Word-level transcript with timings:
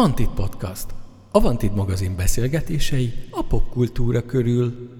Vantid 0.00 0.28
Podcast. 0.28 0.94
A 1.30 1.40
Vantid 1.40 1.74
magazin 1.74 2.16
beszélgetései 2.16 3.12
a 3.30 3.42
popkultúra 3.42 4.26
körül. 4.26 4.90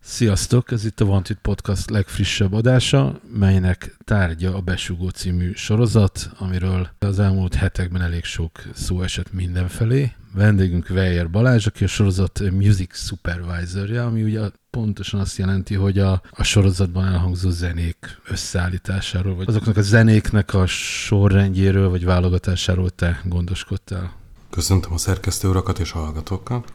Sziasztok, 0.00 0.70
ez 0.70 0.84
itt 0.84 1.00
a 1.00 1.04
Wanted 1.04 1.36
Podcast 1.36 1.90
legfrissebb 1.90 2.52
adása, 2.52 3.20
melynek 3.32 3.96
tárgya 4.04 4.54
a 4.54 4.60
Besugó 4.60 5.08
című 5.08 5.52
sorozat, 5.52 6.30
amiről 6.38 6.88
az 6.98 7.18
elmúlt 7.18 7.54
hetekben 7.54 8.02
elég 8.02 8.24
sok 8.24 8.50
szó 8.74 9.02
esett 9.02 9.32
mindenfelé. 9.32 10.12
Vendégünk 10.34 10.86
Weyer 10.90 11.30
Balázs, 11.30 11.66
aki 11.66 11.84
a 11.84 11.88
sorozat 11.88 12.40
music 12.50 12.96
supervisorja, 12.96 14.06
ami 14.06 14.22
ugye 14.22 14.40
pontosan 14.78 15.20
azt 15.20 15.36
jelenti, 15.36 15.74
hogy 15.74 15.98
a, 15.98 16.22
a 16.30 16.42
sorozatban 16.42 17.06
elhangzó 17.06 17.50
zenék 17.50 18.20
összeállításáról, 18.28 19.34
vagy 19.34 19.48
azoknak 19.48 19.76
a 19.76 19.82
zenéknek 19.82 20.54
a 20.54 20.66
sorrendjéről, 20.66 21.88
vagy 21.88 22.04
válogatásáról 22.04 22.90
te 22.90 23.20
gondoskodtál. 23.24 24.12
Köszöntöm 24.50 24.92
a 24.92 24.98
szerkesztő 24.98 25.48
urakat 25.48 25.78
és 25.78 25.92
a 25.92 25.98
hallgatókat. 25.98 26.72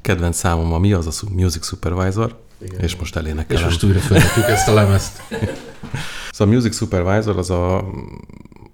Kedvenc 0.00 0.36
számom 0.36 0.72
a 0.72 0.78
mi 0.78 0.92
az 0.92 1.06
a 1.06 1.30
Music 1.30 1.66
Supervisor, 1.66 2.40
Igen. 2.60 2.80
és 2.80 2.96
most 2.96 3.16
elénekelem. 3.16 3.62
És 3.62 3.68
most 3.68 3.82
újra 3.82 3.98
feltettük 3.98 4.44
ezt 4.44 4.68
a 4.68 4.72
lemezt. 4.72 5.20
Szóval 6.30 6.54
a 6.54 6.56
Music 6.56 6.76
Supervisor 6.76 7.38
az 7.38 7.50
a, 7.50 7.84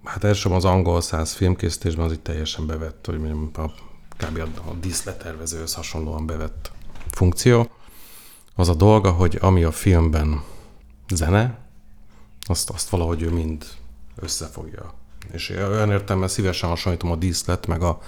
hát 0.04 0.24
elsősorban 0.24 0.58
az 0.58 0.64
angol 0.64 1.00
száz 1.00 1.32
filmkészítésben 1.32 2.04
az 2.04 2.12
itt 2.12 2.24
teljesen 2.24 2.66
bevett, 2.66 3.06
hogy 3.06 3.18
mondjam, 3.18 3.50
a, 3.54 3.87
kb. 4.18 4.38
a, 4.38 4.72
díszletervezőhöz 4.80 5.74
hasonlóan 5.74 6.26
bevett 6.26 6.70
funkció. 7.10 7.70
Az 8.54 8.68
a 8.68 8.74
dolga, 8.74 9.10
hogy 9.10 9.38
ami 9.40 9.64
a 9.64 9.72
filmben 9.72 10.42
zene, 11.08 11.58
azt, 12.40 12.70
azt 12.70 12.88
valahogy 12.88 13.22
ő 13.22 13.30
mind 13.30 13.66
összefogja. 14.16 14.94
És 15.32 15.50
olyan 15.50 15.90
értelemben 15.90 16.28
szívesen 16.28 16.68
hasonlítom 16.68 17.10
a 17.10 17.16
díszlet, 17.16 17.66
meg 17.66 17.82
a 17.82 18.00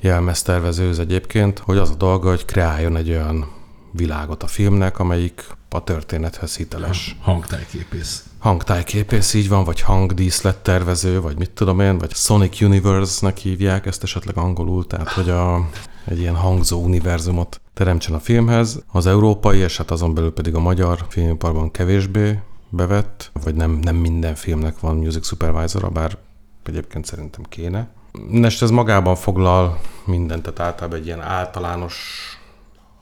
jelmeztervezőhöz 0.00 0.98
egyébként, 0.98 1.58
hogy 1.58 1.78
az 1.78 1.90
a 1.90 1.94
dolga, 1.94 2.28
hogy 2.28 2.44
kreáljon 2.44 2.96
egy 2.96 3.10
olyan 3.10 3.52
világot 3.92 4.42
a 4.42 4.46
filmnek, 4.46 4.98
amelyik 4.98 5.46
a 5.68 5.84
történethez 5.84 6.56
hiteles. 6.56 7.16
Hangtájképész. 7.20 8.24
Hangtájképész, 8.38 9.34
így 9.34 9.48
van, 9.48 9.64
vagy 9.64 9.80
hangdíszlettervező, 9.80 11.20
vagy 11.20 11.38
mit 11.38 11.50
tudom 11.50 11.80
én, 11.80 11.98
vagy 11.98 12.14
Sonic 12.14 12.60
Universe-nek 12.60 13.36
hívják 13.36 13.86
ezt 13.86 14.02
esetleg 14.02 14.36
angolul, 14.36 14.86
tehát 14.86 15.08
hogy 15.08 15.30
a, 15.30 15.68
egy 16.04 16.18
ilyen 16.18 16.36
hangzó 16.36 16.82
univerzumot 16.82 17.60
teremtsen 17.74 18.14
a 18.14 18.20
filmhez. 18.20 18.82
Az 18.92 19.06
európai, 19.06 19.58
és 19.58 19.76
hát 19.76 19.90
azon 19.90 20.14
belül 20.14 20.32
pedig 20.32 20.54
a 20.54 20.60
magyar 20.60 21.04
filmiparban 21.08 21.70
kevésbé 21.70 22.38
bevett, 22.68 23.30
vagy 23.42 23.54
nem, 23.54 23.70
nem 23.70 23.96
minden 23.96 24.34
filmnek 24.34 24.80
van 24.80 24.96
music 24.96 25.26
supervisor, 25.26 25.92
bár 25.92 26.18
egyébként 26.64 27.04
szerintem 27.04 27.42
kéne. 27.48 27.88
Nest 28.30 28.62
ez 28.62 28.70
magában 28.70 29.16
foglal 29.16 29.80
mindent, 30.04 30.42
tehát 30.42 30.60
általában 30.60 30.98
egy 30.98 31.06
ilyen 31.06 31.20
általános 31.20 31.96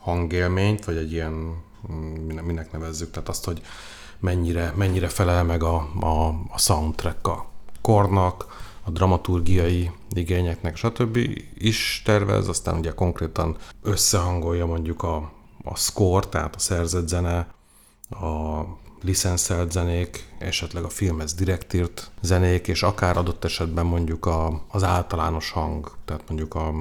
hangélményt, 0.09 0.85
vagy 0.85 0.97
egy 0.97 1.13
ilyen, 1.13 1.63
minek 2.45 2.73
nevezzük, 2.73 3.11
tehát 3.11 3.29
azt, 3.29 3.45
hogy 3.45 3.63
mennyire, 4.21 4.73
mennyire 4.77 5.09
felel 5.09 5.45
meg 5.45 5.63
a, 5.63 5.77
a, 6.01 6.27
a 6.49 6.59
soundtrack 6.59 7.27
a 7.27 7.47
kornak, 7.81 8.47
a 8.85 8.91
dramaturgiai 8.91 9.91
igényeknek, 10.11 10.77
stb. 10.77 11.19
is 11.55 12.03
tervez, 12.05 12.49
aztán 12.49 12.79
ugye 12.79 12.95
konkrétan 12.95 13.57
összehangolja 13.83 14.67
mondjuk 14.67 15.03
a, 15.03 15.33
a 15.65 15.77
score, 15.77 16.27
tehát 16.27 16.55
a 16.55 16.59
szerzett 16.59 17.09
zene, 17.09 17.47
a 18.11 18.63
licenszelt 19.03 19.73
zenék, 19.73 20.35
esetleg 20.39 20.85
a 20.85 20.89
filmhez 20.89 21.35
direktírt 21.35 22.11
zenék, 22.21 22.69
és 22.69 22.83
akár 22.83 23.17
adott 23.17 23.45
esetben 23.45 23.87
mondjuk 23.87 24.27
a, 24.27 24.63
az 24.69 24.83
általános 24.83 25.51
hang, 25.51 25.97
tehát 26.05 26.23
mondjuk 26.29 26.55
a, 26.55 26.73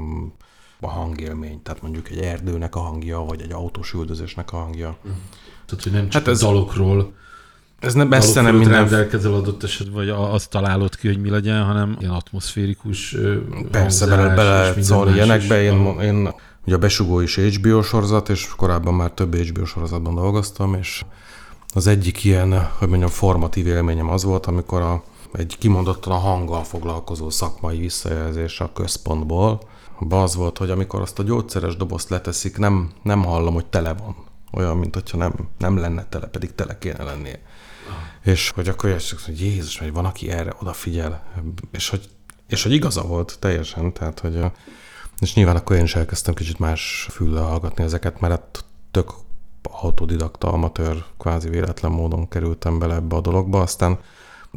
a 0.80 0.90
hangélmény, 0.90 1.62
tehát 1.62 1.82
mondjuk 1.82 2.10
egy 2.10 2.20
erdőnek 2.20 2.76
a 2.76 2.80
hangja, 2.80 3.20
vagy 3.20 3.42
egy 3.42 3.52
autós 3.52 3.94
üldözésnek 3.94 4.54
a 4.54 4.58
hangja. 4.58 4.98
Mm. 5.08 5.12
Tehát, 5.66 5.84
hogy 5.84 5.92
nem 5.92 6.10
csak 6.10 6.26
hát 6.26 6.34
ez, 6.34 6.40
dalokról 6.40 7.14
ez 7.80 7.94
nem 7.94 8.08
messze 8.08 8.42
nem 8.42 8.56
minden... 8.56 8.74
rendelkezel 8.74 9.34
adott 9.34 9.64
esetben, 9.64 9.96
vagy 9.96 10.10
azt 10.10 10.50
találod 10.50 10.96
ki, 10.96 11.08
hogy 11.08 11.22
mi 11.22 11.30
legyen, 11.30 11.64
hanem 11.64 11.98
ilyen 12.00 12.12
atmoszférikus 12.12 13.16
Persze, 13.72 14.06
bele, 14.06 14.36
bele 14.36 14.82
szólni 14.82 15.14
ilyenekbe. 15.14 15.62
Én, 15.62 16.00
én 16.02 16.34
ugye 16.66 16.76
a 16.76 16.80
besugó 16.80 17.20
is 17.20 17.36
HBO 17.36 17.82
sorozat, 17.82 18.30
és 18.30 18.48
korábban 18.56 18.94
már 18.94 19.12
több 19.12 19.36
HBO 19.36 19.66
sorozatban 19.66 20.16
dolgoztam, 20.16 20.74
és 20.74 21.06
az 21.74 21.88
egyik 21.88 22.24
ilyen, 22.24 22.70
hogy 22.78 22.88
mondjam, 22.88 23.10
formatív 23.10 23.68
élményem 23.68 24.10
az 24.10 24.24
volt, 24.24 24.46
amikor 24.46 24.82
a, 24.82 25.04
egy 25.34 25.56
kimondottan 25.60 26.14
a 26.14 26.18
hanggal 26.18 26.64
foglalkozó 26.64 27.30
szakmai 27.30 27.78
visszajelzés 27.78 28.60
a 28.60 28.72
központból, 28.74 29.60
az 30.10 30.36
volt, 30.36 30.58
hogy 30.58 30.70
amikor 30.70 31.02
azt 31.02 31.20
a 31.20 31.24
gyógyszeres 31.24 31.76
dobozt 31.76 32.10
leteszik, 32.10 32.58
nem, 32.58 32.92
nem 33.04 33.24
hallom, 33.24 33.54
hogy 33.54 33.66
tele 33.66 33.94
van. 33.94 34.16
Olyan, 34.52 34.78
mint 34.78 34.94
hogyha 34.94 35.18
nem, 35.18 35.34
nem 35.58 35.78
lenne 35.78 36.06
tele, 36.06 36.26
pedig 36.28 36.56
tele 36.56 36.78
kéne 36.78 37.04
lennie. 37.04 37.40
Ah. 37.90 38.32
És 38.32 38.50
hogy 38.50 38.68
akkor 38.68 38.90
jössük, 38.90 39.20
hogy 39.20 39.42
Jézus, 39.42 39.78
hogy 39.78 39.94
van, 39.94 40.06
aki 40.06 40.30
erre 40.30 40.56
odafigyel. 40.62 41.24
És 41.72 41.90
hogy, 41.90 42.10
és 42.48 42.64
hogy 42.64 42.72
igaza 42.72 43.02
volt 43.02 43.38
teljesen, 43.40 43.94
tehát 43.94 44.20
hogy 44.20 44.40
és 45.20 45.34
nyilván 45.34 45.56
akkor 45.56 45.76
én 45.76 45.84
is 45.84 45.96
elkezdtem 45.96 46.34
kicsit 46.34 46.60
más 46.60 47.08
füllel 47.12 47.44
hallgatni 47.44 47.84
ezeket, 47.84 48.20
mert 48.20 48.34
hát 48.34 48.66
tök 48.92 49.12
autodidakta, 49.62 50.52
amatőr, 50.52 51.06
kvázi 51.18 51.50
véletlen 51.50 51.92
módon 51.92 52.28
kerültem 52.28 52.80
bele 52.80 52.96
ebbe 52.96 53.16
a 53.16 53.22
dologba, 53.22 53.62
aztán 53.62 54.00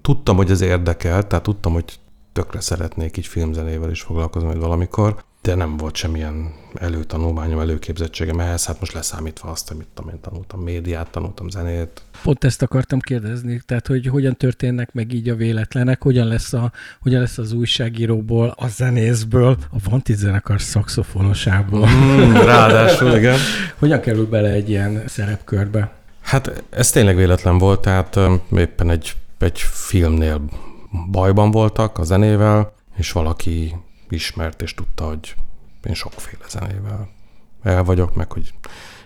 tudtam, 0.02 0.36
hogy 0.36 0.50
ez 0.50 0.60
érdekel, 0.60 1.26
tehát 1.26 1.44
tudtam, 1.44 1.72
hogy 1.72 1.99
tökre 2.32 2.60
szeretnék 2.60 3.16
így 3.16 3.26
filmzenével 3.26 3.90
is 3.90 4.00
foglalkozni 4.00 4.48
majd 4.48 4.60
valamikor, 4.60 5.24
de 5.42 5.54
nem 5.54 5.76
volt 5.76 5.96
semmilyen 5.96 6.52
előtanulmányom, 6.74 7.60
előképzettségem 7.60 8.40
ehhez, 8.40 8.66
hát 8.66 8.80
most 8.80 8.92
leszámítva 8.92 9.50
azt, 9.50 9.68
hogy 9.68 9.76
mit 9.76 9.86
tudom 9.94 10.10
én, 10.10 10.20
tanultam 10.20 10.60
médiát, 10.60 11.10
tanultam 11.10 11.48
zenét. 11.48 12.02
Pont 12.22 12.44
ezt 12.44 12.62
akartam 12.62 12.98
kérdezni, 12.98 13.60
tehát 13.66 13.86
hogy 13.86 14.06
hogyan 14.06 14.36
történnek 14.36 14.92
meg 14.92 15.12
így 15.12 15.28
a 15.28 15.34
véletlenek, 15.34 16.02
hogyan 16.02 16.26
lesz, 16.26 16.52
a, 16.52 16.72
hogyan 17.00 17.20
lesz 17.20 17.38
az 17.38 17.52
újságíróból, 17.52 18.54
a 18.56 18.68
zenészből, 18.68 19.56
a 19.70 19.90
Vanti 19.90 20.14
zenekar 20.14 20.60
szakszofonosából. 20.60 21.88
Mm, 21.88 22.32
ráadásul, 22.52 23.16
igen. 23.16 23.38
hogyan 23.78 24.00
kerül 24.00 24.26
bele 24.26 24.48
egy 24.48 24.68
ilyen 24.68 25.02
szerepkörbe? 25.06 25.92
Hát 26.20 26.64
ez 26.70 26.90
tényleg 26.90 27.16
véletlen 27.16 27.58
volt, 27.58 27.80
tehát 27.80 28.18
éppen 28.56 28.90
egy, 28.90 29.12
egy 29.38 29.58
filmnél 29.58 30.40
bajban 31.10 31.50
voltak 31.50 31.98
a 31.98 32.04
zenével, 32.04 32.72
és 32.96 33.12
valaki 33.12 33.76
ismert, 34.08 34.62
és 34.62 34.74
tudta, 34.74 35.04
hogy 35.04 35.34
én 35.82 35.94
sokféle 35.94 36.44
zenével 36.48 37.08
el 37.62 37.84
vagyok, 37.84 38.14
meg 38.14 38.32
hogy 38.32 38.52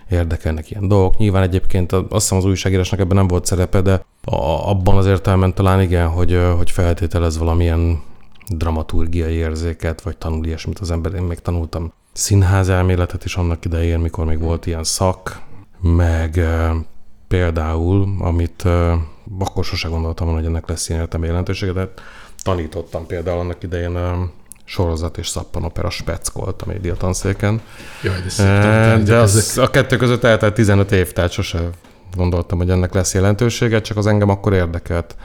érdekelnek 0.09 0.71
ilyen 0.71 0.87
dolgok. 0.87 1.17
Nyilván 1.17 1.43
egyébként 1.43 1.91
azt 1.91 2.09
hiszem 2.09 2.37
az 2.37 2.45
újságírásnak 2.45 2.99
ebben 2.99 3.17
nem 3.17 3.27
volt 3.27 3.45
szerepe, 3.45 3.81
de 3.81 4.05
a, 4.23 4.69
abban 4.69 4.97
az 4.97 5.05
értelemben 5.05 5.53
talán 5.53 5.81
igen, 5.81 6.07
hogy, 6.07 6.39
hogy 6.55 6.71
feltételez 6.71 7.37
valamilyen 7.37 8.01
dramaturgiai 8.47 9.33
érzéket, 9.33 10.01
vagy 10.01 10.17
tanul 10.17 10.45
ilyesmit 10.45 10.79
az 10.79 10.91
ember. 10.91 11.13
Én 11.13 11.21
még 11.21 11.39
tanultam 11.39 11.93
színház 12.13 12.69
elméletet 12.69 13.25
is 13.25 13.35
annak 13.35 13.65
idején, 13.65 13.99
mikor 13.99 14.25
még 14.25 14.39
volt 14.39 14.65
ilyen 14.65 14.83
szak, 14.83 15.41
meg 15.81 16.39
például, 17.27 18.15
amit 18.19 18.67
akkor 19.39 19.65
sose 19.65 19.87
gondoltam 19.87 20.25
volna, 20.25 20.41
hogy 20.41 20.49
ennek 20.49 20.67
lesz 20.67 20.89
ilyen 20.89 21.01
értelme 21.01 21.25
jelentősége, 21.25 21.71
de 21.71 21.91
tanítottam 22.43 23.05
például 23.05 23.39
annak 23.39 23.63
idején 23.63 23.97
e, 23.97 24.13
sorozat 24.65 25.17
és 25.17 25.27
szappanopera 25.27 25.89
speckolt 25.89 26.61
a 26.61 26.65
médiatanszéken. 26.67 27.61
Jaj, 28.03 28.21
de 28.21 28.29
szép 28.29 28.45
e, 28.45 29.01
De 29.03 29.17
az, 29.17 29.57
a 29.57 29.69
kettő 29.69 29.97
között 29.97 30.23
eltelt 30.23 30.53
15 30.53 30.91
év, 30.91 31.11
tehát 31.11 31.31
sose 31.31 31.69
gondoltam, 32.15 32.57
hogy 32.57 32.69
ennek 32.69 32.93
lesz 32.93 33.13
jelentősége, 33.13 33.81
csak 33.81 33.97
az 33.97 34.07
engem 34.07 34.29
akkor 34.29 34.53
érdekelt. 34.53 35.15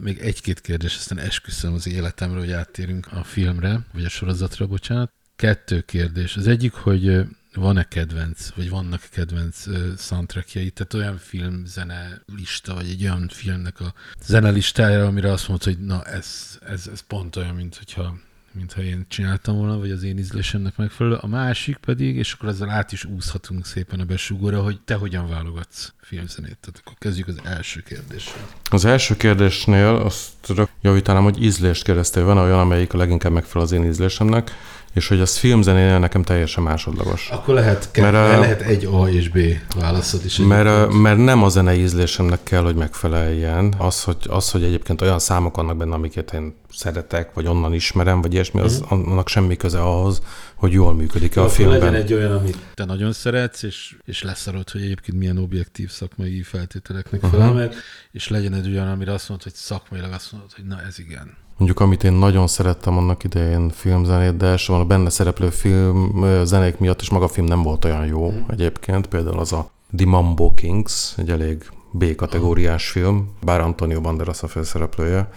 Még 0.00 0.18
egy-két 0.18 0.60
kérdés, 0.60 0.96
aztán 0.96 1.18
esküszöm 1.18 1.74
az 1.74 1.88
életemről, 1.88 2.40
hogy 2.40 2.52
áttérünk 2.52 3.06
a 3.12 3.24
filmre, 3.24 3.80
vagy 3.92 4.04
a 4.04 4.08
sorozatra, 4.08 4.66
bocsánat. 4.66 5.10
Kettő 5.36 5.80
kérdés. 5.80 6.36
Az 6.36 6.46
egyik, 6.46 6.72
hogy 6.72 7.26
van-e 7.54 7.88
kedvenc, 7.88 8.48
vagy 8.54 8.70
vannak 8.70 9.08
kedvenc 9.10 9.64
soundtrackjai, 9.98 10.70
tehát 10.70 10.94
olyan 10.94 11.18
film, 11.18 11.64
zene 11.66 12.22
lista, 12.36 12.74
vagy 12.74 12.88
egy 12.88 13.02
olyan 13.02 13.28
filmnek 13.32 13.80
a 13.80 13.94
zene 14.24 14.50
listája, 14.50 15.06
amire 15.06 15.32
azt 15.32 15.48
mondod, 15.48 15.66
hogy 15.66 15.84
na 15.84 16.04
ez, 16.04 16.58
ez, 16.66 16.88
ez 16.92 17.00
pont 17.00 17.36
olyan, 17.36 17.54
mint 17.54 17.76
hogyha 17.76 18.16
mintha 18.54 18.82
én 18.82 19.04
csináltam 19.08 19.56
volna, 19.56 19.78
vagy 19.78 19.90
az 19.90 20.02
én 20.02 20.18
ízlésemnek 20.18 20.76
megfelelő. 20.76 21.14
A 21.20 21.26
másik 21.26 21.76
pedig, 21.76 22.16
és 22.16 22.32
akkor 22.32 22.48
ezzel 22.48 22.70
át 22.70 22.92
is 22.92 23.04
úszhatunk 23.04 23.66
szépen 23.66 24.00
a 24.00 24.04
besugóra, 24.04 24.62
hogy 24.62 24.80
te 24.84 24.94
hogyan 24.94 25.28
válogatsz 25.28 25.92
filmzenét. 26.00 26.58
Tehát 26.60 26.80
akkor 26.84 26.94
kezdjük 26.98 27.28
az 27.28 27.40
első 27.44 27.80
kérdéssel. 27.80 28.48
Az 28.70 28.84
első 28.84 29.16
kérdésnél 29.16 29.86
azt 29.86 30.52
javítanám, 30.80 31.22
hogy 31.22 31.42
ízlést 31.42 31.84
kérdeztél, 31.84 32.24
van 32.24 32.38
olyan, 32.38 32.58
amelyik 32.58 32.92
a 32.92 32.96
leginkább 32.96 33.32
megfelel 33.32 33.66
az 33.66 33.72
én 33.72 33.84
ízlésemnek, 33.84 34.50
és 34.92 35.08
hogy 35.08 35.20
az 35.20 35.36
filmzenénél 35.36 35.98
nekem 35.98 36.22
teljesen 36.22 36.62
másodlagos. 36.62 37.28
Akkor 37.30 37.54
lehet, 37.54 37.90
ke- 37.90 38.12
Mert, 38.12 38.38
lehet 38.40 38.60
egy 38.60 38.84
A 38.84 39.08
és 39.08 39.28
B 39.28 39.38
válaszod 39.78 40.24
is. 40.24 40.36
Mert, 40.36 40.92
mert 40.92 41.18
nem 41.18 41.42
a 41.42 41.48
zenei 41.48 41.80
ízlésemnek 41.80 42.42
kell, 42.42 42.62
hogy 42.62 42.74
megfeleljen. 42.74 43.74
Az 43.78 44.02
hogy, 44.02 44.16
az, 44.28 44.50
hogy 44.50 44.62
egyébként 44.62 45.00
olyan 45.00 45.18
számok 45.18 45.56
vannak 45.56 45.76
benne, 45.76 45.94
amiket 45.94 46.32
én 46.32 46.54
szeretek, 46.72 47.34
vagy 47.34 47.46
onnan 47.46 47.74
ismerem, 47.74 48.20
vagy 48.20 48.32
ilyesmi, 48.32 48.60
az, 48.60 48.82
annak 48.88 49.28
semmi 49.28 49.56
köze 49.56 49.80
ahhoz, 49.80 50.22
hogy 50.54 50.72
jól 50.72 50.94
működik-e 50.94 51.40
a 51.40 51.42
Akkor 51.42 51.54
filmben. 51.54 51.78
legyen 51.78 51.94
egy 51.94 52.12
olyan, 52.12 52.32
amit 52.32 52.58
te 52.74 52.84
nagyon 52.84 53.12
szeretsz, 53.12 53.62
és, 53.62 53.96
és 54.04 54.22
leszarod, 54.22 54.70
hogy 54.70 54.82
egyébként 54.82 55.18
milyen 55.18 55.38
objektív 55.38 55.90
szakmai 55.90 56.42
feltételeknek 56.42 57.22
uh-huh. 57.22 57.38
felel 57.38 57.54
meg, 57.54 57.74
és 58.12 58.28
legyen 58.28 58.54
egy 58.54 58.68
olyan, 58.68 58.88
amire 58.88 59.12
azt 59.12 59.28
mondod, 59.28 59.46
hogy 59.46 59.56
szakmailag 59.56 60.12
azt 60.12 60.32
mondod, 60.32 60.52
hogy 60.52 60.64
na 60.64 60.82
ez 60.86 60.98
igen. 60.98 61.36
Mondjuk, 61.62 61.82
amit 61.82 62.04
én 62.04 62.12
nagyon 62.12 62.46
szerettem 62.46 62.96
annak 62.96 63.24
idején 63.24 63.70
filmzenét, 63.70 64.36
de 64.36 64.46
elsősorban 64.46 64.84
a 64.84 64.88
benne 64.88 65.10
szereplő 65.10 65.48
film 65.48 66.24
zenék 66.44 66.78
miatt, 66.78 67.00
és 67.00 67.10
maga 67.10 67.24
a 67.24 67.28
film 67.28 67.46
nem 67.46 67.62
volt 67.62 67.84
olyan 67.84 68.06
jó 68.06 68.30
mm. 68.30 68.40
egyébként. 68.48 69.06
Például 69.06 69.38
az 69.38 69.52
a 69.52 69.70
The 69.96 70.06
Mambo 70.06 70.54
Kings, 70.54 71.14
egy 71.16 71.30
elég 71.30 71.70
B-kategóriás 71.90 72.90
film, 72.90 73.30
bár 73.42 73.60
Antonio 73.60 74.00
Banderas 74.00 74.42
a 74.42 74.48
főszereplője, 74.48 75.30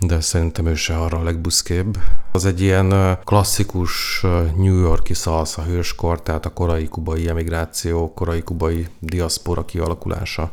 de 0.00 0.20
szerintem 0.20 0.66
ő 0.66 0.74
se 0.74 0.96
arra 0.96 1.18
a 1.18 1.22
legbuszkébb. 1.22 1.98
Az 2.32 2.44
egy 2.44 2.60
ilyen 2.60 3.18
klasszikus 3.24 4.20
New 4.56 4.78
Yorki 4.78 5.14
szalsza 5.14 5.62
hőskor, 5.62 6.22
tehát 6.22 6.46
a 6.46 6.52
korai 6.52 6.88
kubai 6.88 7.28
emigráció, 7.28 8.12
korai 8.12 8.42
kubai 8.42 8.86
diaszpora 8.98 9.64
kialakulása 9.64 10.52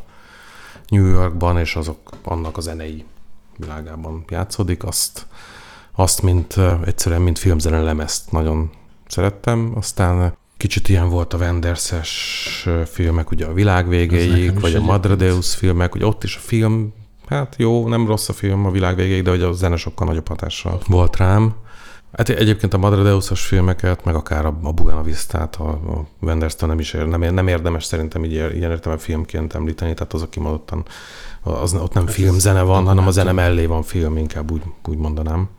New 0.87 1.05
Yorkban, 1.05 1.57
és 1.57 1.75
azok 1.75 2.09
annak 2.23 2.57
a 2.57 2.61
zenei 2.61 3.05
világában 3.59 4.23
játszódik, 4.29 4.83
azt, 4.83 5.25
azt 5.91 6.21
mint 6.21 6.55
egyszerűen, 6.85 7.21
mint 7.21 7.39
filmzene 7.39 7.81
lemezt 7.81 8.31
nagyon 8.31 8.69
szerettem. 9.07 9.73
Aztán 9.75 10.37
kicsit 10.57 10.89
ilyen 10.89 11.09
volt 11.09 11.33
a 11.33 11.37
Wenderses 11.37 12.67
filmek, 12.85 13.31
ugye 13.31 13.45
a 13.45 13.53
világ 13.53 13.87
végéig, 13.87 14.29
vagy 14.29 14.63
a 14.63 14.67
egyébként. 14.67 14.85
Madre 14.85 15.15
Deus 15.15 15.55
filmek, 15.55 15.95
ugye 15.95 16.05
ott 16.05 16.23
is 16.23 16.35
a 16.35 16.39
film, 16.39 16.93
hát 17.27 17.55
jó, 17.57 17.87
nem 17.87 18.07
rossz 18.07 18.29
a 18.29 18.33
film 18.33 18.65
a 18.65 18.71
világ 18.71 18.95
végéig, 18.95 19.23
de 19.23 19.29
hogy 19.29 19.41
a 19.41 19.51
zene 19.51 19.75
sokkal 19.75 20.07
nagyobb 20.07 20.27
hatással 20.27 20.81
volt 20.87 21.17
rám. 21.17 21.53
Hát 22.17 22.29
egyébként 22.29 22.73
a 22.73 22.77
Madre 22.77 23.01
Deus-os 23.01 23.45
filmeket, 23.45 24.05
meg 24.05 24.15
akár 24.15 24.45
a, 24.45 24.59
a 24.63 24.71
Buena 24.73 25.01
Vista-t, 25.03 25.55
a, 25.55 25.69
a 25.69 26.07
Wenders-től 26.19 26.69
nem 26.69 26.79
is 26.79 26.93
ér, 26.93 27.05
nem, 27.05 27.33
nem 27.33 27.47
érdemes 27.47 27.83
szerintem 27.83 28.23
így 28.23 28.31
ilyen 28.31 28.71
értelme 28.71 28.99
filmként 28.99 29.53
említeni, 29.53 29.93
tehát 29.93 30.13
azok 30.13 30.29
kimondottan, 30.29 30.85
az, 31.41 31.73
ott 31.73 31.93
nem 31.93 32.07
filmzene 32.07 32.61
van, 32.61 32.85
hanem 32.85 33.07
a 33.07 33.11
zene 33.11 33.31
mellé 33.31 33.65
van 33.65 33.83
film, 33.83 34.17
inkább 34.17 34.51
úgy, 34.51 34.61
úgy 34.87 34.97
mondanám. 34.97 35.49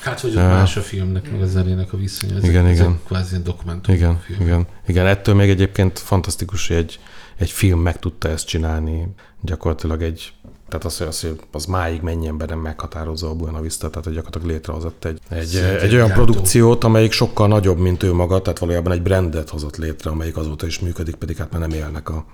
Hát, 0.00 0.20
hogy 0.20 0.30
ott 0.30 0.36
Ja. 0.36 0.48
más 0.48 0.76
a 0.76 0.80
filmnek, 0.80 1.30
meg 1.30 1.42
a 1.42 1.46
zenének 1.46 1.92
a 1.92 1.96
viszonya. 1.96 2.36
Ezek, 2.36 2.50
Igen, 2.50 2.64
ezek 2.64 2.76
igen. 2.76 3.00
kvázi 3.06 3.38
dokumentum 3.38 3.94
Igen, 3.94 4.20
film. 4.20 4.40
igen, 4.40 4.66
igen. 4.86 5.06
Ettől 5.06 5.34
még 5.34 5.50
egyébként 5.50 5.98
fantasztikus, 5.98 6.68
hogy 6.68 6.76
egy, 6.76 6.98
egy 7.36 7.50
film 7.50 7.80
meg 7.80 7.98
tudta 7.98 8.28
ezt 8.28 8.46
csinálni. 8.46 9.08
Gyakorlatilag 9.40 10.02
egy, 10.02 10.32
tehát 10.72 10.86
az, 10.86 10.98
hogy 10.98 11.06
az, 11.06 11.20
hogy 11.20 11.40
az 11.52 11.64
máig 11.64 12.00
menjen 12.00 12.38
be, 12.38 12.44
nem 12.44 12.58
meghatározza 12.58 13.28
a 13.28 13.34
Buena 13.34 13.60
Vista, 13.60 13.88
tehát 13.90 14.04
hogy 14.04 14.14
gyakorlatilag 14.14 14.54
létrehozott 14.54 15.04
egy, 15.04 15.20
egy, 15.28 15.56
egy 15.56 15.94
olyan 15.94 16.10
produkciót, 16.10 16.84
amelyik 16.84 17.12
sokkal 17.12 17.48
nagyobb, 17.48 17.78
mint 17.78 18.02
ő 18.02 18.12
maga, 18.12 18.42
tehát 18.42 18.58
valójában 18.58 18.92
egy 18.92 19.02
brandet 19.02 19.48
hozott 19.48 19.76
létre, 19.76 20.10
amelyik 20.10 20.36
azóta 20.36 20.66
is 20.66 20.78
működik, 20.78 21.14
pedig 21.14 21.36
hát 21.36 21.52
már 21.52 21.60
nem 21.60 21.70
élnek 21.70 22.08
a, 22.08 22.24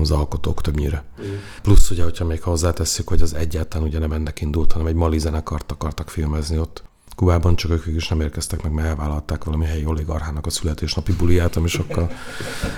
az 0.00 0.10
alkotók 0.10 0.60
többnyire. 0.60 1.04
Plusz 1.62 1.90
ugye, 1.90 2.02
hogyha 2.02 2.24
még 2.24 2.42
hozzátesszük, 2.42 3.08
hogy 3.08 3.22
az 3.22 3.34
egyáltalán 3.34 3.86
ugye 3.86 3.98
nem 3.98 4.12
ennek 4.12 4.40
indult, 4.40 4.72
hanem 4.72 4.86
egy 4.86 4.94
mali 4.94 5.18
zenekart 5.18 5.72
akartak 5.72 6.10
filmezni 6.10 6.58
ott. 6.58 6.82
Kubában 7.22 7.56
csak 7.56 7.70
ők 7.70 7.86
is 7.96 8.08
nem 8.08 8.20
érkeztek 8.20 8.62
meg, 8.62 8.72
mert 8.72 8.88
elvállalták 8.88 9.44
valami 9.44 9.64
helyi 9.64 9.84
oligarchának 9.84 10.46
a 10.46 10.50
születésnapi 10.50 11.12
buliát, 11.12 11.56
ami 11.56 11.68
sokkal, 11.68 12.10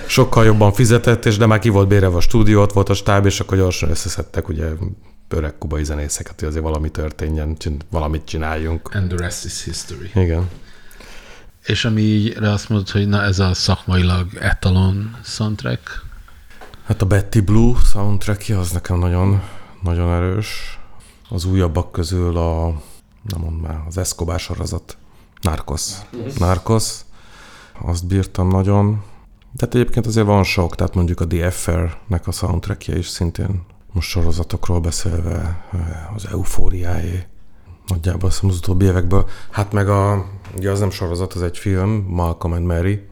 sokkal 0.07 0.45
jobban 0.45 0.73
fizetett, 0.73 1.25
és 1.25 1.37
de 1.37 1.45
már 1.45 1.59
ki 1.59 1.69
volt 1.69 1.87
bérelve 1.87 2.17
a 2.17 2.19
stúdió, 2.19 2.61
ott 2.61 2.73
volt 2.73 2.89
a 2.89 2.93
stáb, 2.93 3.25
és 3.25 3.39
akkor 3.39 3.57
gyorsan 3.57 3.89
összeszedtek 3.89 4.47
ugye 4.47 4.65
öreg 5.29 5.57
kubai 5.57 5.83
zenészeket, 5.83 6.39
hogy 6.39 6.47
azért 6.47 6.63
valami 6.63 6.89
történjen, 6.89 7.57
valamit 7.89 8.25
csináljunk. 8.25 8.89
And 8.93 9.07
the 9.07 9.17
rest 9.17 9.45
is 9.45 9.63
history. 9.63 10.11
Igen. 10.15 10.49
És 11.63 11.85
ami 11.85 12.01
így 12.01 12.37
azt 12.37 12.69
mondod, 12.69 12.89
hogy 12.89 13.07
na 13.07 13.23
ez 13.23 13.39
a 13.39 13.53
szakmailag 13.53 14.27
etalon 14.39 15.15
soundtrack, 15.23 16.03
Hát 16.85 17.01
a 17.01 17.05
Betty 17.05 17.39
Blue 17.39 17.79
soundtrackja 17.91 18.59
az 18.59 18.71
nekem 18.71 18.99
nagyon, 18.99 19.41
nagyon 19.83 20.13
erős. 20.13 20.79
Az 21.29 21.45
újabbak 21.45 21.91
közül 21.91 22.37
a, 22.37 22.81
nem 23.27 23.41
mondd 23.41 23.55
már, 23.55 23.83
az 23.87 23.97
Escobar 23.97 24.39
sorozat. 24.39 24.97
Narcos. 25.41 25.91
Narcos. 26.37 27.01
Azt 27.81 28.07
bírtam 28.07 28.47
nagyon. 28.47 29.03
Tehát 29.55 29.75
egyébként 29.75 30.05
azért 30.05 30.25
van 30.25 30.43
sok, 30.43 30.75
tehát 30.75 30.95
mondjuk 30.95 31.19
a 31.19 31.27
The 31.27 31.45
Affair-nek 31.45 32.27
a 32.27 32.31
soundtrackje 32.31 32.97
is 32.97 33.07
szintén 33.07 33.65
most 33.95 34.09
sorozatokról 34.09 34.79
beszélve 34.79 35.65
az 36.15 36.27
eufóriáé. 36.31 37.25
Nagyjából 37.87 38.29
azt 38.29 38.43
az 38.43 38.55
utóbbi 38.55 38.85
évekből. 38.85 39.27
Hát 39.49 39.71
meg 39.71 39.89
a, 39.89 40.25
ugye 40.55 40.71
az 40.71 40.79
nem 40.79 40.89
sorozat, 40.89 41.33
az 41.33 41.41
egy 41.41 41.57
film, 41.57 41.89
Malcolm 41.89 42.53
and 42.53 42.65
Mary. 42.65 43.07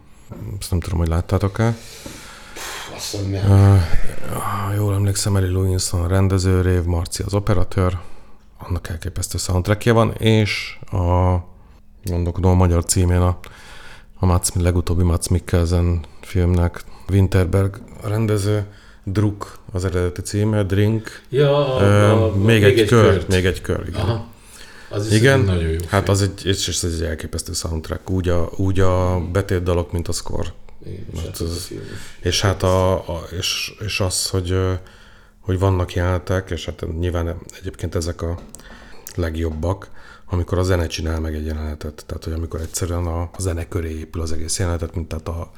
Ezt 0.59 0.71
nem 0.71 0.79
tudom, 0.79 0.99
hogy 0.99 1.07
láttátok-e. 1.07 1.75
azt 2.95 3.17
Uh, 3.23 4.75
jól 4.75 4.93
emlékszem, 4.93 5.35
Eli 5.35 5.51
Lewinson 5.51 6.01
a 6.01 6.07
rendező, 6.07 6.61
Rév 6.61 6.83
Marci 6.83 7.23
az 7.23 7.33
operatőr, 7.33 7.99
annak 8.67 8.89
elképesztő 8.89 9.37
soundtrackje 9.37 9.91
van, 9.91 10.11
és 10.11 10.77
a, 10.91 11.35
gondolkodom 12.03 12.51
a 12.51 12.55
magyar 12.55 12.85
címén 12.85 13.21
a, 13.21 13.39
a 14.15 14.25
Mats, 14.25 14.53
legutóbbi 14.53 15.03
Mats 15.03 15.27
Mikkelsen 15.27 16.05
filmnek, 16.21 16.83
Winterberg 17.09 17.81
a 18.03 18.07
rendező, 18.07 18.65
Druk 19.03 19.59
az 19.71 19.85
eredeti 19.85 20.21
címe, 20.21 20.63
Drink, 20.63 21.21
Ja, 21.29 21.75
a, 21.75 21.81
uh, 21.81 22.21
a, 22.21 22.25
a, 22.25 22.35
még, 22.35 22.63
egy, 22.63 22.85
kör, 22.85 23.11
kört. 23.11 23.27
még 23.27 23.45
egy 23.45 23.61
kör, 23.61 23.87
igen. 23.87 24.01
Aha. 24.01 24.27
Az 24.89 25.07
is 25.07 25.13
Igen, 25.13 25.39
egy 25.39 25.45
nagyon 25.45 25.69
jó 25.69 25.77
hát 25.87 26.03
film. 26.03 26.03
az 26.05 26.21
egy, 26.21 26.45
és 26.45 26.67
és 26.67 26.83
ez 26.83 26.93
egy 26.93 27.03
elképesztő 27.03 27.53
soundtrack, 27.53 28.09
úgy 28.09 28.29
a, 28.29 28.49
úgy 28.55 28.79
a 28.79 29.19
betétdalok, 29.31 29.91
mint 29.91 30.07
a 30.07 30.11
score. 30.11 30.53
Igen, 30.85 31.05
és 31.13 31.21
hát 31.21 31.39
az. 31.39 31.71
És 32.19 32.41
hát 32.41 32.63
a, 32.63 32.93
a 32.93 33.23
és, 33.37 33.73
és 33.85 33.99
az, 33.99 34.29
hogy, 34.29 34.51
ö, 34.51 34.73
hogy 35.43 35.59
vannak 35.59 35.93
jelenetek, 35.93 36.49
és 36.49 36.65
hát 36.65 36.85
nyilván 36.99 37.35
egyébként 37.59 37.95
ezek 37.95 38.21
a 38.21 38.37
legjobbak, 39.15 39.89
amikor 40.25 40.57
a 40.57 40.63
zene 40.63 40.87
csinál 40.87 41.19
meg 41.19 41.35
egy 41.35 41.45
jelenetet. 41.45 42.03
Tehát, 42.05 42.23
hogy 42.23 42.33
amikor 42.33 42.59
egyszerűen 42.59 43.05
a, 43.05 43.21
a 43.21 43.39
zene 43.39 43.67
köré 43.67 43.97
épül 43.97 44.21
az 44.21 44.31
egész 44.31 44.59
jelenetet, 44.59 44.95
mint 44.95 45.07
tehát 45.07 45.27
a, 45.27 45.51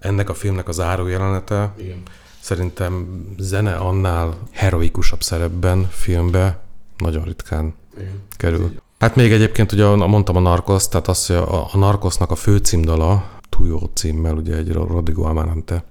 ennek 0.00 0.28
a 0.28 0.34
filmnek 0.34 0.68
az 0.68 0.74
záró 0.74 1.06
jelenete, 1.06 1.72
Igen. 1.76 2.02
szerintem 2.40 3.24
zene 3.38 3.74
annál 3.74 4.38
heroikusabb 4.50 5.22
szerepben, 5.22 5.88
filmbe 5.90 6.60
nagyon 6.98 7.24
ritkán 7.24 7.74
Igen. 7.98 8.22
kerül. 8.36 8.72
Hát 8.98 9.16
még 9.16 9.32
egyébként 9.32 9.72
ugye 9.72 9.86
mondtam 9.86 10.36
a 10.36 10.40
Narcos, 10.40 10.88
tehát 10.88 11.08
az, 11.08 11.26
hogy 11.26 11.36
a, 11.36 11.68
a 11.72 11.76
Narcosnak 11.78 12.30
a 12.30 12.34
főcímdala, 12.34 13.30
Tuyo 13.48 13.80
címmel, 13.94 14.34
ugye 14.34 14.56
egy 14.56 14.72
Rodrigo 14.72 15.22
Amarante 15.22 15.84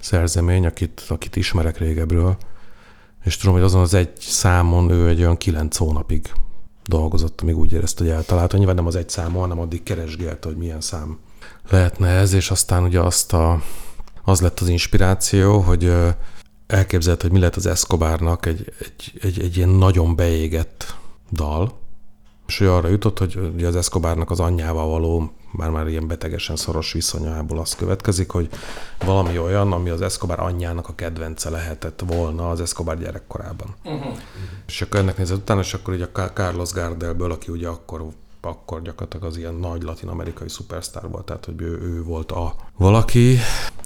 szerzemény, 0.00 0.66
akit, 0.66 1.04
akit 1.08 1.36
ismerek 1.36 1.78
régebről, 1.78 2.36
és 3.24 3.36
tudom, 3.36 3.54
hogy 3.54 3.64
azon 3.64 3.80
az 3.80 3.94
egy 3.94 4.10
számon 4.18 4.90
ő 4.90 5.08
egy 5.08 5.20
olyan 5.20 5.36
kilenc 5.36 5.76
hónapig 5.76 6.32
dolgozott, 6.84 7.40
amíg 7.40 7.56
úgy 7.56 7.72
érezte, 7.72 8.04
hogy 8.04 8.12
eltalálta. 8.12 8.56
Nyilván 8.56 8.74
nem 8.74 8.86
az 8.86 8.96
egy 8.96 9.08
számon, 9.08 9.40
hanem 9.40 9.58
addig 9.58 9.82
keresgélte, 9.82 10.48
hogy 10.48 10.56
milyen 10.56 10.80
szám 10.80 11.18
lehetne 11.70 12.08
ez, 12.08 12.32
és 12.32 12.50
aztán 12.50 12.84
ugye 12.84 13.00
azt 13.00 13.32
a, 13.32 13.62
az 14.22 14.40
lett 14.40 14.60
az 14.60 14.68
inspiráció, 14.68 15.58
hogy 15.58 15.92
elképzelt, 16.66 17.22
hogy 17.22 17.32
mi 17.32 17.38
lett 17.38 17.56
az 17.56 17.66
Escobarnak 17.66 18.46
egy, 18.46 18.72
egy, 18.78 19.12
egy, 19.20 19.40
egy 19.40 19.56
ilyen 19.56 19.68
nagyon 19.68 20.16
beégett 20.16 20.96
dal, 21.32 21.80
és 22.46 22.60
ő 22.60 22.72
arra 22.72 22.88
jutott, 22.88 23.18
hogy 23.18 23.64
az 23.64 23.76
Escobarnak 23.76 24.30
az 24.30 24.40
anyjával 24.40 24.88
való, 24.88 25.32
már-már 25.52 25.88
ilyen 25.88 26.06
betegesen 26.06 26.56
szoros 26.56 26.92
viszonyából 26.92 27.58
az 27.58 27.74
következik, 27.74 28.30
hogy 28.30 28.48
valami 29.04 29.38
olyan, 29.38 29.72
ami 29.72 29.90
az 29.90 30.00
Escobar 30.00 30.40
anyjának 30.40 30.88
a 30.88 30.94
kedvence 30.94 31.50
lehetett 31.50 32.02
volna 32.06 32.50
az 32.50 32.60
Escobar 32.60 32.98
gyerekkorában. 32.98 33.74
Uh-huh. 33.84 34.18
És 34.66 34.82
akkor 34.82 35.00
ennek 35.00 35.16
nézett 35.16 35.36
utána, 35.36 35.60
és 35.60 35.74
akkor 35.74 35.94
így 35.94 36.02
a 36.02 36.10
Car- 36.12 36.34
Carlos 36.34 36.72
Gardelből, 36.72 37.30
aki 37.30 37.52
ugye 37.52 37.68
akkor 37.68 38.06
akkor 38.44 38.82
gyakorlatilag 38.82 39.26
az 39.26 39.36
ilyen 39.36 39.54
nagy 39.54 39.82
latin-amerikai 39.82 40.48
szupersztár 40.48 41.08
volt, 41.08 41.24
tehát 41.24 41.44
hogy 41.44 41.60
ő, 41.60 41.80
ő 41.82 42.02
volt 42.02 42.32
a 42.32 42.54
valaki, 42.76 43.38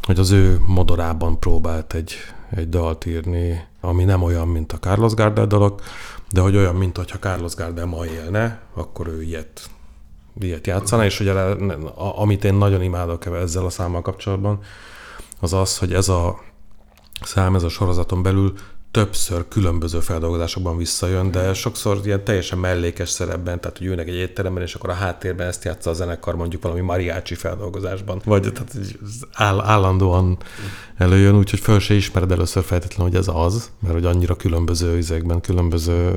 hogy 0.02 0.18
az 0.18 0.30
ő 0.30 0.60
modorában 0.66 1.38
próbált 1.38 1.94
egy, 1.94 2.12
egy 2.50 2.68
dalt 2.68 3.06
írni, 3.06 3.66
ami 3.80 4.04
nem 4.04 4.22
olyan, 4.22 4.48
mint 4.48 4.72
a 4.72 4.78
Carlos 4.78 5.14
Gardel 5.14 5.46
dalok, 5.46 5.82
de 6.30 6.40
hogy 6.40 6.56
olyan, 6.56 6.74
mint 6.74 6.96
hogyha 6.96 7.18
Carlos 7.18 7.54
Gardel 7.54 7.86
ma 7.86 8.06
élne, 8.06 8.60
akkor 8.74 9.06
ő 9.06 9.22
ilyet, 9.22 9.70
ilyet 10.40 10.66
játszana, 10.66 11.04
és 11.04 11.20
ugye 11.20 11.32
amit 11.96 12.44
én 12.44 12.54
nagyon 12.54 12.82
imádok 12.82 13.26
ezzel 13.26 13.64
a 13.64 13.70
számmal 13.70 14.02
kapcsolatban, 14.02 14.58
az 15.40 15.52
az, 15.52 15.78
hogy 15.78 15.92
ez 15.92 16.08
a 16.08 16.40
szám, 17.22 17.54
ez 17.54 17.62
a 17.62 17.68
sorozaton 17.68 18.22
belül 18.22 18.52
többször 18.90 19.48
különböző 19.48 20.00
feldolgozásokban 20.00 20.76
visszajön, 20.76 21.30
de 21.30 21.54
sokszor 21.54 22.00
ilyen 22.04 22.24
teljesen 22.24 22.58
mellékes 22.58 23.08
szerepben, 23.08 23.60
tehát 23.60 23.78
hogy 23.78 23.86
ülnek 23.86 24.08
egy 24.08 24.14
étteremben, 24.14 24.62
és 24.62 24.74
akkor 24.74 24.90
a 24.90 24.92
háttérben 24.92 25.46
ezt 25.46 25.64
játsza 25.64 25.90
a 25.90 25.92
zenekar 25.92 26.36
mondjuk 26.36 26.62
valami 26.62 26.80
mariácsi 26.80 27.34
feldolgozásban, 27.34 28.20
vagy 28.24 28.52
tehát 28.52 28.74
áll, 29.32 29.60
állandóan 29.60 30.38
előjön, 30.96 31.36
úgyhogy 31.36 31.60
föl 31.60 31.78
se 31.78 31.94
ismered 31.94 32.32
először 32.32 32.62
feltétlenül, 32.62 33.12
hogy 33.12 33.20
ez 33.20 33.28
az, 33.34 33.70
mert 33.78 33.94
hogy 33.94 34.04
annyira 34.04 34.34
különböző 34.34 34.96
üzekben, 34.96 35.40
különböző 35.40 36.14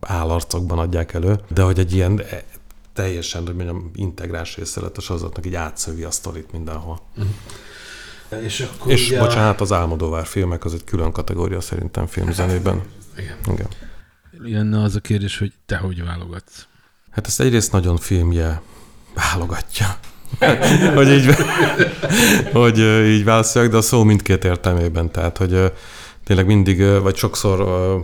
állarcokban 0.00 0.78
adják 0.78 1.12
elő, 1.12 1.40
de 1.48 1.62
hogy 1.62 1.78
egy 1.78 1.94
ilyen 1.94 2.22
teljesen, 2.92 3.46
hogy 3.46 3.54
mondjam, 3.54 3.90
integráns 3.94 4.56
része 4.56 4.80
lett 4.80 4.96
a 4.96 5.00
sorozatnak, 5.00 5.46
így 5.46 5.54
átszövi 5.54 6.02
a 6.02 6.10
sztorit 6.10 6.52
mindenhol. 6.52 7.00
Uh-huh. 7.16 8.44
És, 8.44 8.60
akkor 8.60 8.92
és 8.92 9.08
ugye... 9.08 9.18
bocsánat, 9.18 9.60
az 9.60 9.72
Álmodóvár 9.72 10.26
filmek 10.26 10.64
az 10.64 10.74
egy 10.74 10.84
külön 10.84 11.12
kategória 11.12 11.60
szerintem 11.60 12.06
filmzenében. 12.06 12.82
Igen. 13.18 13.36
Igen. 13.52 13.68
Jönne 14.44 14.82
az 14.82 14.94
a 14.94 15.00
kérdés, 15.00 15.38
hogy 15.38 15.52
te 15.66 15.76
hogy 15.76 16.04
válogatsz? 16.04 16.66
Hát 17.10 17.26
ezt 17.26 17.40
egyrészt 17.40 17.72
nagyon 17.72 17.96
filmje 17.96 18.62
válogatja. 19.14 19.96
hogy 20.94 21.08
így, 21.08 21.34
hogy 22.52 22.78
így 23.08 23.24
válaszoljak, 23.24 23.70
de 23.70 23.76
a 23.76 23.82
szó 23.82 24.02
mindkét 24.02 24.44
értelmében. 24.44 25.10
Tehát, 25.10 25.36
hogy 25.36 25.72
tényleg 26.24 26.46
mindig, 26.46 27.00
vagy 27.02 27.16
sokszor 27.16 27.58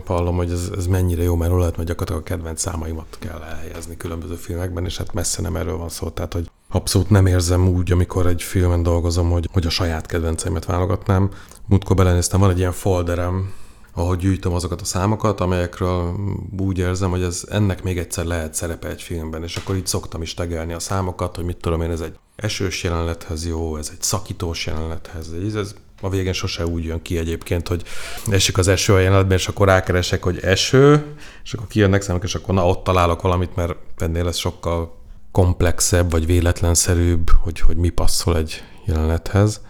hallom, 0.05 0.35
hogy 0.35 0.51
ez, 0.51 0.71
ez 0.77 0.87
mennyire 0.87 1.23
jó, 1.23 1.35
mert 1.35 1.53
lehet, 1.53 1.75
hogy 1.75 1.85
gyakorlatilag 1.85 2.21
a 2.21 2.25
kedvenc 2.25 2.61
számaimat 2.61 3.17
kell 3.19 3.41
elhelyezni 3.41 3.97
különböző 3.97 4.35
filmekben, 4.35 4.85
és 4.85 4.97
hát 4.97 5.13
messze 5.13 5.41
nem 5.41 5.55
erről 5.55 5.77
van 5.77 5.89
szó. 5.89 6.09
Tehát, 6.09 6.33
hogy 6.33 6.49
abszolút 6.69 7.09
nem 7.09 7.25
érzem 7.25 7.67
úgy, 7.67 7.91
amikor 7.91 8.27
egy 8.27 8.41
filmen 8.41 8.83
dolgozom, 8.83 9.29
hogy, 9.29 9.49
hogy 9.51 9.65
a 9.65 9.69
saját 9.69 10.05
kedvenceimet 10.05 10.65
válogatnám. 10.65 11.29
Múltkor 11.65 11.95
belenéztem, 11.95 12.39
van 12.39 12.49
egy 12.49 12.57
ilyen 12.57 12.71
folderem, 12.71 13.53
ahogy 13.93 14.17
gyűjtöm 14.17 14.53
azokat 14.53 14.81
a 14.81 14.85
számokat, 14.85 15.39
amelyekről 15.39 16.15
úgy 16.59 16.77
érzem, 16.77 17.09
hogy 17.09 17.21
ez 17.21 17.43
ennek 17.49 17.83
még 17.83 17.97
egyszer 17.97 18.25
lehet 18.25 18.53
szerepe 18.53 18.87
egy 18.87 19.01
filmben, 19.01 19.43
és 19.43 19.55
akkor 19.55 19.75
így 19.75 19.87
szoktam 19.87 20.21
is 20.21 20.33
tegelni 20.33 20.73
a 20.73 20.79
számokat, 20.79 21.35
hogy 21.35 21.45
mit 21.45 21.57
tudom 21.57 21.81
én, 21.81 21.91
ez 21.91 22.01
egy 22.01 22.15
esős 22.35 22.83
jelenethez 22.83 23.47
jó, 23.47 23.77
ez 23.77 23.89
egy 23.91 24.01
szakítós 24.01 24.65
jelenethez, 24.65 25.31
ez, 25.45 25.55
ez 25.55 25.75
a 26.01 26.09
végén 26.09 26.33
sose 26.33 26.65
úgy 26.65 26.83
jön 26.83 27.01
ki 27.01 27.17
egyébként, 27.17 27.67
hogy 27.67 27.83
esik 28.29 28.57
az 28.57 28.67
eső 28.67 28.93
a 28.93 28.99
jelenetben, 28.99 29.37
és 29.37 29.47
akkor 29.47 29.67
rákeresek, 29.67 30.23
hogy 30.23 30.39
eső, 30.39 31.05
és 31.43 31.53
akkor 31.53 31.67
kijönnek 31.67 32.01
számok, 32.01 32.23
és 32.23 32.35
akkor 32.35 32.53
na 32.53 32.67
ott 32.67 32.83
találok 32.83 33.21
valamit, 33.21 33.55
mert 33.55 33.75
ennél 33.97 34.27
ez 34.27 34.37
sokkal 34.37 34.97
komplexebb, 35.31 36.11
vagy 36.11 36.25
véletlenszerűbb, 36.25 37.29
hogy, 37.29 37.59
hogy 37.59 37.77
mi 37.77 37.89
passzol 37.89 38.37
egy 38.37 38.63
jelenethez. 38.85 39.61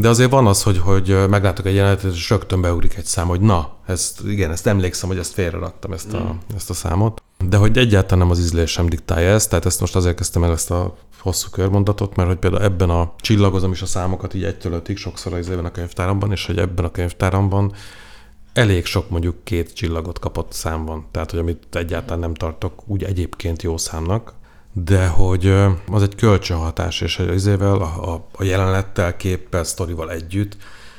De 0.00 0.08
azért 0.08 0.30
van 0.30 0.46
az, 0.46 0.62
hogy, 0.62 0.78
hogy 0.78 1.28
meglátok 1.28 1.66
egy 1.66 1.74
jelenetet, 1.74 2.12
és 2.12 2.30
rögtön 2.30 2.60
beugrik 2.60 2.94
egy 2.94 3.04
szám, 3.04 3.26
hogy 3.26 3.40
na, 3.40 3.76
ezt, 3.86 4.20
igen, 4.26 4.50
ezt 4.50 4.66
emlékszem, 4.66 5.08
hogy 5.08 5.18
ezt 5.18 5.32
félre 5.32 5.58
raktam, 5.58 5.92
ezt 5.92 6.12
a, 6.12 6.22
mm. 6.22 6.54
ezt 6.56 6.70
a 6.70 6.74
számot. 6.74 7.22
De 7.48 7.56
hogy 7.56 7.78
egyáltalán 7.78 8.18
nem 8.18 8.30
az 8.30 8.38
ízlésem 8.38 8.88
diktálja 8.88 9.28
ezt, 9.28 9.48
tehát 9.48 9.66
ezt 9.66 9.80
most 9.80 9.96
azért 9.96 10.16
kezdtem 10.16 10.44
el 10.44 10.52
ezt 10.52 10.70
a 10.70 10.96
hosszú 11.20 11.48
körmondatot, 11.50 12.16
mert 12.16 12.28
hogy 12.28 12.38
például 12.38 12.62
ebben 12.62 12.90
a 12.90 13.12
csillagozom 13.20 13.72
is 13.72 13.82
a 13.82 13.86
számokat 13.86 14.34
így 14.34 14.44
egytől 14.44 14.72
ötig 14.72 14.96
sokszor 14.96 15.32
az 15.32 15.48
évben 15.48 15.64
a 15.64 15.70
könyvtáramban, 15.70 16.32
és 16.32 16.46
hogy 16.46 16.58
ebben 16.58 16.84
a 16.84 16.90
könyvtáramban 16.90 17.72
elég 18.52 18.84
sok 18.84 19.10
mondjuk 19.10 19.44
két 19.44 19.72
csillagot 19.72 20.18
kapott 20.18 20.52
szám 20.52 20.84
van. 20.84 21.06
Tehát, 21.10 21.30
hogy 21.30 21.40
amit 21.40 21.76
egyáltalán 21.76 22.18
nem 22.18 22.34
tartok 22.34 22.82
úgy 22.86 23.02
egyébként 23.02 23.62
jó 23.62 23.76
számnak, 23.76 24.34
de 24.84 25.06
hogy 25.06 25.54
az 25.90 26.02
egy 26.02 26.14
kölcsönhatás, 26.14 27.00
és 27.00 27.18
az 27.18 27.46
évvel 27.46 27.74
a, 27.74 28.12
a, 28.12 28.26
a 28.32 29.16
képpel, 29.16 29.64
sztorival 29.64 30.10
együtt 30.10 30.56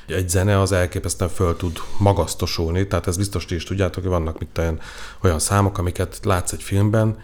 egy 0.08 0.30
zene 0.30 0.60
az 0.60 0.72
elképesztően 0.72 1.32
föl 1.32 1.56
tud 1.56 1.78
magasztosulni, 1.98 2.88
tehát 2.88 3.08
ez 3.08 3.18
biztos 3.18 3.46
ti 3.46 3.56
is 3.56 3.64
tudjátok, 3.64 4.04
hogy 4.04 4.12
vannak 4.12 4.40
mit 4.40 4.58
olyan, 4.58 4.80
olyan 5.24 5.40
számok, 5.40 5.78
amiket 5.78 6.20
látsz 6.24 6.52
egy 6.52 6.64
filmben, 6.64 7.18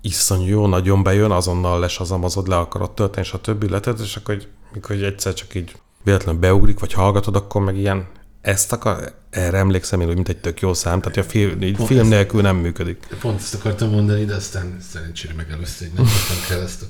iszonyú 0.00 0.46
jó, 0.46 0.66
nagyon 0.66 1.02
bejön, 1.02 1.30
azonnal 1.30 1.80
lesazamazod, 1.80 2.48
le 2.48 2.56
akarod 2.56 2.90
tölteni, 2.90 3.26
és 3.26 3.32
a 3.32 3.40
többi 3.40 3.68
letet, 3.68 3.98
és 3.98 4.16
akkor 4.16 4.34
hogy, 4.34 4.48
mikor 4.72 4.90
hogy 4.90 5.04
egyszer 5.04 5.34
csak 5.34 5.54
így 5.54 5.76
véletlenül 6.02 6.40
beugrik, 6.40 6.80
vagy 6.80 6.92
hallgatod, 6.92 7.36
akkor 7.36 7.62
meg 7.62 7.76
ilyen 7.76 8.06
ezt 8.48 8.72
akar, 8.72 9.12
erre 9.30 9.58
emlékszem 9.58 10.00
én, 10.00 10.06
hogy 10.06 10.14
mint 10.14 10.28
egy 10.28 10.36
tök 10.36 10.60
jó 10.60 10.74
szám, 10.74 11.00
tehát 11.00 11.16
a 11.16 11.22
film, 11.22 11.62
így 11.62 11.76
film 11.86 12.00
ezt, 12.00 12.08
nélkül 12.08 12.40
nem 12.40 12.56
működik. 12.56 13.06
Pont 13.20 13.40
ezt 13.40 13.54
akartam 13.54 13.90
mondani, 13.90 14.24
de 14.24 14.34
aztán 14.34 14.78
szerencsére 14.92 15.34
megelőzte, 15.36 15.84
hogy 15.84 15.94
nem 15.94 16.04
tudtam 16.04 16.36
kell 16.48 16.60
ezt 16.60 16.82
a 16.82 16.86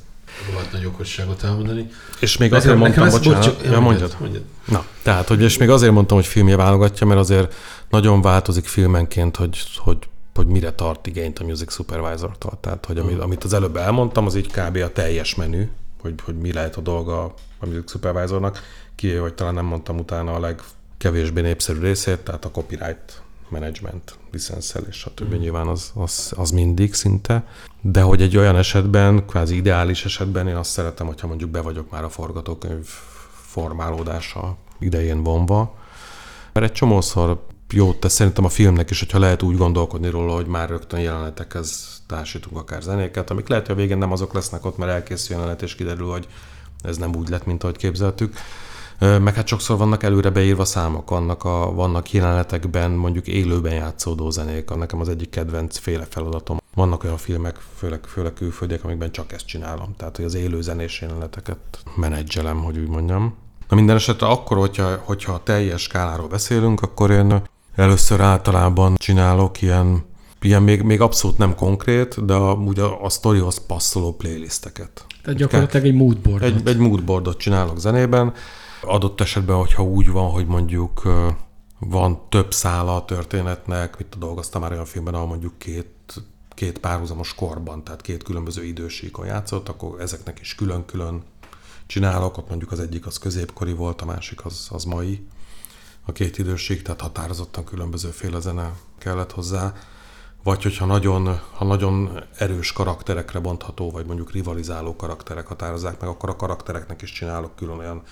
rohadt 0.51 0.73
nagy 0.73 0.85
okosságot 0.85 1.43
elmondani. 1.43 1.91
És 2.21 2.37
még 2.37 2.55
azért 2.55 2.77
mondtam, 2.77 3.09
bocsánat, 3.09 3.57
bocs, 3.57 3.71
ja, 3.71 3.81
mondjad. 3.81 4.17
mondjad. 4.21 4.43
Na, 4.65 4.87
tehát, 5.03 5.29
hogy, 5.29 5.43
és 5.43 5.57
még 5.57 5.71
azért 5.71 5.93
mondtam, 5.93 6.17
hogy 6.17 6.27
filmje 6.27 6.57
válogatja, 6.57 7.07
mert 7.07 7.21
azért 7.21 7.55
nagyon 7.91 8.23
változik 8.23 8.67
filmenként, 8.67 9.37
hogy, 9.37 9.63
hogy 9.77 9.99
hogy 10.35 10.47
mire 10.47 10.73
tart 10.73 11.07
igényt 11.07 11.39
a 11.39 11.45
Music 11.45 11.73
Supervisor-tól. 11.73 12.59
Tehát, 12.61 12.87
hogy 12.87 12.99
amit, 12.99 13.21
amit 13.21 13.45
az 13.45 13.53
előbb 13.53 13.77
elmondtam, 13.77 14.27
az 14.27 14.35
így 14.35 14.47
kb. 14.47 14.77
a 14.77 14.93
teljes 14.93 15.35
menü, 15.35 15.69
hogy, 16.01 16.15
hogy 16.25 16.35
mi 16.35 16.53
lehet 16.53 16.77
a 16.77 16.81
dolga 16.81 17.35
a 17.59 17.67
Music 17.67 17.91
Supervisornak. 17.91 18.63
Kivéve, 18.95 19.21
hogy 19.21 19.35
talán 19.35 19.55
nem 19.55 19.65
mondtam 19.65 19.99
utána 19.99 20.35
a 20.35 20.39
legkevésbé 20.99 21.41
népszerű 21.41 21.81
részét, 21.81 22.19
tehát 22.19 22.45
a 22.45 22.51
copyright 22.51 23.23
management, 23.49 24.19
licenszelés, 24.31 24.97
stb. 24.97 25.35
Mm. 25.35 25.39
Nyilván 25.39 25.67
az, 25.67 25.91
az, 25.95 26.33
az 26.37 26.51
mindig 26.51 26.95
szinte. 26.95 27.47
De 27.81 28.03
hogy 28.03 28.23
egy 28.23 28.37
olyan 28.37 28.57
esetben, 28.57 29.27
kvázi 29.27 29.57
ideális 29.57 30.05
esetben 30.05 30.49
én 30.49 30.57
azt 30.57 30.71
szeretem, 30.71 31.07
hogyha 31.07 31.27
mondjuk 31.27 31.51
be 31.51 31.61
vagyok 31.61 31.91
már 31.91 32.05
a 32.05 32.09
forgatókönyv 32.09 32.87
formálódása 33.33 34.57
idején 34.79 35.23
vonva, 35.23 35.75
mert 36.53 36.67
egy 36.67 36.73
csomószor 36.73 37.47
jót 37.71 38.01
tesz 38.01 38.13
szerintem 38.13 38.45
a 38.45 38.49
filmnek 38.49 38.91
is, 38.91 38.99
hogyha 38.99 39.19
lehet 39.19 39.43
úgy 39.43 39.57
gondolkodni 39.57 40.11
róla, 40.11 40.35
hogy 40.35 40.47
már 40.47 40.69
rögtön 40.69 41.01
jelenetekhez 41.01 42.01
társítunk 42.07 42.57
akár 42.57 42.83
zenéket, 42.83 43.31
amik 43.31 43.49
lehet, 43.49 43.67
hogy 43.67 43.75
a 43.75 43.79
végén 43.79 43.99
nem 43.99 44.13
azok 44.13 44.33
lesznek 44.33 44.65
ott, 44.65 44.77
mert 44.77 44.93
elkészül 44.93 45.37
jelenet, 45.37 45.63
és 45.63 45.75
kiderül, 45.75 46.11
hogy 46.11 46.29
ez 46.83 46.97
nem 46.97 47.15
úgy 47.15 47.29
lett, 47.29 47.47
mint 47.47 47.63
ahogy 47.63 47.77
képzeltük. 47.77 48.37
Meg 48.99 49.35
hát 49.35 49.47
sokszor 49.47 49.77
vannak 49.77 50.03
előre 50.03 50.31
beírva 50.31 50.65
számok, 50.65 51.11
vannak, 51.11 51.45
a, 51.45 51.73
vannak 51.73 52.13
jelenetekben 52.13 52.91
mondjuk 52.91 53.27
élőben 53.27 53.73
játszódó 53.73 54.31
zenék, 54.31 54.75
nekem 54.75 55.01
az 55.01 55.09
egyik 55.09 55.31
kedvenc 55.31 55.79
féle 55.79 56.07
feladatom. 56.09 56.59
Vannak 56.75 57.05
olyan 57.05 57.17
filmek, 57.17 57.57
főleg, 57.77 58.01
főleg 58.05 58.33
külföldiek, 58.33 58.85
amikben 58.85 59.11
csak 59.11 59.33
ezt 59.33 59.47
csinálom. 59.47 59.95
Tehát, 59.97 60.17
hogy 60.17 60.25
az 60.25 60.35
élő 60.35 60.61
zenés 60.61 61.01
jeleneteket 61.01 61.59
menedzselem, 61.97 62.63
hogy 62.63 62.79
úgy 62.79 62.89
mondjam. 62.89 63.35
Na 63.69 63.77
minden 63.77 63.97
esetre 63.97 64.27
akkor, 64.27 64.57
hogyha, 64.57 65.03
hogyha 65.05 65.33
a 65.33 65.43
teljes 65.43 65.83
skáláról 65.83 66.29
beszélünk, 66.29 66.81
akkor 66.81 67.11
én 67.11 67.43
Először 67.79 68.21
általában 68.21 68.97
csinálok 68.97 69.63
ilyen, 69.63 70.05
ilyen 70.41 70.63
még, 70.63 70.83
még 70.83 71.01
abszolút 71.01 71.39
nem 71.39 71.55
konkrét, 71.55 72.25
de 72.25 72.35
úgy 72.37 72.79
a, 72.79 73.05
a 73.05 73.09
sztorihoz 73.09 73.67
passzoló 73.67 74.13
playlisteket. 74.13 75.05
Tehát 75.23 75.39
gyakorlatilag 75.39 75.87
egy 75.87 75.95
moodboardot. 75.95 76.49
Egy, 76.49 76.69
egy 76.69 76.77
moodboardot 76.77 77.39
csinálok 77.39 77.79
zenében. 77.79 78.33
Adott 78.83 79.21
esetben, 79.21 79.57
hogyha 79.57 79.83
úgy 79.83 80.11
van, 80.11 80.31
hogy 80.31 80.47
mondjuk 80.47 81.03
van 81.79 82.29
több 82.29 82.53
szála 82.53 82.97
a 82.97 83.05
történetnek, 83.05 83.99
mit 83.99 84.19
dolgoztam 84.19 84.61
már 84.61 84.73
olyan 84.73 84.85
filmben, 84.85 85.15
ahol 85.15 85.27
mondjuk 85.27 85.59
két, 85.59 86.15
két 86.49 86.79
párhuzamos 86.79 87.35
korban, 87.35 87.85
tehát 87.85 88.01
két 88.01 88.23
különböző 88.23 88.65
idősíkon 88.65 89.27
játszott, 89.27 89.69
akkor 89.69 90.01
ezeknek 90.01 90.41
is 90.41 90.55
külön-külön 90.55 91.23
csinálok, 91.87 92.39
ott 92.39 92.49
mondjuk 92.49 92.73
az 92.73 92.81
egyik 92.81 93.07
az 93.07 93.19
középkori 93.19 93.73
volt, 93.73 94.01
a 94.03 94.05
másik 94.05 94.45
az, 94.45 94.69
az 94.71 94.85
mai 94.85 95.27
a 96.05 96.13
két 96.13 96.39
időség, 96.39 96.83
tehát 96.83 97.01
határozottan 97.01 97.65
különböző 97.65 98.09
féle 98.09 98.41
zene 98.41 98.73
kellett 98.99 99.33
hozzá. 99.33 99.73
Vagy 100.43 100.63
hogyha 100.63 100.85
nagyon, 100.85 101.41
ha 101.53 101.65
nagyon 101.65 102.25
erős 102.37 102.73
karakterekre 102.73 103.39
bontható, 103.39 103.91
vagy 103.91 104.07
mondjuk 104.07 104.33
rivalizáló 104.33 104.97
karakterek 104.97 105.47
határozzák 105.47 106.01
meg, 106.01 106.09
akkor 106.09 106.29
a 106.29 106.37
karaktereknek 106.37 107.03
is 107.03 107.13
csinálok 107.13 107.57
külön 107.57 107.79
olyan 107.79 108.03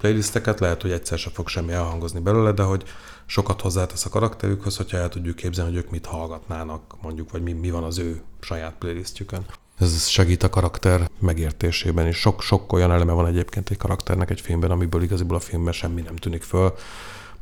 playlisteket, 0.00 0.60
lehet, 0.60 0.82
hogy 0.82 0.90
egyszer 0.90 1.18
sem 1.18 1.32
fog 1.32 1.48
semmi 1.48 1.72
elhangozni 1.72 2.20
belőle, 2.20 2.52
de 2.52 2.62
hogy 2.62 2.84
sokat 3.26 3.60
hozzátesz 3.60 4.04
a 4.04 4.08
karakterükhöz, 4.08 4.76
hogyha 4.76 4.96
el 4.96 5.08
tudjuk 5.08 5.36
képzelni, 5.36 5.70
hogy 5.70 5.84
ők 5.84 5.90
mit 5.90 6.06
hallgatnának, 6.06 6.82
mondjuk, 7.02 7.30
vagy 7.30 7.42
mi, 7.42 7.52
mi 7.52 7.70
van 7.70 7.82
az 7.82 7.98
ő 7.98 8.22
saját 8.40 8.74
playlistjükön. 8.78 9.44
Ez 9.78 10.06
segít 10.06 10.42
a 10.42 10.48
karakter 10.48 11.10
megértésében 11.18 12.06
is. 12.06 12.16
Sok, 12.16 12.42
sok 12.42 12.72
olyan 12.72 12.92
eleme 12.92 13.12
van 13.12 13.26
egyébként 13.26 13.70
egy 13.70 13.76
karakternek 13.76 14.30
egy 14.30 14.40
filmben, 14.40 14.70
amiből 14.70 15.02
igaziból 15.02 15.36
a 15.36 15.40
filmben 15.40 15.72
semmi 15.72 16.00
nem 16.00 16.16
tűnik 16.16 16.42
föl, 16.42 16.74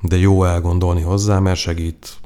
de 0.01 0.17
jó 0.17 0.45
elgondolni 0.45 1.03
hozzá, 1.03 1.39
mert 1.39 1.59
segít, 1.59 2.17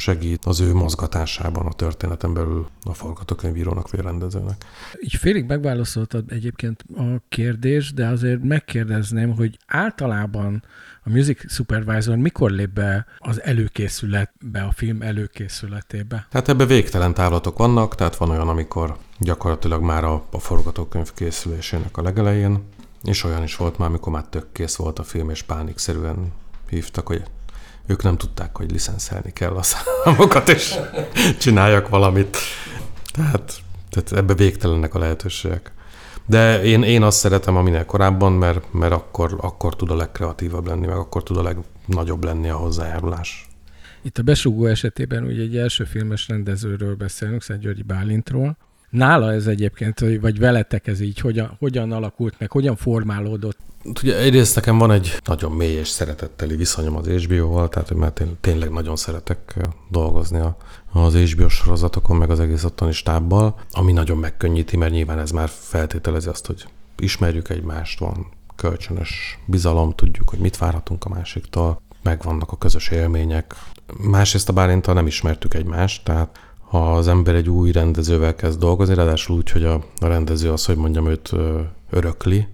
segít 0.00 0.44
az 0.44 0.60
ő 0.60 0.74
mozgatásában 0.74 1.66
a 1.66 1.72
történeten 1.72 2.34
belül 2.34 2.66
a 2.82 2.94
forgatókönyvírónak 2.94 3.90
vagy 3.90 4.00
rendezőnek. 4.00 4.64
Így 5.00 5.14
félig 5.14 5.44
megválaszoltad 5.44 6.32
egyébként 6.32 6.84
a 6.96 7.22
kérdést, 7.28 7.94
de 7.94 8.06
azért 8.06 8.42
megkérdezném, 8.42 9.36
hogy 9.36 9.58
általában 9.66 10.62
a 11.04 11.10
music 11.10 11.52
supervisor 11.52 12.16
mikor 12.16 12.50
lép 12.50 12.70
be 12.70 13.06
az 13.18 13.42
előkészületbe, 13.42 14.62
a 14.62 14.72
film 14.72 15.02
előkészületébe? 15.02 16.26
Hát 16.30 16.48
ebbe 16.48 16.66
végtelen 16.66 17.14
távlatok 17.14 17.58
vannak, 17.58 17.94
tehát 17.94 18.16
van 18.16 18.30
olyan, 18.30 18.48
amikor 18.48 18.96
gyakorlatilag 19.18 19.82
már 19.82 20.04
a, 20.04 20.24
a 20.30 20.38
forgatókönyv 20.38 21.12
készülésének 21.14 21.96
a 21.96 22.02
legelején, 22.02 22.62
és 23.02 23.24
olyan 23.24 23.42
is 23.42 23.56
volt 23.56 23.78
már, 23.78 23.88
amikor 23.88 24.12
már 24.12 24.24
tök 24.24 24.52
kész 24.52 24.76
volt 24.76 24.98
a 24.98 25.02
film, 25.02 25.30
és 25.30 25.42
pánikszerűen 25.42 26.32
hívtak, 26.68 27.06
hogy 27.06 27.22
ők 27.86 28.02
nem 28.02 28.16
tudták, 28.16 28.56
hogy 28.56 28.70
licenszelni 28.70 29.32
kell 29.32 29.56
a 29.56 29.62
számokat, 29.62 30.48
és 30.48 30.74
csináljak 31.38 31.88
valamit. 31.88 32.36
Tehát, 33.12 33.56
tehát 33.90 34.12
ebbe 34.12 34.34
végtelenek 34.34 34.94
a 34.94 34.98
lehetőségek. 34.98 35.72
De 36.26 36.62
én, 36.62 36.82
én 36.82 37.02
azt 37.02 37.18
szeretem 37.18 37.56
a 37.56 37.62
minél 37.62 37.84
korábban, 37.84 38.32
mert, 38.32 38.72
mert 38.72 38.92
akkor, 38.92 39.36
akkor 39.40 39.76
tud 39.76 39.90
a 39.90 39.96
legkreatívabb 39.96 40.66
lenni, 40.66 40.86
meg 40.86 40.96
akkor 40.96 41.22
tud 41.22 41.36
a 41.36 41.42
legnagyobb 41.42 42.24
lenni 42.24 42.48
a 42.48 42.56
hozzájárulás. 42.56 43.48
Itt 44.02 44.18
a 44.18 44.22
besugó 44.22 44.66
esetében 44.66 45.24
ugye 45.24 45.42
egy 45.42 45.56
első 45.56 45.84
filmes 45.84 46.28
rendezőről 46.28 46.94
beszélünk, 46.94 47.42
Szent 47.42 47.60
Györgyi 47.60 47.82
Bálintról. 47.82 48.56
Nála 48.90 49.32
ez 49.32 49.46
egyébként, 49.46 50.00
vagy 50.20 50.38
veletek 50.38 50.86
ez 50.86 51.00
így, 51.00 51.20
hogyan, 51.20 51.56
hogyan 51.58 51.92
alakult 51.92 52.34
meg, 52.38 52.50
hogyan 52.50 52.76
formálódott? 52.76 53.58
Ugye 54.02 54.18
egyrészt 54.18 54.54
nekem 54.54 54.78
van 54.78 54.90
egy 54.90 55.16
nagyon 55.24 55.52
mély 55.52 55.76
és 55.76 55.88
szeretetteli 55.88 56.56
viszonyom 56.56 56.96
az 56.96 57.06
HBO-val, 57.06 57.68
tehát 57.68 57.88
hogy 57.88 57.96
már 57.96 58.12
tényleg 58.40 58.70
nagyon 58.70 58.96
szeretek 58.96 59.54
dolgozni 59.90 60.40
az 60.92 61.14
HBO 61.14 61.48
sorozatokon, 61.48 62.16
meg 62.16 62.30
az 62.30 62.40
egész 62.40 62.64
ottani 62.64 62.92
stábbal, 62.92 63.60
ami 63.70 63.92
nagyon 63.92 64.18
megkönnyíti, 64.18 64.76
mert 64.76 64.92
nyilván 64.92 65.18
ez 65.18 65.30
már 65.30 65.48
feltételezi 65.48 66.28
azt, 66.28 66.46
hogy 66.46 66.64
ismerjük 66.98 67.48
egymást, 67.48 67.98
van 67.98 68.26
kölcsönös 68.56 69.38
bizalom, 69.46 69.92
tudjuk, 69.92 70.28
hogy 70.28 70.38
mit 70.38 70.58
várhatunk 70.58 71.04
a 71.04 71.08
másiktól, 71.08 71.80
megvannak 72.02 72.52
a 72.52 72.58
közös 72.58 72.88
élmények. 72.88 73.54
Másrészt 73.96 74.48
a 74.48 74.52
Bálintal 74.52 74.94
nem 74.94 75.06
ismertük 75.06 75.54
egymást, 75.54 76.04
tehát 76.04 76.49
ha 76.70 76.96
az 76.96 77.08
ember 77.08 77.34
egy 77.34 77.48
új 77.48 77.72
rendezővel 77.72 78.34
kezd 78.34 78.58
dolgozni, 78.58 78.94
ráadásul 78.94 79.36
úgy, 79.36 79.50
hogy 79.50 79.64
a, 79.64 79.84
a 80.00 80.06
rendező 80.06 80.52
az, 80.52 80.64
hogy 80.64 80.76
mondjam, 80.76 81.06
őt 81.06 81.32
örökli, 81.90 82.46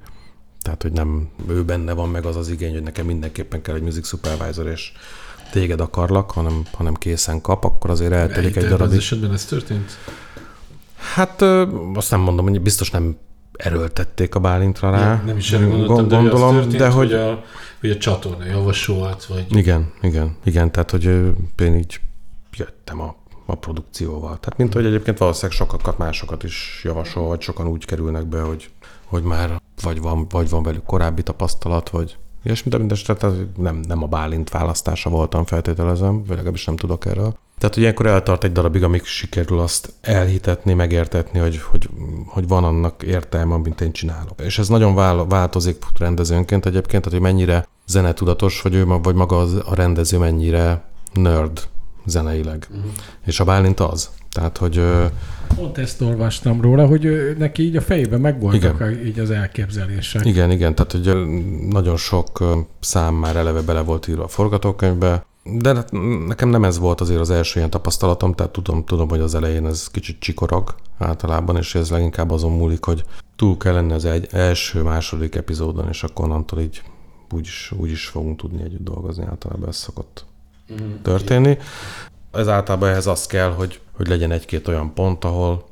tehát, 0.63 0.83
hogy 0.83 0.93
nem 0.93 1.29
ő 1.49 1.65
benne 1.65 1.93
van 1.93 2.09
meg 2.09 2.25
az 2.25 2.37
az 2.37 2.49
igény, 2.49 2.73
hogy 2.73 2.83
nekem 2.83 3.07
mindenképpen 3.07 3.63
kell 3.63 3.75
egy 3.75 3.83
music 3.83 4.07
supervisor, 4.07 4.67
és 4.67 4.93
téged 5.53 5.81
akarlak, 5.81 6.31
hanem, 6.31 6.63
hanem 6.73 6.95
készen 6.95 7.41
kap, 7.41 7.65
akkor 7.65 7.91
azért 7.91 8.13
eltelik 8.13 8.57
egy 8.57 8.67
darabig. 8.67 8.97
esetben 8.97 9.33
ez 9.33 9.45
történt? 9.45 9.91
Hát 11.15 11.43
azt 11.95 12.11
nem 12.11 12.21
mondom, 12.21 12.49
hogy 12.49 12.61
biztos 12.61 12.91
nem 12.91 13.17
erőltették 13.53 14.35
a 14.35 14.41
Bálintra 14.41 14.91
rá. 14.91 15.13
Ja, 15.13 15.23
nem 15.27 15.37
is 15.37 15.53
erről 15.53 15.69
gondoltam, 15.69 16.21
gondolom, 16.21 16.55
de, 16.55 16.61
történt, 16.61 16.81
de 16.81 16.89
hogy... 16.89 17.11
hogy 17.11 17.21
a, 17.21 17.45
hogy 17.81 17.91
a 17.91 17.97
csatorna 17.97 18.45
javasolt, 18.45 19.25
vagy... 19.25 19.47
Igen, 19.49 19.93
igen, 20.03 20.37
igen, 20.45 20.73
tehát 20.73 20.91
hogy 20.91 21.05
én 21.59 21.75
így 21.75 22.01
jöttem 22.57 23.01
a, 23.01 23.17
a 23.47 23.55
produkcióval. 23.55 24.39
Tehát 24.39 24.59
mint 24.59 24.73
hogy 24.73 24.87
egyébként 24.87 25.19
valószínűleg 25.19 25.57
sokakat, 25.57 25.99
másokat 25.99 26.43
is 26.43 26.81
javasol, 26.85 27.27
vagy 27.27 27.41
sokan 27.41 27.67
úgy 27.67 27.85
kerülnek 27.85 28.27
be, 28.27 28.41
hogy, 28.41 28.71
hogy 29.05 29.23
már 29.23 29.61
vagy 29.83 30.01
van, 30.01 30.29
vagy 30.29 30.49
van 30.49 30.63
velük 30.63 30.85
korábbi 30.85 31.23
tapasztalat, 31.23 31.91
vagy 31.91 32.17
ilyesmi, 32.43 32.71
de 32.71 32.79
mindesetre 32.79 33.15
tehát 33.15 33.57
nem, 33.57 33.81
nem 33.89 34.03
a 34.03 34.07
Bálint 34.07 34.51
választása 34.51 35.11
voltam 35.11 35.45
feltételezem, 35.45 36.19
vagy 36.19 36.37
legalábbis 36.37 36.65
nem 36.65 36.77
tudok 36.77 37.07
erről. 37.07 37.37
Tehát, 37.59 37.75
hogy 37.75 37.83
ilyenkor 37.83 38.07
eltart 38.07 38.45
egy 38.45 38.53
darabig, 38.53 38.83
amíg 38.83 39.05
sikerül 39.05 39.59
azt 39.59 39.93
elhitetni, 40.01 40.75
megértetni, 40.75 41.39
hogy, 41.39 41.61
hogy, 41.61 41.89
hogy 42.27 42.49
van 42.49 42.65
annak 42.65 43.03
értelme, 43.03 43.55
amit 43.55 43.81
én 43.81 43.93
csinálok. 43.93 44.41
És 44.41 44.59
ez 44.59 44.69
nagyon 44.69 44.95
változik 45.29 45.77
rendezőnként 45.99 46.67
egyébként, 46.67 47.03
tehát, 47.03 47.19
hogy 47.19 47.29
mennyire 47.33 47.69
zenetudatos, 47.87 48.63
vagy 48.63 48.75
ő, 48.75 48.85
vagy 48.85 49.15
maga 49.15 49.39
az, 49.39 49.55
a 49.55 49.75
rendező 49.75 50.19
mennyire 50.19 50.85
nerd 51.13 51.69
zeneileg. 52.07 52.67
Uh-huh. 52.71 52.91
És 53.25 53.41
a 53.41 53.45
Bálint 53.45 53.81
az. 53.81 54.11
Tehát, 54.31 54.59
hogy... 54.59 54.83
Pont 55.57 55.79
ezt 55.79 56.01
olvastam 56.01 56.61
róla, 56.61 56.87
hogy 56.87 57.35
neki 57.39 57.63
így 57.63 57.77
a 57.77 57.81
fejében 57.81 58.21
megvoltak 58.21 58.81
a, 58.81 58.91
így 58.91 59.19
az 59.19 59.31
elképzelések. 59.31 60.25
Igen, 60.25 60.51
igen, 60.51 60.75
tehát 60.75 60.93
hogy 60.93 61.27
nagyon 61.69 61.97
sok 61.97 62.45
szám 62.81 63.15
már 63.15 63.37
eleve 63.37 63.61
bele 63.61 63.81
volt 63.81 64.09
írva 64.09 64.25
a 64.25 64.29
forgatókönyvbe, 64.29 65.27
de 65.43 65.75
hát 65.75 65.93
nekem 66.27 66.49
nem 66.49 66.65
ez 66.65 66.79
volt 66.79 67.01
azért 67.01 67.21
az 67.21 67.31
első 67.31 67.59
ilyen 67.59 67.71
tapasztalatom, 67.71 68.35
tehát 68.35 68.53
tudom, 68.53 68.85
tudom, 68.85 69.09
hogy 69.09 69.21
az 69.21 69.35
elején 69.35 69.67
ez 69.67 69.89
kicsit 69.89 70.19
csikorog 70.19 70.75
általában, 70.99 71.57
és 71.57 71.75
ez 71.75 71.91
leginkább 71.91 72.31
azon 72.31 72.53
múlik, 72.53 72.85
hogy 72.85 73.05
túl 73.37 73.57
kell 73.57 73.73
lenni 73.73 73.93
az 73.93 74.05
egy 74.05 74.29
első, 74.31 74.83
második 74.83 75.35
epizódon, 75.35 75.89
és 75.89 76.03
akkor 76.03 76.25
onnantól 76.25 76.61
így 76.61 76.83
úgyis, 77.33 77.73
úgyis 77.79 78.07
fogunk 78.07 78.37
tudni 78.37 78.63
együtt 78.63 78.85
dolgozni, 78.85 79.25
általában 79.25 79.69
ez 79.69 79.77
szokott. 79.77 80.25
Történni. 81.03 81.59
Ez 82.33 82.49
általában 82.49 82.89
ehhez 82.89 83.07
az 83.07 83.27
kell, 83.27 83.51
hogy, 83.51 83.81
hogy 83.93 84.09
legyen 84.09 84.31
egy-két 84.31 84.69
olyan 84.69 84.95
pont, 84.95 85.25
ahol, 85.25 85.65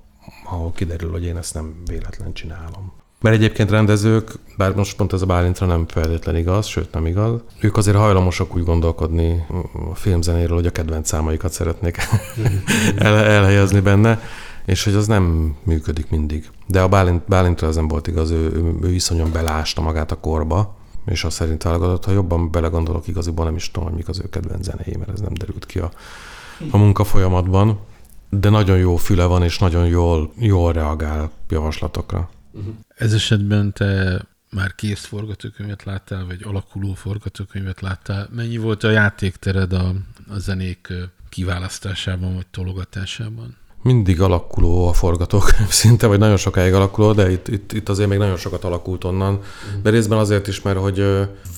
ahol 0.50 0.72
kiderül, 0.72 1.11
hogy 1.11 1.24
én 1.24 1.37
ezt 1.37 1.54
nem 1.54 1.83
véletlen 1.87 2.33
csinálom. 2.33 2.92
Mert 3.20 3.37
egyébként 3.37 3.70
rendezők, 3.70 4.33
bár 4.57 4.74
most 4.74 4.96
pont 4.96 5.12
ez 5.12 5.22
a 5.22 5.26
Bálintra 5.26 5.66
nem 5.66 5.87
feltétlen 5.88 6.37
igaz, 6.37 6.66
sőt 6.66 6.92
nem 6.92 7.07
igaz, 7.07 7.40
ők 7.61 7.76
azért 7.76 7.96
hajlamosak 7.96 8.57
úgy 8.57 8.64
gondolkodni 8.64 9.46
a 9.90 9.94
filmzenéről, 9.94 10.57
hogy 10.57 10.66
a 10.66 10.70
kedvenc 10.70 11.09
számaikat 11.09 11.52
szeretnék 11.52 11.96
el, 12.96 13.16
elhelyezni 13.16 13.80
benne, 13.80 14.20
és 14.64 14.85
hogy 14.85 14.94
az 14.94 15.07
nem 15.07 15.57
működik 15.62 16.11
mindig. 16.11 16.50
De 16.66 16.80
a 16.80 16.88
Bálint, 16.88 17.22
Bálintra 17.28 17.66
ez 17.66 17.74
nem 17.74 17.88
volt 17.88 18.07
igaz, 18.07 18.30
ő, 18.30 18.37
ő, 18.37 18.74
ő 18.83 18.92
iszonyan 18.92 19.33
belásta 19.33 19.80
magát 19.80 20.11
a 20.11 20.20
korba, 20.20 20.76
és 21.06 21.24
azt 21.24 21.36
szerint 21.36 21.62
válogatott, 21.62 22.04
ha 22.04 22.12
jobban 22.12 22.50
belegondolok, 22.50 23.08
igaziból 23.08 23.44
nem 23.44 23.56
is 23.56 23.70
tudom, 23.70 23.88
hogy 23.88 23.96
mik 23.96 24.08
az 24.08 24.20
ő 24.20 24.28
kedvenc 24.28 24.64
zenéi, 24.64 24.96
mert 24.96 25.10
ez 25.10 25.20
nem 25.20 25.34
derült 25.34 25.66
ki 25.66 25.78
a, 25.78 25.90
a 26.70 26.76
munka 26.76 27.04
folyamatban, 27.04 27.78
de 28.30 28.48
nagyon 28.48 28.78
jó 28.78 28.96
füle 28.96 29.24
van, 29.24 29.42
és 29.42 29.58
nagyon 29.58 29.86
jól, 29.86 30.32
jól 30.38 30.72
reagál 30.72 31.30
javaslatokra. 31.48 32.30
Uh-huh. 32.52 32.74
Ez 32.96 33.12
esetben 33.12 33.72
te 33.72 34.22
már 34.50 34.74
kész 34.74 35.04
forgatókönyvet 35.04 35.84
láttál, 35.84 36.26
vagy 36.26 36.42
alakuló 36.42 36.94
forgatókönyvet 36.94 37.80
láttál. 37.80 38.28
Mennyi 38.32 38.56
volt 38.56 38.84
a 38.84 38.90
játéktered 38.90 39.72
a, 39.72 39.94
a 40.28 40.38
zenék 40.38 40.92
kiválasztásában, 41.28 42.34
vagy 42.34 42.46
tologatásában? 42.46 43.56
Mindig 43.85 44.20
alakuló 44.20 44.88
a 44.88 44.92
forgatókönyv 44.92 45.68
szinte, 45.83 46.07
vagy 46.07 46.18
nagyon 46.18 46.37
sokáig 46.37 46.75
alakuló, 46.75 47.12
de 47.12 47.31
itt, 47.31 47.49
itt, 47.49 47.73
itt 47.73 47.88
azért 47.88 48.09
még 48.09 48.18
nagyon 48.18 48.37
sokat 48.37 48.64
alakult 48.64 49.05
onnan. 49.05 49.40
De 49.83 49.90
részben 49.90 50.18
azért 50.18 50.47
is, 50.47 50.62
mert 50.62 50.79
hogy 50.79 51.05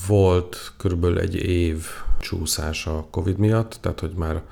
volt 0.06 0.72
körülbelül 0.76 1.18
egy 1.18 1.34
év 1.34 1.86
csúszás 2.20 2.86
a 2.86 3.06
Covid 3.10 3.38
miatt, 3.38 3.78
tehát 3.80 4.00
hogy 4.00 4.12
már 4.16 4.42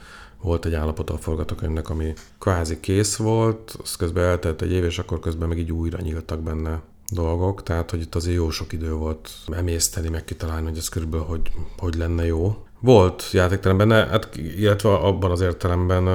volt 0.41 0.65
egy 0.65 0.75
állapot 0.75 1.11
a 1.11 1.17
forgatókönyvnek, 1.17 1.91
ami 1.91 2.13
kvázi 2.39 2.81
kész 2.81 3.17
volt, 3.17 3.77
az 3.83 3.97
közben 3.97 4.25
eltelt 4.25 4.63
egy 4.63 4.73
év, 4.73 4.85
és 4.85 4.99
akkor 4.99 5.21
közben 5.21 5.49
meg 5.49 5.59
így 5.59 5.73
újra 5.73 6.01
nyíltak 6.01 6.41
benne 6.41 6.81
dolgok, 7.09 7.63
tehát 7.63 7.91
hogy 7.91 8.01
itt 8.01 8.15
azért 8.15 8.37
jó 8.37 8.51
sok 8.51 8.73
idő 8.73 8.93
volt 8.93 9.31
emészteni, 9.53 10.09
meg 10.09 10.25
kitalálni, 10.25 10.69
hogy 10.69 10.79
ez 10.79 10.89
körülbelül 10.89 11.27
hogy, 11.27 11.51
hogy 11.79 11.95
lenne 11.95 12.27
jó. 12.27 12.57
Volt 12.81 13.31
játékterem 13.33 13.77
benne, 13.77 14.07
hát, 14.07 14.37
illetve 14.37 14.95
abban 14.95 15.31
az 15.31 15.41
értelemben 15.41 16.09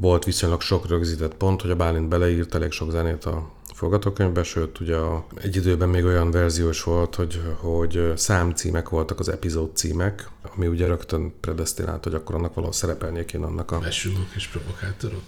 volt 0.00 0.24
viszonylag 0.24 0.60
sok 0.60 0.88
rögzített 0.88 1.34
pont, 1.34 1.60
hogy 1.60 1.70
a 1.70 1.76
Bálint 1.76 2.08
beleírt 2.08 2.54
elég 2.54 2.70
sok 2.70 2.90
zenét 2.90 3.24
a 3.24 3.50
forgatókönyvbe, 3.74 4.42
sőt 4.42 4.80
ugye 4.80 4.96
a, 4.96 5.24
egy 5.34 5.56
időben 5.56 5.88
még 5.88 6.04
olyan 6.04 6.30
verziós 6.30 6.82
volt, 6.82 7.14
hogy, 7.14 7.40
hogy 7.56 8.12
számcímek 8.16 8.88
voltak 8.88 9.18
az 9.18 9.28
epizód 9.28 9.76
címek, 9.76 10.28
ami 10.54 10.66
ugye 10.66 10.86
rögtön 10.86 11.32
predestinált, 11.40 12.04
hogy 12.04 12.14
akkor 12.14 12.34
annak 12.34 12.54
valahol 12.54 12.74
szerepelnie 12.74 13.24
kéne 13.24 13.46
annak 13.46 13.70
a... 13.70 13.78
Besugók 13.78 14.28
és 14.34 14.46
provokátorok. 14.46 15.20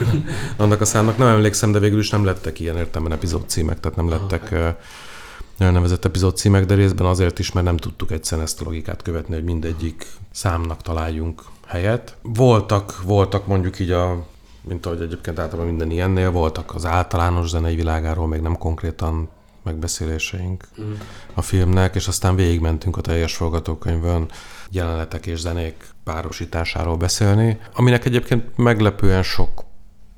annak 0.56 0.80
a 0.80 0.84
számnak 0.84 1.16
nem 1.16 1.28
emlékszem, 1.28 1.72
de 1.72 1.78
végül 1.78 1.98
is 1.98 2.10
nem 2.10 2.24
lettek 2.24 2.60
ilyen 2.60 2.76
értelemben 2.76 3.16
epizód 3.16 3.48
címek, 3.48 3.80
tehát 3.80 3.96
nem 3.96 4.08
lettek 4.08 4.52
ah, 4.52 4.76
elnevezett 5.62 6.04
epizód 6.04 6.36
címek, 6.36 6.66
de 6.66 6.74
részben 6.74 7.06
azért 7.06 7.38
is, 7.38 7.52
mert 7.52 7.66
nem 7.66 7.76
tudtuk 7.76 8.10
egyszerűen 8.10 8.46
ezt 8.46 8.60
a 8.60 8.64
logikát 8.64 9.02
követni, 9.02 9.34
hogy 9.34 9.44
mindegyik 9.44 10.06
számnak 10.30 10.82
találjunk 10.82 11.42
helyet. 11.66 12.16
Voltak, 12.22 13.02
voltak 13.02 13.46
mondjuk 13.46 13.78
így 13.78 13.90
a 13.90 14.26
mint 14.62 14.86
ahogy 14.86 15.00
egyébként 15.00 15.38
általában 15.38 15.66
minden 15.66 15.90
ilyennél 15.90 16.30
voltak 16.30 16.74
az 16.74 16.84
általános 16.84 17.48
zenei 17.48 17.74
világáról, 17.74 18.26
még 18.26 18.40
nem 18.40 18.58
konkrétan 18.58 19.28
megbeszéléseink 19.62 20.68
mm. 20.80 20.92
a 21.34 21.42
filmnek, 21.42 21.94
és 21.94 22.08
aztán 22.08 22.34
végigmentünk 22.34 22.96
a 22.96 23.00
teljes 23.00 23.36
forgatókönyvön 23.36 24.30
jelenetek 24.70 25.26
és 25.26 25.40
zenék 25.40 25.88
párosításáról 26.04 26.96
beszélni, 26.96 27.58
aminek 27.74 28.04
egyébként 28.04 28.56
meglepően 28.56 29.22
sok 29.22 29.64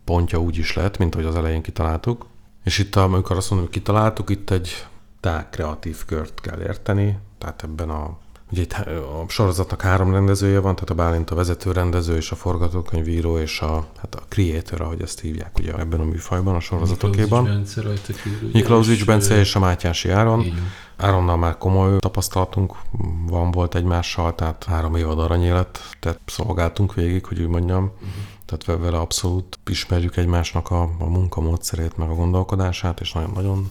pontja 0.04 0.38
úgy 0.38 0.57
is 0.59 0.74
lett, 0.74 0.98
mint 0.98 1.14
ahogy 1.14 1.26
az 1.26 1.37
elején 1.37 1.62
kitaláltuk. 1.62 2.26
És 2.64 2.78
itt, 2.78 2.96
amikor 2.96 3.37
azt 3.37 3.50
mondom, 3.50 3.68
hogy 3.68 3.78
kitaláltuk, 3.78 4.30
itt 4.30 4.50
egy 4.50 4.87
tág 5.24 5.50
kreatív 5.50 6.04
kört 6.04 6.40
kell 6.40 6.60
érteni, 6.60 7.18
tehát 7.38 7.62
ebben 7.62 7.90
a 7.90 8.22
Ugye 8.50 8.62
itt 8.62 8.72
a 8.72 9.24
sorozatnak 9.28 9.82
három 9.82 10.12
rendezője 10.12 10.58
van, 10.58 10.74
tehát 10.74 10.90
a 10.90 10.94
Bálint 10.94 11.30
a 11.30 11.34
vezető 11.34 11.72
rendező 11.72 12.16
és 12.16 12.30
a 12.30 12.34
forgatókönyvíró 12.34 13.38
és 13.38 13.60
a, 13.60 13.87
hát 14.00 14.14
a 14.14 14.22
creator, 14.28 14.80
ahogy 14.80 15.02
ezt 15.02 15.20
hívják 15.20 15.58
ugye 15.58 15.74
ebben 15.78 16.00
a 16.00 16.04
műfajban, 16.04 16.54
a 16.54 16.60
sorozatokéban. 16.60 17.64
Miklausics 18.52 19.04
Bence 19.04 19.38
és 19.38 19.54
a 19.54 19.58
Mátyási 19.58 20.08
Áron. 20.08 20.44
Áronnal 20.96 21.37
már 21.37 21.58
komoly 21.58 21.98
tapasztalatunk 21.98 22.74
van, 23.26 23.50
volt 23.50 23.74
egymással, 23.74 24.34
tehát 24.34 24.64
három 24.64 24.94
évad 24.94 25.18
aranyélet, 25.18 25.80
tehát 26.00 26.20
szolgáltunk 26.26 26.94
végig, 26.94 27.24
hogy 27.24 27.40
úgy 27.40 27.48
mondjam. 27.48 27.84
Uh-huh. 27.84 28.08
Tehát 28.46 28.80
vele 28.80 28.98
abszolút 28.98 29.58
ismerjük 29.70 30.16
egymásnak 30.16 30.70
a, 30.70 30.82
a 30.98 31.04
munkamódszerét, 31.04 31.96
meg 31.96 32.08
a 32.08 32.14
gondolkodását, 32.14 33.00
és 33.00 33.12
nagyon-nagyon 33.12 33.70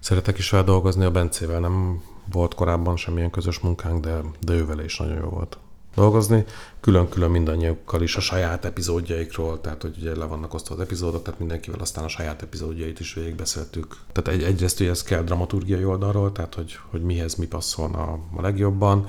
szeretek 0.00 0.38
is 0.38 0.50
vele 0.50 0.64
dolgozni. 0.64 1.04
A 1.04 1.10
Bencével 1.10 1.60
nem 1.60 2.02
volt 2.32 2.54
korábban 2.54 2.96
semmilyen 2.96 3.30
közös 3.30 3.58
munkánk, 3.58 4.04
de, 4.04 4.20
de 4.40 4.52
ővel 4.52 4.80
is 4.80 4.98
nagyon 4.98 5.16
jó 5.16 5.28
volt. 5.28 5.58
dolgozni, 5.94 6.44
külön-külön 6.80 7.30
mindannyiukkal 7.30 8.02
is 8.02 8.16
a 8.16 8.20
saját 8.20 8.64
epizódjaikról, 8.64 9.60
tehát 9.60 9.82
hogy 9.82 9.96
ugye 9.98 10.16
le 10.16 10.24
vannak 10.24 10.54
osztva 10.54 10.74
az 10.74 10.80
epizódok, 10.80 11.22
tehát 11.22 11.38
mindenkivel 11.38 11.80
aztán 11.80 12.04
a 12.04 12.08
saját 12.08 12.42
epizódjait 12.42 13.00
is 13.00 13.14
végigbeszéltük. 13.14 13.96
Tehát 14.12 14.40
egy, 14.40 14.46
egyrészt 14.46 14.80
ugye 14.80 14.90
ez 14.90 15.02
kell 15.02 15.22
dramaturgiai 15.22 15.84
oldalról, 15.84 16.32
tehát 16.32 16.54
hogy, 16.54 16.78
hogy 16.90 17.02
mihez 17.02 17.34
mi 17.34 17.46
passzolna 17.46 18.02
a 18.36 18.40
legjobban, 18.40 19.06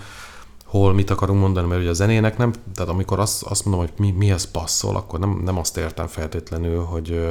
hol 0.66 0.94
mit 0.94 1.10
akarunk 1.10 1.40
mondani, 1.40 1.68
mert 1.68 1.82
ugye 1.82 1.90
a 1.90 1.94
zenének 1.94 2.38
nem, 2.38 2.54
tehát 2.76 2.92
amikor 2.92 3.20
azt, 3.20 3.44
azt 3.44 3.66
mondom, 3.66 3.86
hogy 3.86 3.94
mi, 3.98 4.12
mihez 4.12 4.52
passzol, 4.52 4.96
akkor 4.96 5.20
nem, 5.20 5.42
nem 5.44 5.58
azt 5.58 5.78
értem 5.78 6.08
feltétlenül, 6.08 6.84
hogy 6.84 7.22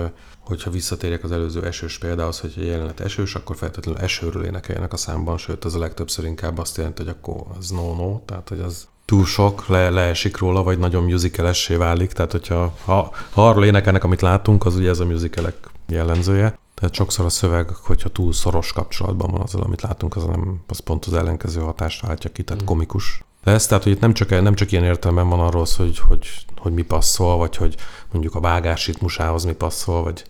hogyha 0.41 0.71
visszatérjek 0.71 1.25
az 1.25 1.33
előző 1.33 1.65
esős 1.65 1.99
példához, 1.99 2.41
hogy 2.41 2.55
a 2.57 2.63
jelenet 2.63 3.01
esős, 3.01 3.35
akkor 3.35 3.57
feltétlenül 3.57 4.01
esőről 4.01 4.45
énekeljenek 4.45 4.93
a 4.93 4.97
számban, 4.97 5.39
sőt, 5.39 5.65
az 5.65 5.75
a 5.75 5.79
legtöbbször 5.79 6.25
inkább 6.25 6.59
azt 6.59 6.77
jelenti, 6.77 7.03
hogy 7.03 7.15
akkor 7.19 7.43
az 7.59 7.71
no-no, 7.71 8.21
tehát 8.25 8.49
hogy 8.49 8.61
az 8.61 8.89
túl 9.05 9.25
sok, 9.25 9.67
le, 9.67 9.91
leesik 9.91 10.39
róla, 10.39 10.63
vagy 10.63 10.79
nagyon 10.79 11.05
musicalessé 11.05 11.75
válik, 11.75 12.13
tehát 12.13 12.33
hogyha 12.33 12.75
ha, 12.85 13.13
ha 13.33 13.49
arról 13.49 13.65
énekelnek, 13.65 14.05
amit 14.05 14.21
látunk, 14.21 14.67
az 14.67 14.77
ugye 14.77 14.89
ez 14.89 15.01
a 15.01 15.05
musicalek 15.05 15.57
jellemzője. 15.89 16.59
Tehát 16.75 16.95
sokszor 16.95 17.25
a 17.25 17.29
szöveg, 17.29 17.69
hogyha 17.69 18.09
túl 18.09 18.33
szoros 18.33 18.73
kapcsolatban 18.73 19.31
van 19.31 19.41
azzal, 19.41 19.63
amit 19.63 19.83
látunk, 19.83 20.17
az, 20.17 20.25
nem, 20.25 20.61
az 20.67 20.79
pont 20.79 21.05
az 21.05 21.15
ellenkező 21.15 21.61
hatást 21.61 22.07
váltja 22.07 22.31
ki, 22.31 22.43
tehát 22.43 22.63
mm. 22.63 22.67
komikus 22.67 23.25
lesz. 23.45 23.67
Tehát, 23.67 23.83
hogy 23.83 23.93
itt 23.93 24.01
nem 24.01 24.13
csak, 24.13 24.31
nem 24.31 24.55
csak 24.55 24.73
ilyen 24.73 24.85
értelemben 24.85 25.29
van 25.29 25.41
arról 25.41 25.67
hogy, 25.77 25.99
hogy, 25.99 26.29
hogy 26.59 26.73
mi 26.73 26.83
passzol, 26.83 27.37
vagy 27.37 27.57
hogy 27.57 27.75
mondjuk 28.13 28.35
a 28.35 28.41
vágás 28.41 28.87
ritmusához 28.87 29.45
mi 29.45 29.53
passzol, 29.53 30.03
vagy 30.03 30.25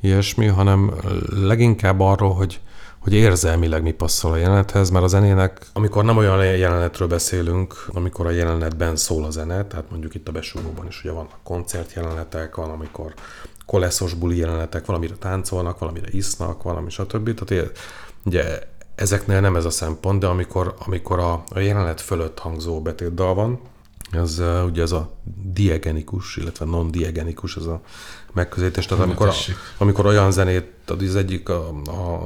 ilyesmi, 0.00 0.46
hanem 0.46 0.94
leginkább 1.30 2.00
arról, 2.00 2.34
hogy, 2.34 2.60
hogy 2.98 3.14
érzelmileg 3.14 3.82
mi 3.82 3.92
passzol 3.92 4.32
a 4.32 4.36
jelenethez, 4.36 4.90
mert 4.90 5.04
a 5.04 5.08
zenének, 5.08 5.66
amikor 5.72 6.04
nem 6.04 6.16
olyan 6.16 6.44
jelenetről 6.44 7.08
beszélünk, 7.08 7.86
amikor 7.92 8.26
a 8.26 8.30
jelenetben 8.30 8.96
szól 8.96 9.24
a 9.24 9.30
zene, 9.30 9.64
tehát 9.64 9.90
mondjuk 9.90 10.14
itt 10.14 10.28
a 10.28 10.32
besúgóban 10.32 10.86
is 10.86 11.00
ugye 11.04 11.12
vannak 11.12 11.38
koncertjelenetek, 11.42 12.54
van, 12.54 12.70
amikor 12.70 13.14
koleszos 13.66 14.14
buli 14.14 14.36
jelenetek, 14.36 14.86
valamire 14.86 15.14
táncolnak, 15.14 15.78
valamire 15.78 16.06
isznak, 16.10 16.62
valami 16.62 16.90
stb. 16.90 17.34
Tehát 17.34 17.72
ugye 18.24 18.58
ezeknél 19.02 19.40
nem 19.40 19.56
ez 19.56 19.64
a 19.64 19.70
szempont, 19.70 20.20
de 20.20 20.26
amikor, 20.26 20.74
amikor 20.86 21.18
a, 21.18 21.42
a 21.48 21.58
jelenet 21.58 22.00
fölött 22.00 22.38
hangzó 22.38 22.82
betétdal 22.82 23.34
van, 23.34 23.60
ez 24.12 24.38
uh, 24.38 24.64
ugye 24.64 24.82
ez 24.82 24.92
a 24.92 25.10
diegenikus, 25.52 26.36
illetve 26.36 26.64
non-diegenikus 26.64 27.56
ez 27.56 27.64
a 27.64 27.80
megközelítés. 28.32 28.86
Tehát 28.86 29.04
amikor, 29.04 29.32
amikor 29.78 30.06
olyan 30.06 30.32
zenét, 30.32 30.66
az 30.86 31.16
egyik 31.16 31.48
a, 31.48 31.70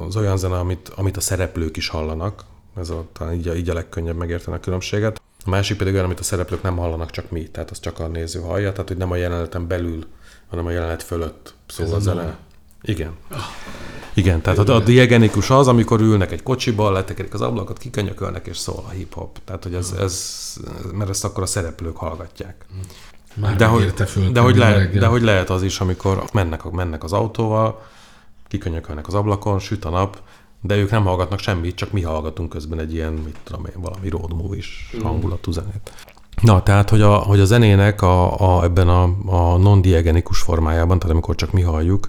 az 0.05 0.15
olyan 0.15 0.37
zene, 0.37 0.57
amit, 0.57 0.91
amit 0.95 1.17
a 1.17 1.21
szereplők 1.21 1.77
is 1.77 1.87
hallanak, 1.87 2.43
ez 2.77 2.89
a, 2.89 3.05
talán 3.13 3.33
így, 3.33 3.47
a, 3.47 3.55
így 3.55 3.69
a 3.69 3.73
legkönnyebb 3.73 4.15
megérteni 4.15 4.57
a 4.57 4.59
különbséget. 4.59 5.21
A 5.45 5.49
másik 5.49 5.77
pedig 5.77 5.93
olyan, 5.93 6.05
amit 6.05 6.19
a 6.19 6.23
szereplők 6.23 6.61
nem 6.61 6.77
hallanak, 6.77 7.11
csak 7.11 7.31
mi, 7.31 7.43
tehát 7.43 7.71
az 7.71 7.79
csak 7.79 7.99
a 7.99 8.07
néző 8.07 8.39
hallja, 8.39 8.71
tehát 8.71 8.87
hogy 8.87 8.97
nem 8.97 9.11
a 9.11 9.15
jeleneten 9.15 9.67
belül, 9.67 10.05
hanem 10.49 10.65
a 10.65 10.71
jelenet 10.71 11.03
fölött 11.03 11.53
szól 11.67 11.93
a 11.93 11.99
zene. 11.99 12.37
Igen. 12.81 13.11
Igen, 14.13 14.41
tehát 14.41 14.59
a, 14.69 14.75
a 14.75 14.79
diegenikus 14.79 15.49
az, 15.49 15.67
amikor 15.67 16.01
ülnek 16.01 16.31
egy 16.31 16.43
kocsiba, 16.43 16.91
letekerik 16.91 17.33
az 17.33 17.41
ablakot, 17.41 17.77
kikönyökölnek, 17.77 18.47
és 18.47 18.57
szól 18.57 18.83
a 18.87 18.89
hip-hop. 18.89 19.37
Tehát, 19.45 19.63
hogy 19.63 19.73
ez, 19.73 19.93
ez, 19.99 20.55
mert 20.93 21.09
ezt 21.09 21.25
akkor 21.25 21.43
a 21.43 21.45
szereplők 21.45 21.97
hallgatják. 21.97 22.65
Már 23.33 23.55
de, 23.55 23.65
hogy, 23.65 23.93
föl, 24.07 24.31
de, 24.31 24.39
hogy 24.39 24.57
lehet, 24.57 24.97
de 24.97 25.05
hogy 25.05 25.21
lehet 25.21 25.49
az 25.49 25.63
is, 25.63 25.79
amikor 25.79 26.23
mennek, 26.33 26.63
mennek 26.71 27.03
az 27.03 27.13
autóval, 27.13 27.81
kikönyökölnek 28.47 29.07
az 29.07 29.13
ablakon, 29.13 29.59
süt 29.59 29.85
a 29.85 29.89
nap, 29.89 30.17
de 30.61 30.75
ők 30.75 30.91
nem 30.91 31.03
hallgatnak 31.03 31.39
semmit, 31.39 31.75
csak 31.75 31.91
mi 31.91 32.01
hallgatunk 32.01 32.49
közben 32.49 32.79
egy 32.79 32.93
ilyen, 32.93 33.13
mit 33.13 33.37
tudom 33.43 33.65
én, 33.65 33.81
valami 33.81 34.09
road 34.09 34.33
movie-s 34.33 34.95
mm. 34.97 35.01
hangulatú 35.01 35.51
zenét. 35.51 35.91
Na, 36.41 36.63
tehát, 36.63 36.89
hogy 36.89 37.01
a, 37.01 37.15
hogy 37.15 37.39
a 37.39 37.45
zenének 37.45 38.01
a, 38.01 38.39
a, 38.39 38.63
ebben 38.63 38.89
a, 38.89 39.03
a 39.25 39.57
non-diegenikus 39.57 40.39
formájában, 40.39 40.99
tehát 40.99 41.13
amikor 41.13 41.35
csak 41.35 41.51
mi 41.51 41.61
halljuk, 41.61 42.07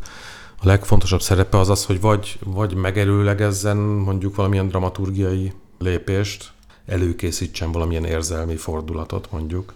a 0.60 0.66
legfontosabb 0.66 1.20
szerepe 1.20 1.58
az 1.58 1.68
az, 1.68 1.84
hogy 1.84 2.00
vagy, 2.00 2.38
vagy 2.44 2.74
megerőlegezzen 2.74 3.76
mondjuk 3.76 4.34
valamilyen 4.34 4.68
dramaturgiai 4.68 5.52
lépést, 5.78 6.52
előkészítsen 6.86 7.72
valamilyen 7.72 8.04
érzelmi 8.04 8.56
fordulatot 8.56 9.30
mondjuk, 9.30 9.74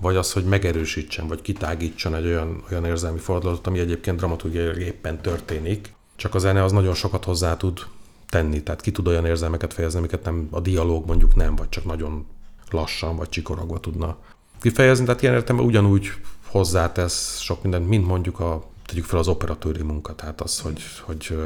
vagy 0.00 0.16
az, 0.16 0.32
hogy 0.32 0.44
megerősítsen, 0.44 1.28
vagy 1.28 1.42
kitágítson 1.42 2.14
egy 2.14 2.26
olyan, 2.26 2.62
olyan 2.70 2.84
érzelmi 2.84 3.18
fordulatot, 3.18 3.66
ami 3.66 3.78
egyébként 3.78 4.16
dramaturgiai 4.16 4.84
éppen 4.84 5.22
történik, 5.22 5.92
csak 6.16 6.34
a 6.34 6.38
zene 6.38 6.64
az 6.64 6.72
nagyon 6.72 6.94
sokat 6.94 7.24
hozzá 7.24 7.56
tud 7.56 7.80
tenni, 8.28 8.62
tehát 8.62 8.80
ki 8.80 8.90
tud 8.90 9.06
olyan 9.06 9.26
érzelmeket 9.26 9.72
fejezni, 9.72 9.98
amiket 9.98 10.24
nem 10.24 10.48
a 10.50 10.60
dialóg 10.60 11.06
mondjuk 11.06 11.34
nem, 11.34 11.56
vagy 11.56 11.68
csak 11.68 11.84
nagyon 11.84 12.26
lassan, 12.70 13.16
vagy 13.16 13.28
csikorogva 13.28 13.80
tudna 13.80 14.16
kifejezni, 14.60 15.04
tehát 15.04 15.22
ilyen 15.22 15.34
értelemben 15.34 15.66
ugyanúgy 15.66 16.12
hozzátesz 16.46 17.38
sok 17.38 17.62
mindent, 17.62 17.88
mint 17.88 18.06
mondjuk 18.06 18.40
a 18.40 18.69
tegyük 18.90 19.04
fel 19.04 19.18
az 19.18 19.28
operatőri 19.28 19.82
munka, 19.82 20.14
tehát 20.14 20.40
az, 20.40 20.60
hogy, 20.60 20.82
hogy 21.00 21.38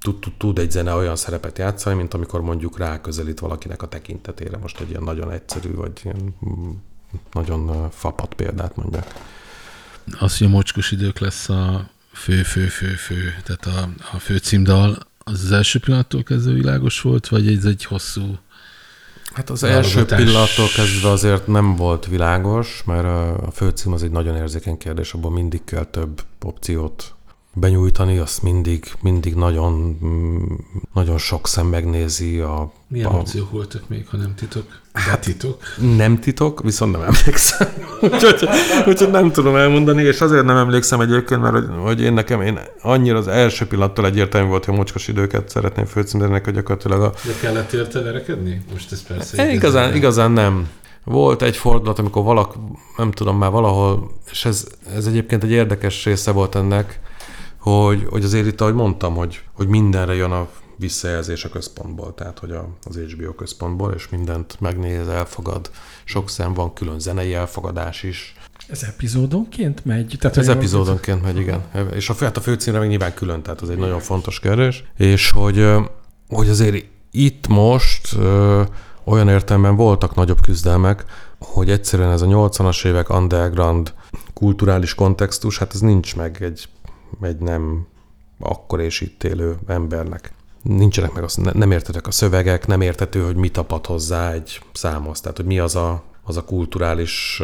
tud, 0.00 0.16
tud, 0.36 0.58
egy 0.58 0.70
zene 0.70 0.94
olyan 0.94 1.16
szerepet 1.16 1.58
játszani, 1.58 1.96
mint 1.96 2.14
amikor 2.14 2.40
mondjuk 2.40 2.78
ráközelít 2.78 3.40
valakinek 3.40 3.82
a 3.82 3.88
tekintetére. 3.88 4.56
Most 4.56 4.80
egy 4.80 4.90
ilyen 4.90 5.02
nagyon 5.02 5.30
egyszerű, 5.30 5.74
vagy 5.74 6.00
ilyen 6.04 6.34
mm, 6.48 6.70
nagyon 7.32 7.90
fapat 7.90 8.34
példát 8.34 8.76
mondjak. 8.76 9.14
Az, 10.18 10.38
hogy 10.38 10.46
a 10.46 10.50
mocskos 10.50 10.90
idők 10.90 11.18
lesz 11.18 11.48
a 11.48 11.90
fő, 12.12 12.42
fő, 12.42 12.66
fő, 12.66 12.94
fő, 12.94 13.34
tehát 13.44 13.66
a, 13.66 13.88
a 14.16 14.18
fő 14.18 14.36
címdal, 14.36 14.98
az 15.18 15.44
az 15.44 15.52
első 15.52 15.78
pillanattól 15.78 16.22
kezdve 16.22 16.52
világos 16.52 17.00
volt, 17.00 17.28
vagy 17.28 17.48
ez 17.48 17.64
egy 17.64 17.84
hosszú 17.84 18.38
Hát 19.32 19.50
az 19.50 19.62
első 19.62 20.04
pillanattól 20.04 20.66
kezdve 20.74 21.10
azért 21.10 21.46
nem 21.46 21.76
volt 21.76 22.06
világos, 22.06 22.82
mert 22.86 23.04
a 23.46 23.50
főcím 23.52 23.92
az 23.92 24.02
egy 24.02 24.10
nagyon 24.10 24.36
érzékeny 24.36 24.78
kérdés, 24.78 25.12
abban 25.12 25.32
mindig 25.32 25.64
kell 25.64 25.84
több 25.84 26.22
opciót 26.44 27.14
benyújtani, 27.54 28.18
azt 28.18 28.42
mindig, 28.42 28.92
mindig 29.00 29.34
nagyon, 29.34 29.98
nagyon 30.92 31.18
sok 31.18 31.46
szem 31.46 31.66
megnézi. 31.66 32.38
A, 32.38 32.72
Milyen 32.92 33.06
a... 33.06 33.18
opciók 33.18 33.50
voltak 33.50 33.88
még, 33.88 34.08
ha 34.08 34.16
nem 34.16 34.34
titok? 34.34 34.64
De 34.92 35.00
hát 35.00 35.20
titok? 35.20 35.62
Nem 35.96 36.18
titok, 36.18 36.62
viszont 36.62 36.92
nem 36.92 37.00
emlékszem. 37.00 37.68
úgyhogy, 38.12 38.48
úgyhogy 38.86 39.10
nem 39.10 39.32
tudom 39.32 39.56
elmondani, 39.56 40.02
és 40.02 40.20
azért 40.20 40.44
nem 40.44 40.56
emlékszem 40.56 41.00
egyébként, 41.00 41.40
mert 41.40 41.54
hogy, 41.54 41.68
hogy 41.82 42.00
én 42.00 42.12
nekem 42.12 42.40
én 42.40 42.58
annyira 42.82 43.18
az 43.18 43.28
első 43.28 43.66
pillanattól 43.66 44.06
egyértelmű 44.06 44.48
volt, 44.48 44.64
hogy 44.64 44.74
a 44.74 44.76
mocskos 44.76 45.08
időket 45.08 45.48
szeretném 45.48 45.84
főcímzeni, 45.84 46.40
hogy 46.44 46.54
gyakorlatilag 46.54 47.02
a... 47.02 47.12
De 47.26 47.32
kellett 47.40 47.72
érte 47.72 48.00
verekedni? 48.00 48.62
Most 48.72 48.92
ez 48.92 49.02
persze... 49.02 49.36
Igazán, 49.36 49.54
igazán, 49.54 49.94
igazán 49.94 50.30
nem. 50.30 50.68
Volt 51.04 51.42
egy 51.42 51.56
fordulat, 51.56 51.98
amikor 51.98 52.24
valak, 52.24 52.54
nem 52.96 53.10
tudom 53.10 53.38
már 53.38 53.50
valahol, 53.50 54.10
és 54.30 54.44
ez, 54.44 54.66
ez 54.96 55.06
egyébként 55.06 55.44
egy 55.44 55.50
érdekes 55.50 56.04
része 56.04 56.30
volt 56.30 56.54
ennek, 56.54 57.00
hogy, 57.58 58.06
hogy 58.10 58.24
azért 58.24 58.46
itt, 58.46 58.60
ahogy 58.60 58.74
mondtam, 58.74 59.14
hogy, 59.14 59.40
hogy 59.52 59.66
mindenre 59.68 60.14
jön 60.14 60.30
a 60.30 60.48
visszajelzés 60.76 61.44
a 61.44 61.48
központból, 61.48 62.14
tehát 62.14 62.38
hogy 62.38 62.50
a, 62.50 62.68
az 62.82 62.96
HBO 62.96 63.34
központból, 63.34 63.92
és 63.92 64.08
mindent 64.08 64.60
megnéz, 64.60 65.08
elfogad. 65.08 65.70
Sok 66.04 66.30
szem 66.30 66.54
van, 66.54 66.72
külön 66.72 66.98
zenei 66.98 67.34
elfogadás 67.34 68.02
is. 68.02 68.34
Ez 68.68 68.82
epizódonként 68.82 69.84
megy? 69.84 70.16
Tehát 70.20 70.36
Ez 70.36 70.48
epizódonként 70.48 71.22
megy, 71.22 71.36
igen. 71.36 71.62
És 71.94 72.08
a, 72.08 72.14
hát 72.18 72.36
a 72.36 72.40
főcímre 72.40 72.80
még 72.80 72.88
nyilván 72.88 73.14
külön, 73.14 73.42
tehát 73.42 73.62
ez 73.62 73.68
egy 73.68 73.78
nagyon 73.78 74.00
fontos 74.00 74.40
kérdés. 74.40 74.84
És 74.96 75.30
hogy, 75.30 75.68
hogy 76.28 76.48
azért 76.48 76.84
itt 77.10 77.48
most 77.48 78.16
olyan 79.04 79.28
értelemben 79.28 79.76
voltak 79.76 80.14
nagyobb 80.14 80.40
küzdelmek, 80.40 81.04
hogy 81.38 81.70
egyszerűen 81.70 82.10
ez 82.10 82.22
a 82.22 82.26
80-as 82.26 82.86
évek 82.86 83.10
underground 83.10 83.94
kulturális 84.34 84.94
kontextus, 84.94 85.58
hát 85.58 85.74
ez 85.74 85.80
nincs 85.80 86.16
meg 86.16 86.42
egy 86.42 86.68
egy 87.20 87.38
nem 87.38 87.86
akkor 88.38 88.80
és 88.80 89.00
itt 89.00 89.24
élő 89.24 89.56
embernek. 89.66 90.32
Nincsenek 90.62 91.12
meg, 91.12 91.22
az, 91.22 91.34
nem 91.34 91.70
értetek 91.70 92.06
a 92.06 92.10
szövegek, 92.10 92.66
nem 92.66 92.80
értető, 92.80 93.24
hogy 93.24 93.36
mit 93.36 93.52
tapad 93.52 93.86
hozzá 93.86 94.32
egy 94.32 94.60
számhoz, 94.72 95.20
tehát 95.20 95.36
hogy 95.36 95.46
mi 95.46 95.58
az 95.58 95.76
a, 95.76 96.02
az 96.22 96.36
a 96.36 96.44
kulturális 96.44 97.42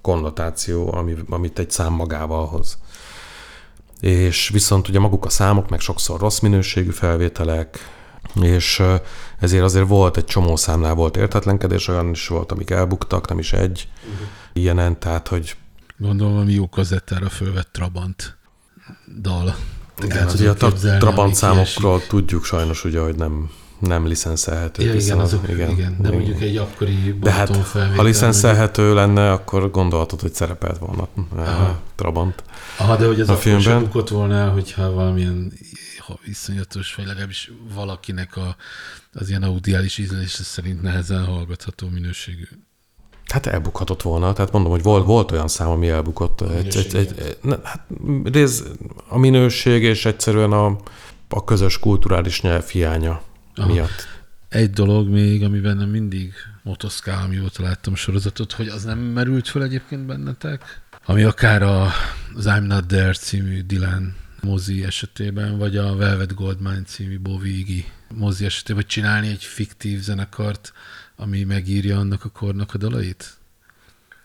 konnotáció, 0.00 0.94
ami, 0.94 1.14
amit 1.28 1.58
egy 1.58 1.70
szám 1.70 1.92
magával 1.92 2.46
hoz. 2.46 2.78
És 4.00 4.48
viszont 4.48 4.88
ugye 4.88 4.98
maguk 4.98 5.24
a 5.24 5.28
számok, 5.28 5.68
meg 5.68 5.80
sokszor 5.80 6.20
rossz 6.20 6.38
minőségű 6.38 6.90
felvételek, 6.90 7.78
és 8.40 8.82
ezért 9.38 9.62
azért 9.62 9.88
volt 9.88 10.16
egy 10.16 10.24
csomó 10.24 10.56
számnál 10.56 10.94
volt 10.94 11.16
értetlenkedés, 11.16 11.88
olyan 11.88 12.08
is 12.08 12.28
volt, 12.28 12.52
amik 12.52 12.70
elbuktak, 12.70 13.28
nem 13.28 13.38
is 13.38 13.52
egy 13.52 13.88
uh-huh. 14.02 14.26
ilyenen, 14.52 14.98
tehát 14.98 15.28
hogy... 15.28 15.56
Gondolom, 15.98 16.32
valami 16.32 16.52
jó 16.52 16.68
kazettára 16.68 17.28
fölvett 17.28 17.68
Trabant 17.72 18.36
dal. 19.20 19.56
Igen, 20.02 20.18
hát 20.18 20.32
ugye 20.32 20.50
a 20.50 20.72
Trabant 20.98 21.34
számokról 21.34 22.06
tudjuk 22.06 22.44
sajnos, 22.44 22.84
ugye, 22.84 23.00
hogy 23.00 23.14
nem, 23.14 23.50
nem 23.78 24.06
licenszelhető. 24.06 24.84
Ja, 24.84 24.94
igen, 24.94 25.18
azok, 25.18 25.48
igen, 25.48 25.70
igen, 25.70 25.96
de 26.00 26.10
mondjuk 26.10 26.40
egy 26.40 26.56
akkori 26.56 27.18
De 27.20 27.30
hát, 27.30 27.56
ha 27.96 28.02
licenszelhető 28.02 28.94
lenne, 28.94 29.32
akkor 29.32 29.70
gondolhatod, 29.70 30.20
hogy 30.20 30.32
szerepelt 30.34 30.78
volna 30.78 31.08
Aha. 31.36 31.80
Trabant 31.94 32.42
Aha, 32.78 32.96
de 32.96 33.06
hogy 33.06 33.20
az 33.20 33.28
a 33.28 33.36
filmben. 33.36 33.62
sem 33.62 33.82
bukott 33.82 34.08
volna 34.08 34.34
el, 34.34 34.50
hogyha 34.50 34.92
valamilyen 34.92 35.52
ha 35.98 36.18
iszonyatos, 36.24 36.94
vagy 36.94 37.06
legalábbis 37.06 37.52
valakinek 37.74 38.36
a, 38.36 38.56
az 39.12 39.28
ilyen 39.28 39.42
audiális 39.42 39.98
ízlése 39.98 40.42
szerint 40.42 40.82
nehezen 40.82 41.24
hallgatható 41.24 41.88
minőségű 41.88 42.44
Hát 43.32 43.46
elbukhatott 43.46 44.02
volna, 44.02 44.32
tehát 44.32 44.52
mondom, 44.52 44.70
hogy 44.70 44.82
volt, 44.82 45.04
volt 45.04 45.32
olyan 45.32 45.48
szám, 45.48 45.68
ami 45.68 45.88
elbukott. 45.88 46.40
Egy, 46.40 46.76
egy, 46.76 46.94
egy, 46.94 47.38
ne, 47.42 47.56
hát 47.62 47.86
rész 48.24 48.64
a 49.08 49.18
minőség 49.18 49.82
és 49.82 50.04
egyszerűen 50.04 50.52
a, 50.52 50.76
a 51.28 51.44
közös 51.44 51.78
kulturális 51.78 52.40
nyelv 52.40 52.68
hiánya 52.68 53.22
Aha. 53.54 53.72
miatt. 53.72 54.06
Egy 54.48 54.70
dolog 54.70 55.08
még, 55.08 55.44
ami 55.44 55.60
bennem 55.60 55.88
mindig 55.88 56.32
motoszkál, 56.62 57.24
amióta 57.24 57.62
láttam 57.62 57.92
a 57.92 57.96
sorozatot, 57.96 58.52
hogy 58.52 58.68
az 58.68 58.84
nem 58.84 58.98
merült 58.98 59.48
fel 59.48 59.62
egyébként 59.62 60.06
bennetek? 60.06 60.80
Ami 61.04 61.22
akár 61.22 61.62
a, 61.62 61.82
az 62.36 62.44
I'm 62.46 62.66
Not 62.66 62.86
There 62.86 63.12
című 63.12 63.60
Dylan 63.62 64.14
mozi 64.42 64.84
esetében, 64.84 65.58
vagy 65.58 65.76
a 65.76 65.96
Velvet 65.96 66.34
Goldmine 66.34 66.82
című 66.82 67.18
Bovigi 67.18 67.84
mozi 68.14 68.44
esetében, 68.44 68.82
vagy 68.82 68.90
csinálni 68.90 69.28
egy 69.28 69.44
fiktív 69.44 70.00
zenekart, 70.00 70.72
ami 71.16 71.42
megírja 71.42 71.98
annak 71.98 72.24
a 72.24 72.28
kornak 72.28 72.74
a 72.74 72.78
dalait? 72.78 73.36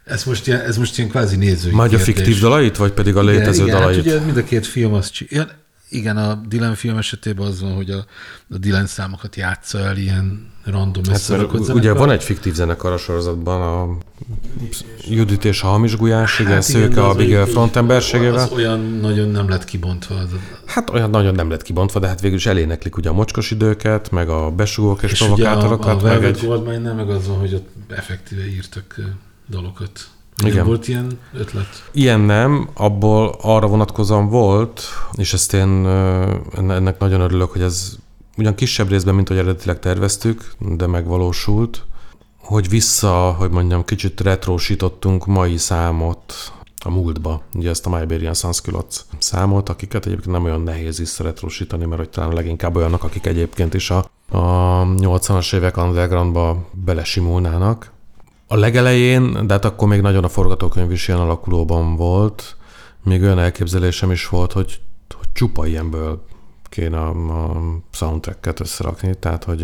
Ez 0.05 0.23
most 0.23 0.47
ilyen, 0.47 0.61
ez 0.61 0.77
most 0.77 0.97
ilyen 0.97 1.09
kvázi 1.09 1.35
nézői 1.35 1.73
Majd 1.73 1.89
kérdés. 1.89 2.07
a 2.07 2.11
fiktív 2.11 2.39
dalait, 2.39 2.77
vagy 2.77 2.91
pedig 2.91 3.15
a 3.15 3.23
létező 3.23 3.63
igen, 3.63 3.79
dalait? 3.79 3.95
Hát 3.95 4.05
ugye 4.05 4.19
mind 4.19 4.37
a 4.37 4.43
két 4.43 4.65
film 4.65 4.93
azt 4.93 5.13
csinálja. 5.13 5.59
Igen, 5.93 6.17
a 6.17 6.41
Dylan 6.47 6.75
film 6.75 6.97
esetében 6.97 7.47
az 7.47 7.61
van, 7.61 7.73
hogy 7.75 7.89
a, 7.89 8.05
a 8.49 8.57
Dylan 8.57 8.85
számokat 8.85 9.35
játsza 9.35 9.79
el 9.79 9.97
ilyen 9.97 10.51
random 10.65 11.03
hát, 11.09 11.21
zenekar. 11.21 11.59
Ugye 11.59 11.93
van 11.93 12.11
egy 12.11 12.23
fiktív 12.23 12.53
zenekar 12.53 12.91
a 12.91 12.97
sorozatban, 12.97 13.61
a 13.61 13.97
Judit 15.09 15.45
és 15.45 15.61
a 15.61 15.67
Hamis 15.67 15.97
Gulyás, 15.97 16.39
igen, 16.39 16.51
hát 16.51 16.61
Szőke 16.61 17.03
Abigail 17.03 17.45
frontemberségével. 17.45 18.43
Az 18.43 18.51
olyan 18.51 18.79
nagyon 18.79 19.29
nem 19.29 19.49
lett 19.49 19.65
kibontva. 19.65 20.15
Az... 20.15 20.29
Hát 20.65 20.89
olyan 20.89 21.09
nagyon 21.09 21.35
nem 21.35 21.49
lett 21.49 21.61
kibontva, 21.61 21.99
de 21.99 22.07
hát 22.07 22.21
végül 22.21 22.37
is 22.37 22.45
eléneklik 22.45 22.97
ugye 22.97 23.09
a 23.09 23.13
mocskos 23.13 23.51
időket, 23.51 24.11
meg 24.11 24.29
a 24.29 24.51
besugók 24.51 25.03
és, 25.03 25.11
és 25.11 25.17
provokátorokat. 25.17 26.01
a, 26.01 26.07
a 26.07 26.09
meg 26.09 26.23
egy... 26.23 26.45
Goldmine 26.45 26.93
meg 26.93 27.09
az 27.09 27.27
van, 27.27 27.37
hogy 27.39 27.53
ott 27.53 27.69
effektíve 27.89 28.47
írtak 28.47 28.99
dalokat. 29.49 30.09
Igen. 30.39 30.51
Igen. 30.51 30.65
Volt 30.65 30.87
ilyen 30.87 31.19
ötlet? 31.33 31.89
Ilyen 31.91 32.19
nem, 32.19 32.69
abból 32.73 33.35
arra 33.41 33.67
vonatkozóan 33.67 34.29
volt, 34.29 34.81
és 35.13 35.33
ezt 35.33 35.53
én 35.53 35.85
ennek 36.67 36.99
nagyon 36.99 37.21
örülök, 37.21 37.51
hogy 37.51 37.61
ez 37.61 37.95
ugyan 38.37 38.55
kisebb 38.55 38.89
részben, 38.89 39.15
mint 39.15 39.27
hogy 39.27 39.37
eredetileg 39.37 39.79
terveztük, 39.79 40.53
de 40.59 40.87
megvalósult, 40.87 41.85
hogy 42.37 42.69
vissza, 42.69 43.31
hogy 43.31 43.49
mondjam, 43.49 43.85
kicsit 43.85 44.21
retrósítottunk 44.21 45.25
mai 45.25 45.57
számot 45.57 46.33
a 46.83 46.89
múltba, 46.89 47.41
ugye 47.55 47.69
ezt 47.69 47.85
a 47.85 47.89
Myberian 47.89 48.33
Sansküloc 48.33 49.05
számot, 49.17 49.69
akiket 49.69 50.05
egyébként 50.05 50.31
nem 50.31 50.43
olyan 50.43 50.61
nehéz 50.61 50.97
visszaretrósítani, 50.97 51.85
mert 51.85 51.99
hogy 51.99 52.09
talán 52.09 52.33
leginkább 52.33 52.75
olyanok, 52.75 53.03
akik 53.03 53.25
egyébként 53.25 53.73
is 53.73 53.89
a, 53.89 53.97
a 54.29 54.85
80-as 54.85 55.55
évek 55.55 55.77
undergroundba 55.77 56.69
belesimulnának. 56.71 57.91
A 58.51 58.55
legelején, 58.55 59.47
de 59.47 59.53
hát 59.53 59.65
akkor 59.65 59.87
még 59.87 60.01
nagyon 60.01 60.23
a 60.23 60.29
forgatókönyv 60.29 60.91
is 60.91 61.07
ilyen 61.07 61.19
alakulóban 61.19 61.95
volt, 61.95 62.55
még 63.03 63.21
olyan 63.21 63.39
elképzelésem 63.39 64.11
is 64.11 64.27
volt, 64.27 64.51
hogy, 64.51 64.79
hogy 65.15 65.27
csupa 65.33 65.65
ilyenből 65.65 66.25
kéne 66.69 66.99
a, 66.99 67.09
a 67.09 67.61
soundtracket 67.91 68.59
összerakni, 68.59 69.15
tehát 69.19 69.43
hogy 69.43 69.59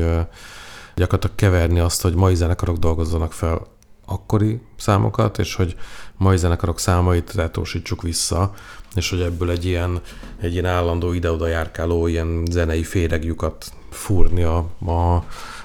gyakorlatilag 0.96 1.36
keverni 1.36 1.80
azt, 1.80 2.02
hogy 2.02 2.16
mai 2.16 2.36
zenekarok 2.36 2.78
dolgozzanak 2.78 3.34
fel 3.34 3.62
akkori 4.06 4.62
számokat, 4.78 5.40
és 5.40 5.56
hogy 5.56 5.76
mai 6.18 6.38
zenekarok 6.38 6.80
számait 6.80 7.34
retósítsuk 7.34 8.02
vissza, 8.02 8.54
és 8.96 9.10
hogy 9.10 9.22
ebből 9.22 9.52
egy 9.52 9.66
ilyen, 9.66 10.02
egy 10.42 10.52
ilyen 10.52 10.66
állandó 10.66 11.14
ide-oda 11.14 11.48
járkáló 11.48 12.08
ilyen 12.08 12.46
zenei 12.52 12.84
féregjukat 12.84 13.72
fúrni 13.90 14.44
a, 14.44 14.58
a, 14.86 15.24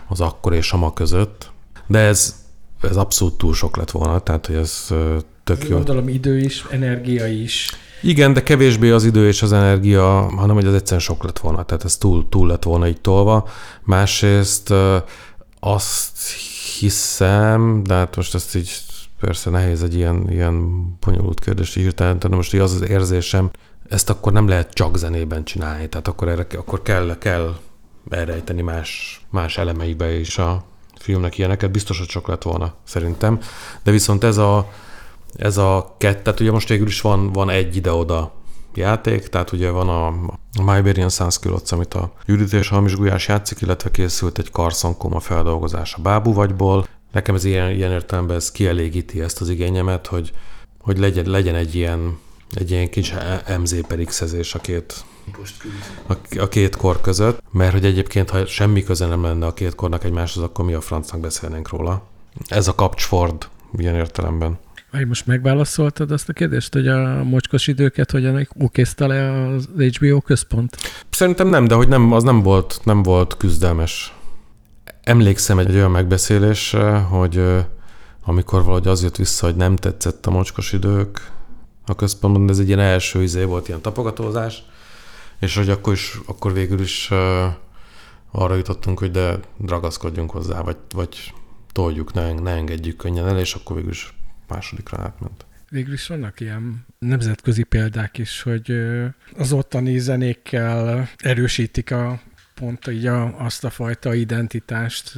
az 0.09 0.21
akkor 0.21 0.53
és 0.53 0.73
a 0.73 0.77
ma 0.77 0.93
között. 0.93 1.51
De 1.87 1.99
ez, 1.99 2.41
ez 2.83 2.97
abszolút 2.97 3.38
túl 3.38 3.55
sok 3.55 3.77
lett 3.77 3.90
volna, 3.90 4.18
tehát 4.18 4.47
hogy 4.47 4.57
ez 4.57 4.87
tök 5.45 5.68
jó. 5.68 5.77
Gondolom 5.77 6.09
idő 6.09 6.38
is, 6.38 6.64
energia 6.71 7.27
is. 7.27 7.71
Igen, 8.03 8.33
de 8.33 8.42
kevésbé 8.42 8.90
az 8.90 9.05
idő 9.05 9.27
és 9.29 9.42
az 9.42 9.53
energia, 9.53 10.03
hanem 10.37 10.55
hogy 10.55 10.66
az 10.66 10.75
egyszerűen 10.75 11.01
sok 11.01 11.25
lett 11.25 11.38
volna, 11.38 11.62
tehát 11.62 11.85
ez 11.85 11.97
túl, 11.97 12.29
túl 12.29 12.47
lett 12.47 12.62
volna 12.62 12.88
így 12.88 13.01
tolva. 13.01 13.49
Másrészt 13.83 14.75
azt 15.61 16.18
hiszem, 16.79 17.83
de 17.83 17.95
hát 17.95 18.16
most 18.16 18.35
ezt 18.35 18.55
így 18.55 18.71
persze 19.21 19.51
nehéz 19.51 19.83
egy 19.83 19.95
ilyen, 19.95 20.31
ilyen 20.31 20.87
bonyolult 21.01 21.40
kérdést 21.40 21.75
hirtelen, 21.75 22.18
de 22.18 22.29
most 22.29 22.55
így 22.55 22.61
az 22.61 22.73
az 22.73 22.88
érzésem, 22.88 23.51
ezt 23.88 24.11
akkor 24.11 24.33
nem 24.33 24.49
lehet 24.49 24.73
csak 24.73 24.97
zenében 24.97 25.45
csinálni, 25.45 25.88
tehát 25.88 26.09
akkor, 26.09 26.29
erre, 26.29 26.47
akkor 26.57 26.83
kell, 26.83 27.18
kell 27.18 27.57
elrejteni 28.11 28.62
más, 28.62 29.21
más 29.31 29.59
elemeibe 29.59 30.18
is 30.18 30.38
a 30.38 30.64
filmnek 31.03 31.38
ilyeneket, 31.38 31.71
biztos, 31.71 31.99
hogy 31.99 32.07
csak 32.07 32.29
lett 32.29 32.43
volna 32.43 32.75
szerintem, 32.85 33.41
de 33.83 33.91
viszont 33.91 34.25
ez 34.25 34.37
a, 34.37 34.73
ez 35.37 35.57
a 35.57 35.95
kettő, 35.99 36.23
tehát 36.23 36.41
ugye 36.41 36.51
most 36.51 36.69
végül 36.69 36.87
is 36.87 37.01
van, 37.01 37.33
van 37.33 37.51
egy 37.51 37.77
ide-oda 37.77 38.33
játék, 38.75 39.29
tehát 39.29 39.53
ugye 39.53 39.71
van 39.71 39.88
a, 39.88 40.07
a 40.59 40.73
Myberian 40.73 41.09
Sansküloc, 41.09 41.73
amit 41.73 41.95
a 41.95 42.12
Judit 42.27 42.53
és 42.53 42.69
Hamis 42.69 42.97
Gulyás 42.97 43.29
játszik, 43.29 43.61
illetve 43.61 43.91
készült 43.91 44.38
egy 44.38 44.51
Carson 44.53 44.97
Koma 44.97 45.21
feldolgozás 45.21 45.95
a 45.95 46.03
Bábú 46.03 46.33
vagyból. 46.33 46.87
Nekem 47.12 47.35
ez 47.35 47.45
ilyen, 47.45 47.71
ilyen 47.71 47.91
értelemben 47.91 48.37
ez 48.37 48.51
kielégíti 48.51 49.21
ezt 49.21 49.41
az 49.41 49.49
igényemet, 49.49 50.07
hogy, 50.07 50.33
hogy 50.81 50.99
legyen, 50.99 51.27
legyen 51.27 51.55
egy 51.55 51.75
ilyen, 51.75 52.19
egy 52.55 52.71
ilyen 52.71 52.91
kicsi 52.91 53.15
MZ 53.59 53.75
per 53.87 53.99
x 53.99 54.21
a 54.55 54.59
két 54.59 55.05
a, 56.07 56.15
a 56.39 56.49
két 56.49 56.77
kor 56.77 57.01
között, 57.01 57.43
mert 57.51 57.73
hogy 57.73 57.85
egyébként, 57.85 58.31
ha 58.31 58.47
semmi 58.47 58.83
köze 58.83 59.07
nem 59.07 59.23
lenne 59.23 59.47
a 59.47 59.55
két 59.55 59.75
kornak 59.75 60.05
egymáshoz, 60.05 60.43
akkor 60.43 60.65
mi 60.65 60.73
a 60.73 60.81
francnak 60.81 61.21
beszélnénk 61.21 61.69
róla. 61.69 62.03
Ez 62.49 62.69
a 62.69 62.75
kapcsford 62.75 63.49
ilyen 63.77 63.95
értelemben. 63.95 64.59
Vagy 64.91 65.07
most 65.07 65.27
megválaszoltad 65.27 66.11
azt 66.11 66.29
a 66.29 66.33
kérdést, 66.33 66.73
hogy 66.73 66.89
a 66.89 67.23
mocskos 67.25 67.67
időket 67.67 68.11
hogyan 68.11 68.49
okézta 68.59 69.07
le 69.07 69.47
az 69.47 69.69
HBO 69.77 70.21
központ? 70.21 70.77
Szerintem 71.11 71.49
nem, 71.49 71.67
de 71.67 71.75
hogy 71.75 71.89
nem, 71.89 72.13
az 72.13 72.23
nem 72.23 72.43
volt, 72.43 72.81
nem 72.85 73.03
volt 73.03 73.37
küzdelmes. 73.37 74.15
Emlékszem 75.03 75.59
egy 75.59 75.75
olyan 75.75 75.91
megbeszélésre, 75.91 76.99
hogy 76.99 77.43
amikor 78.25 78.63
valahogy 78.63 78.87
az 78.87 79.03
jött 79.03 79.17
vissza, 79.17 79.47
hogy 79.47 79.57
nem 79.57 79.77
tetszett 79.77 80.27
a 80.27 80.31
mocskos 80.31 80.73
idők 80.73 81.31
a 81.87 81.95
központban, 81.95 82.49
ez 82.49 82.59
egy 82.59 82.67
ilyen 82.67 82.79
első 82.79 83.23
izé 83.23 83.45
volt, 83.45 83.69
ilyen 83.69 83.81
tapogatózás, 83.81 84.63
és 85.42 85.57
hogy 85.57 85.70
akkor, 85.70 85.92
is, 85.92 86.18
akkor 86.26 86.52
végül 86.52 86.81
is 86.81 87.11
arra 88.31 88.55
jutottunk, 88.55 88.98
hogy 88.98 89.11
de 89.11 89.38
ragaszkodjunk 89.66 90.31
hozzá, 90.31 90.61
vagy, 90.61 90.76
vagy 90.94 91.33
toljuk, 91.72 92.12
ne, 92.12 92.33
ne 92.33 92.50
engedjük 92.50 92.96
könnyen 92.96 93.26
el, 93.26 93.38
és 93.38 93.55
akkor 93.55 93.76
végül 93.76 93.90
is 93.90 94.14
másodikra 94.48 95.02
átment. 95.02 95.46
Végül 95.70 95.92
is 95.92 96.07
vannak 96.07 96.40
ilyen 96.40 96.87
nemzetközi 96.98 97.62
példák 97.62 98.18
is, 98.18 98.42
hogy 98.42 98.72
az 99.37 99.52
ottani 99.52 99.98
zenékkel 99.98 101.09
erősítik 101.16 101.90
a 101.90 102.20
pont 102.55 102.88
így 102.88 103.07
a, 103.07 103.44
azt 103.44 103.64
a 103.64 103.70
fajta 103.70 104.14
identitást. 104.14 105.12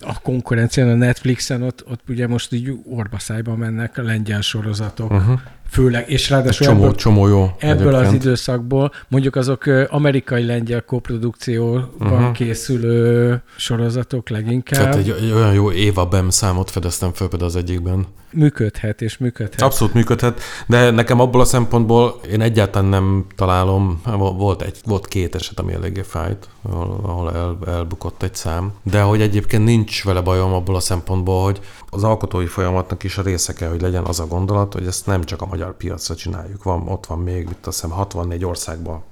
A 0.00 0.20
konkurencián, 0.20 0.88
a 0.88 0.94
Netflixen 0.94 1.62
ott, 1.62 1.86
ott 1.86 2.02
ugye 2.08 2.26
most 2.26 2.52
így 2.52 2.72
orbaszájban 2.84 3.58
mennek 3.58 3.98
a 3.98 4.02
lengyel 4.02 4.40
sorozatok. 4.40 5.10
Uh-huh 5.10 5.40
főleg, 5.70 6.10
és 6.10 6.30
ráadásul 6.30 6.66
csomó, 6.66 6.82
ebből, 6.82 6.94
csomó 6.94 7.26
jó 7.26 7.50
ebből 7.58 7.94
az 7.94 8.12
időszakból, 8.12 8.92
mondjuk 9.08 9.36
azok 9.36 9.64
amerikai-lengyel 9.88 10.82
koprodukcióban 10.82 11.88
uh-huh. 12.00 12.32
készülő 12.32 13.42
sorozatok 13.56 14.28
leginkább. 14.28 14.80
Tehát 14.80 14.96
egy, 14.96 15.10
egy 15.10 15.32
olyan 15.32 15.52
jó 15.52 15.72
Éva 15.72 16.06
Bem 16.06 16.30
számot 16.30 16.70
fedeztem 16.70 17.12
fel 17.12 17.28
például 17.28 17.50
az 17.50 17.56
egyikben. 17.56 18.06
Működhet, 18.32 19.02
és 19.02 19.18
működhet. 19.18 19.60
Abszolút 19.60 19.94
működhet, 19.94 20.40
de 20.66 20.90
nekem 20.90 21.20
abból 21.20 21.40
a 21.40 21.44
szempontból 21.44 22.20
én 22.30 22.40
egyáltalán 22.40 22.88
nem 22.88 23.26
találom, 23.36 24.02
volt, 24.36 24.62
egy, 24.62 24.76
volt 24.84 25.06
két 25.06 25.34
eset, 25.34 25.58
ami 25.58 25.72
eléggé 25.72 26.02
fájt, 26.02 26.48
ahol, 26.62 27.00
ahol 27.02 27.34
el, 27.34 27.58
elbukott 27.66 28.22
egy 28.22 28.34
szám, 28.34 28.72
de 28.82 29.00
hogy 29.00 29.20
egyébként 29.20 29.64
nincs 29.64 30.04
vele 30.04 30.20
bajom 30.20 30.52
abból 30.52 30.74
a 30.74 30.80
szempontból, 30.80 31.44
hogy 31.44 31.60
az 31.90 32.04
alkotói 32.04 32.46
folyamatnak 32.46 33.02
is 33.02 33.18
a 33.18 33.22
része 33.22 33.52
kell, 33.52 33.68
hogy 33.68 33.80
legyen 33.80 34.04
az 34.04 34.20
a 34.20 34.26
gondolat, 34.26 34.72
hogy 34.72 34.86
ezt 34.86 35.06
nem 35.06 35.24
csak 35.24 35.42
a 35.42 35.46
magyar 35.60 35.76
piacra 35.76 36.14
csináljuk. 36.14 36.62
Van, 36.62 36.88
ott 36.88 37.06
van 37.06 37.18
még, 37.18 37.46
mit 37.46 37.66
azt 37.66 37.80
hiszem, 37.80 37.96
64 37.96 38.44
országban 38.44 39.02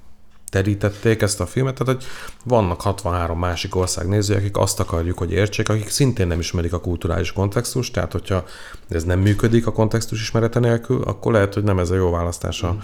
terítették 0.50 1.22
ezt 1.22 1.40
a 1.40 1.46
filmet, 1.46 1.74
tehát 1.74 1.94
hogy 1.94 2.04
vannak 2.44 2.80
63 2.80 3.38
másik 3.38 3.76
ország 3.76 4.08
nézői, 4.08 4.36
akik 4.36 4.56
azt 4.56 4.80
akarjuk, 4.80 5.18
hogy 5.18 5.32
értsék, 5.32 5.68
akik 5.68 5.88
szintén 5.88 6.26
nem 6.26 6.38
ismerik 6.38 6.72
a 6.72 6.80
kulturális 6.80 7.32
kontextust, 7.32 7.92
tehát 7.92 8.12
hogyha 8.12 8.44
ez 8.88 9.04
nem 9.04 9.20
működik 9.20 9.66
a 9.66 9.72
kontextus 9.72 10.20
ismerete 10.20 10.58
nélkül, 10.58 11.02
akkor 11.02 11.32
lehet, 11.32 11.54
hogy 11.54 11.62
nem 11.62 11.78
ez 11.78 11.90
a 11.90 11.94
jó 11.94 12.10
választás 12.10 12.62
a, 12.62 12.78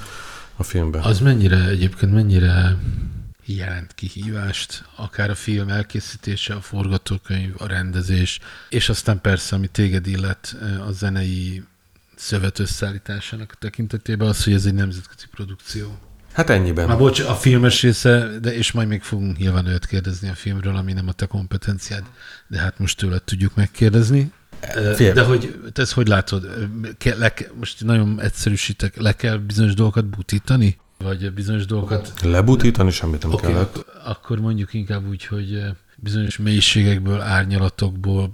a 0.57 0.63
filmben. 0.63 1.03
Az 1.03 1.21
mennyire 1.21 1.69
egyébként 1.69 2.13
mennyire 2.13 2.77
jelent 3.45 3.95
kihívást, 3.95 4.85
akár 4.97 5.31
a 5.31 5.35
film 5.35 5.69
elkészítése, 5.69 6.55
a 6.55 6.61
forgatókönyv, 6.61 7.55
a 7.59 7.67
rendezés, 7.67 8.41
és 8.69 8.89
aztán 8.89 9.21
persze, 9.21 9.57
ami 9.57 9.67
téged 9.67 10.07
illet, 10.07 10.57
a 10.87 10.91
zenei 10.91 11.63
szövet 12.25 12.59
összeállításának 12.59 13.55
tekintetében 13.59 14.29
az, 14.29 14.45
hogy 14.45 14.53
ez 14.53 14.67
egy 14.67 14.75
nemzetközi 14.75 15.27
produkció. 15.31 15.99
Hát 16.33 16.51
ennyiben. 16.51 16.87
Már 16.87 16.99
bocs, 16.99 17.21
a 17.21 17.35
filmes 17.35 17.83
része, 17.83 18.39
de 18.41 18.55
és 18.55 18.73
majd 18.73 18.89
még 18.89 19.03
fogunk 19.03 19.39
nyilván 19.39 19.67
őt 19.67 19.87
kérdezni 19.87 20.29
a 20.29 20.35
filmről, 20.35 20.77
ami 20.77 20.93
nem 20.93 21.09
a 21.09 21.13
te 21.13 21.27
kompetenciád, 21.27 22.03
de 22.49 22.59
hát 22.59 22.79
most 22.79 22.99
tőled 22.99 23.23
tudjuk 23.23 23.55
megkérdezni. 23.55 24.33
Fél. 24.95 25.13
De 25.13 25.23
hogy 25.23 25.59
te 25.73 25.83
ezt 25.83 25.93
hogy 25.93 26.09
látod? 26.09 26.69
Ke, 26.99 27.15
le, 27.17 27.33
most 27.59 27.85
nagyon 27.85 28.21
egyszerűsítek, 28.21 28.97
le 28.97 29.13
kell 29.13 29.37
bizonyos 29.37 29.75
dolgokat 29.75 30.07
butítani? 30.07 30.77
Vagy 31.05 31.33
bizonyos 31.33 31.67
dolgokat... 31.67 32.13
Lebutítani 32.23 32.91
semmit 32.91 33.23
nem 33.23 33.33
Oké, 33.33 33.47
kellett. 33.47 33.77
ak- 33.77 33.87
akkor 34.05 34.41
mondjuk 34.41 34.75
inkább 34.75 35.09
úgy, 35.09 35.27
hogy 35.27 35.55
eh, 35.55 35.71
bizonyos 35.97 36.39
mélységekből, 36.39 37.21
árnyalatokból, 37.21 38.31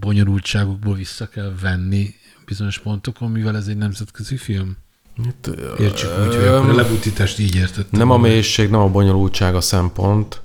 bonyolultságokból 0.00 0.94
vissza 0.94 1.26
kell 1.28 1.54
venni 1.60 2.14
bizonyos 2.46 2.78
pontokon, 2.78 3.30
mivel 3.30 3.56
ez 3.56 3.66
egy 3.66 3.76
nemzetközi 3.76 4.36
film. 4.36 4.76
Itt, 5.26 5.50
Értsük 5.78 6.10
úgy, 6.26 6.34
hogy 6.34 6.46
akkor 6.46 6.70
a 6.70 6.74
lebutítást 6.74 7.38
így 7.38 7.54
értettem. 7.54 7.98
Nem 7.98 8.10
a 8.10 8.18
mélység, 8.18 8.70
nem 8.70 8.80
a 8.80 8.88
bonyolultság 8.88 9.54
a 9.54 9.60
szempont, 9.60 10.40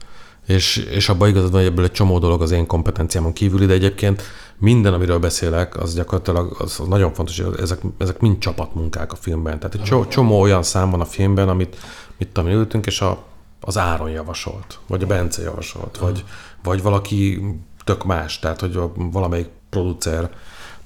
és, 0.46 0.78
és 0.78 1.10
abban 1.10 1.30
igazad 1.30 1.52
van, 1.52 1.62
hogy 1.62 1.70
ebből 1.70 1.86
egy 1.86 1.92
csomó 1.92 2.20
dolog 2.20 2.42
az 2.42 2.52
én 2.52 2.66
kompetenciámon 2.66 3.34
kívüli, 3.34 3.66
de 3.66 3.74
egyébként 3.74 4.22
minden, 4.60 4.94
amiről 4.94 5.20
beszélek, 5.20 5.78
az 5.78 5.96
gyakorlatilag 5.96 6.56
az, 6.60 6.80
az 6.80 6.88
nagyon 6.88 7.14
fontos, 7.14 7.40
hogy 7.40 7.60
ezek, 7.60 7.82
ezek 7.98 8.20
mind 8.20 8.38
csapatmunkák 8.38 9.12
a 9.12 9.16
filmben. 9.16 9.60
Tehát 9.60 9.76
egy 9.76 10.08
csomó, 10.08 10.40
olyan 10.40 10.64
szám 10.64 10.90
van 10.90 11.02
a 11.02 11.06
filmben, 11.06 11.50
amit 11.50 11.78
mit 12.18 12.28
tudom, 12.28 12.50
ültünk, 12.50 12.86
és 12.86 13.02
a, 13.02 13.24
az 13.62 13.78
Áron 13.78 14.10
javasolt, 14.10 14.80
vagy 14.88 15.04
a 15.04 15.08
Bence 15.08 15.42
javasolt, 15.42 15.98
vagy, 15.98 16.24
vagy 16.64 16.82
valaki 16.82 17.42
tök 17.84 18.06
más, 18.06 18.40
tehát 18.40 18.60
hogy 18.60 18.80
valamelyik 18.96 19.50
producer 19.70 20.30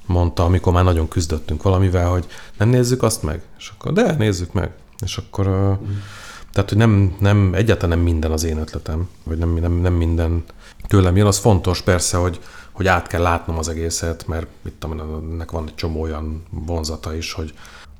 mondta, 0.05 0.43
amikor 0.43 0.73
már 0.73 0.83
nagyon 0.83 1.07
küzdöttünk 1.07 1.63
valamivel, 1.63 2.09
hogy 2.09 2.25
nem 2.57 2.69
nézzük 2.69 3.03
azt 3.03 3.23
meg? 3.23 3.41
És 3.57 3.71
akkor, 3.75 3.93
de 3.93 4.15
nézzük 4.15 4.53
meg. 4.53 4.71
És 4.99 5.17
akkor, 5.17 5.45
tehát, 6.51 6.69
hogy 6.69 6.77
nem, 6.77 7.15
nem, 7.19 7.53
egyáltalán 7.53 7.97
nem 7.97 8.05
minden 8.05 8.31
az 8.31 8.43
én 8.43 8.57
ötletem, 8.57 9.09
vagy 9.23 9.37
nem, 9.37 9.53
nem, 9.53 9.73
nem 9.73 9.93
minden 9.93 10.43
tőlem 10.87 11.15
jön. 11.15 11.27
Az 11.27 11.37
fontos 11.37 11.81
persze, 11.81 12.17
hogy, 12.17 12.39
hogy 12.73 12.87
át 12.87 13.07
kell 13.07 13.21
látnom 13.21 13.57
az 13.57 13.67
egészet, 13.67 14.27
mert 14.27 14.47
mit 14.61 14.73
tudom, 14.73 14.99
ennek 15.31 15.51
van 15.51 15.67
egy 15.67 15.75
csomó 15.75 16.01
olyan 16.01 16.43
vonzata 16.49 17.15
is, 17.15 17.33
hogy, 17.33 17.53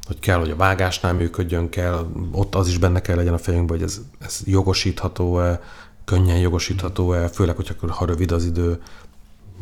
hogy 0.08 0.20
kell, 0.20 0.40
hogy 0.40 0.50
a 0.50 0.56
vágásnál 0.56 1.14
működjön 1.14 1.70
kell, 1.70 2.08
ott 2.32 2.56
az 2.56 2.68
is 2.68 2.78
benne 2.78 3.02
kell 3.02 3.16
legyen 3.16 3.34
a 3.34 3.38
fejünkben, 3.38 3.78
hogy 3.78 3.86
ez, 3.86 4.02
ez 4.20 4.40
jogosítható-e, 4.46 5.62
könnyen 6.06 6.38
jogosítható-e, 6.38 7.28
főleg, 7.28 7.56
hogyha 7.56 7.94
ha 7.94 8.06
rövid 8.06 8.32
az 8.32 8.46
idő, 8.46 8.82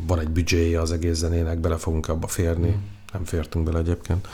van 0.08 0.20
egy 0.20 0.30
büdzséje 0.30 0.82
az 0.82 0.92
egész 0.92 1.18
zenének, 1.18 1.60
bele 1.60 1.78
fogunk 1.78 2.08
abba 2.08 2.28
férni. 2.28 2.70
Mm. 2.70 3.00
Nem 3.14 3.26
fértünk 3.26 3.66
bele 3.66 3.80
egyébként. 3.80 4.28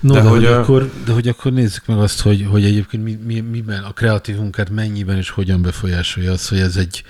No, 0.00 0.14
de, 0.14 0.20
De 0.20 0.28
hogy, 0.28 0.38
hogy 0.38 0.44
ö- 0.44 0.58
akkor, 0.58 0.90
de 1.04 1.12
hogy 1.12 1.28
akkor 1.28 1.52
nézzük 1.52 1.86
meg 1.86 1.98
azt, 1.98 2.20
hogy, 2.20 2.46
hogy 2.50 2.64
egyébként 2.64 3.04
mi, 3.04 3.18
mi, 3.24 3.40
miben 3.40 3.82
a 3.82 3.92
kreatív 3.92 4.36
munkát 4.36 4.70
mennyiben 4.70 5.16
és 5.16 5.30
hogyan 5.30 5.62
befolyásolja 5.62 6.32
az, 6.32 6.48
hogy 6.48 6.58
ez 6.58 6.76
egy 6.76 7.02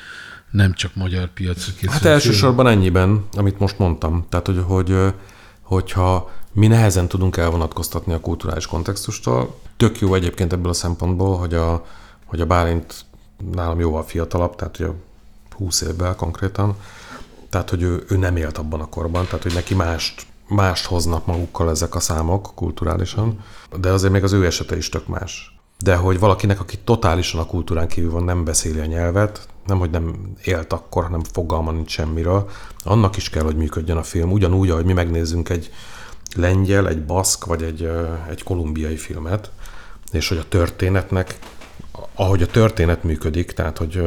nem 0.50 0.72
csak 0.72 0.94
magyar 0.94 1.28
piacra 1.32 1.72
készült 1.72 1.90
Hát 1.90 2.00
film. 2.00 2.12
elsősorban 2.12 2.66
ennyiben, 2.66 3.24
amit 3.32 3.58
most 3.58 3.78
mondtam. 3.78 4.26
Tehát, 4.28 4.46
hogy, 4.46 4.62
hogy 4.66 5.14
hogyha 5.62 6.30
mi 6.52 6.66
nehezen 6.66 7.08
tudunk 7.08 7.36
elvonatkoztatni 7.36 8.12
a 8.12 8.20
kulturális 8.20 8.66
kontextustól, 8.66 9.58
tök 9.76 10.00
jó 10.00 10.14
egyébként 10.14 10.52
ebből 10.52 10.70
a 10.70 10.74
szempontból, 10.74 11.36
hogy 11.38 11.54
a, 11.54 11.86
hogy 12.24 12.40
a 12.40 12.46
Bálint 12.46 13.04
nálam 13.52 13.80
jóval 13.80 14.02
fiatalabb, 14.02 14.56
tehát 14.56 14.78
ugye 14.78 14.88
20 15.56 15.80
évvel 15.80 16.14
konkrétan, 16.14 16.76
tehát, 17.50 17.70
hogy 17.70 17.82
ő, 17.82 18.04
ő 18.08 18.16
nem 18.16 18.36
élt 18.36 18.58
abban 18.58 18.80
a 18.80 18.88
korban, 18.88 19.24
tehát, 19.24 19.42
hogy 19.42 19.54
neki 19.54 19.74
mást, 19.74 20.26
mást 20.48 20.86
hoznak 20.86 21.26
magukkal 21.26 21.70
ezek 21.70 21.94
a 21.94 22.00
számok 22.00 22.52
kulturálisan, 22.54 23.44
de 23.76 23.90
azért 23.90 24.12
még 24.12 24.24
az 24.24 24.32
ő 24.32 24.46
esete 24.46 24.76
is 24.76 24.88
tök 24.88 25.06
más. 25.06 25.58
De 25.78 25.96
hogy 25.96 26.18
valakinek, 26.18 26.60
aki 26.60 26.78
totálisan 26.84 27.40
a 27.40 27.46
kultúrán 27.46 27.88
kívül 27.88 28.10
van, 28.10 28.24
nem 28.24 28.44
beszéli 28.44 28.78
a 28.78 28.84
nyelvet, 28.84 29.48
nem, 29.70 29.78
hogy 29.78 29.90
nem 29.90 30.32
élt 30.44 30.72
akkor, 30.72 31.02
hanem 31.02 31.22
fogalma 31.32 31.72
nincs 31.72 31.90
semmiről, 31.90 32.50
annak 32.84 33.16
is 33.16 33.30
kell, 33.30 33.42
hogy 33.42 33.56
működjön 33.56 33.96
a 33.96 34.02
film. 34.02 34.32
Ugyanúgy, 34.32 34.70
ahogy 34.70 34.84
mi 34.84 34.92
megnézzünk 34.92 35.48
egy 35.48 35.72
lengyel, 36.36 36.88
egy 36.88 37.04
baszk, 37.04 37.44
vagy 37.44 37.62
egy, 37.62 37.90
egy 38.30 38.42
kolumbiai 38.42 38.96
filmet, 38.96 39.50
és 40.12 40.28
hogy 40.28 40.38
a 40.38 40.48
történetnek, 40.48 41.38
ahogy 42.14 42.42
a 42.42 42.46
történet 42.46 43.02
működik, 43.04 43.52
tehát, 43.52 43.78
hogy 43.78 44.02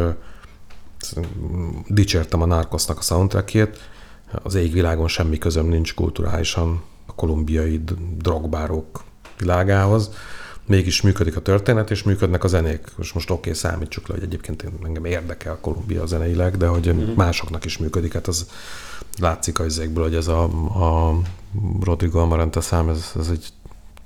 dicsértem 1.88 2.42
a 2.42 2.46
Narcosnak 2.46 2.98
a 2.98 3.02
soundtrackjét, 3.02 3.90
az 4.44 4.56
égvilágon 4.56 5.08
semmi 5.08 5.38
közöm 5.38 5.66
nincs 5.66 5.94
kulturálisan 5.94 6.82
a 7.06 7.16
kolumbiai 7.16 7.84
drogbárok 8.18 9.04
világához, 9.38 10.12
mégis 10.66 11.02
működik 11.02 11.36
a 11.36 11.42
történet, 11.42 11.92
és 11.92 12.04
működnek 12.04 12.44
a 12.44 12.48
zenék. 12.48 12.88
Most, 12.96 13.14
most 13.14 13.30
oké, 13.30 13.40
okay, 13.40 13.54
számítsuk 13.54 14.08
le, 14.08 14.14
hogy 14.14 14.24
egyébként 14.24 14.64
én- 14.64 14.80
engem 14.84 15.06
érdekel 15.06 15.58
Kolumbia 15.62 16.06
zeneileg, 16.06 16.58
de 16.58 16.68
hogy 16.68 16.94
mm-hmm. 16.94 17.14
másoknak 17.16 17.66
is 17.66 17.78
működik. 17.78 18.14
Hát 18.14 18.28
az 18.28 18.48
látszik 19.20 19.60
a 19.60 19.66
izékből, 19.66 20.04
hogy 20.04 20.16
ez 20.16 20.28
a, 20.28 20.44
a 20.44 21.20
Rodrigo 21.82 22.20
Amarante 22.20 22.62
szám, 22.62 22.90
ez, 22.90 23.12
ez 23.20 23.28
egy 23.28 23.48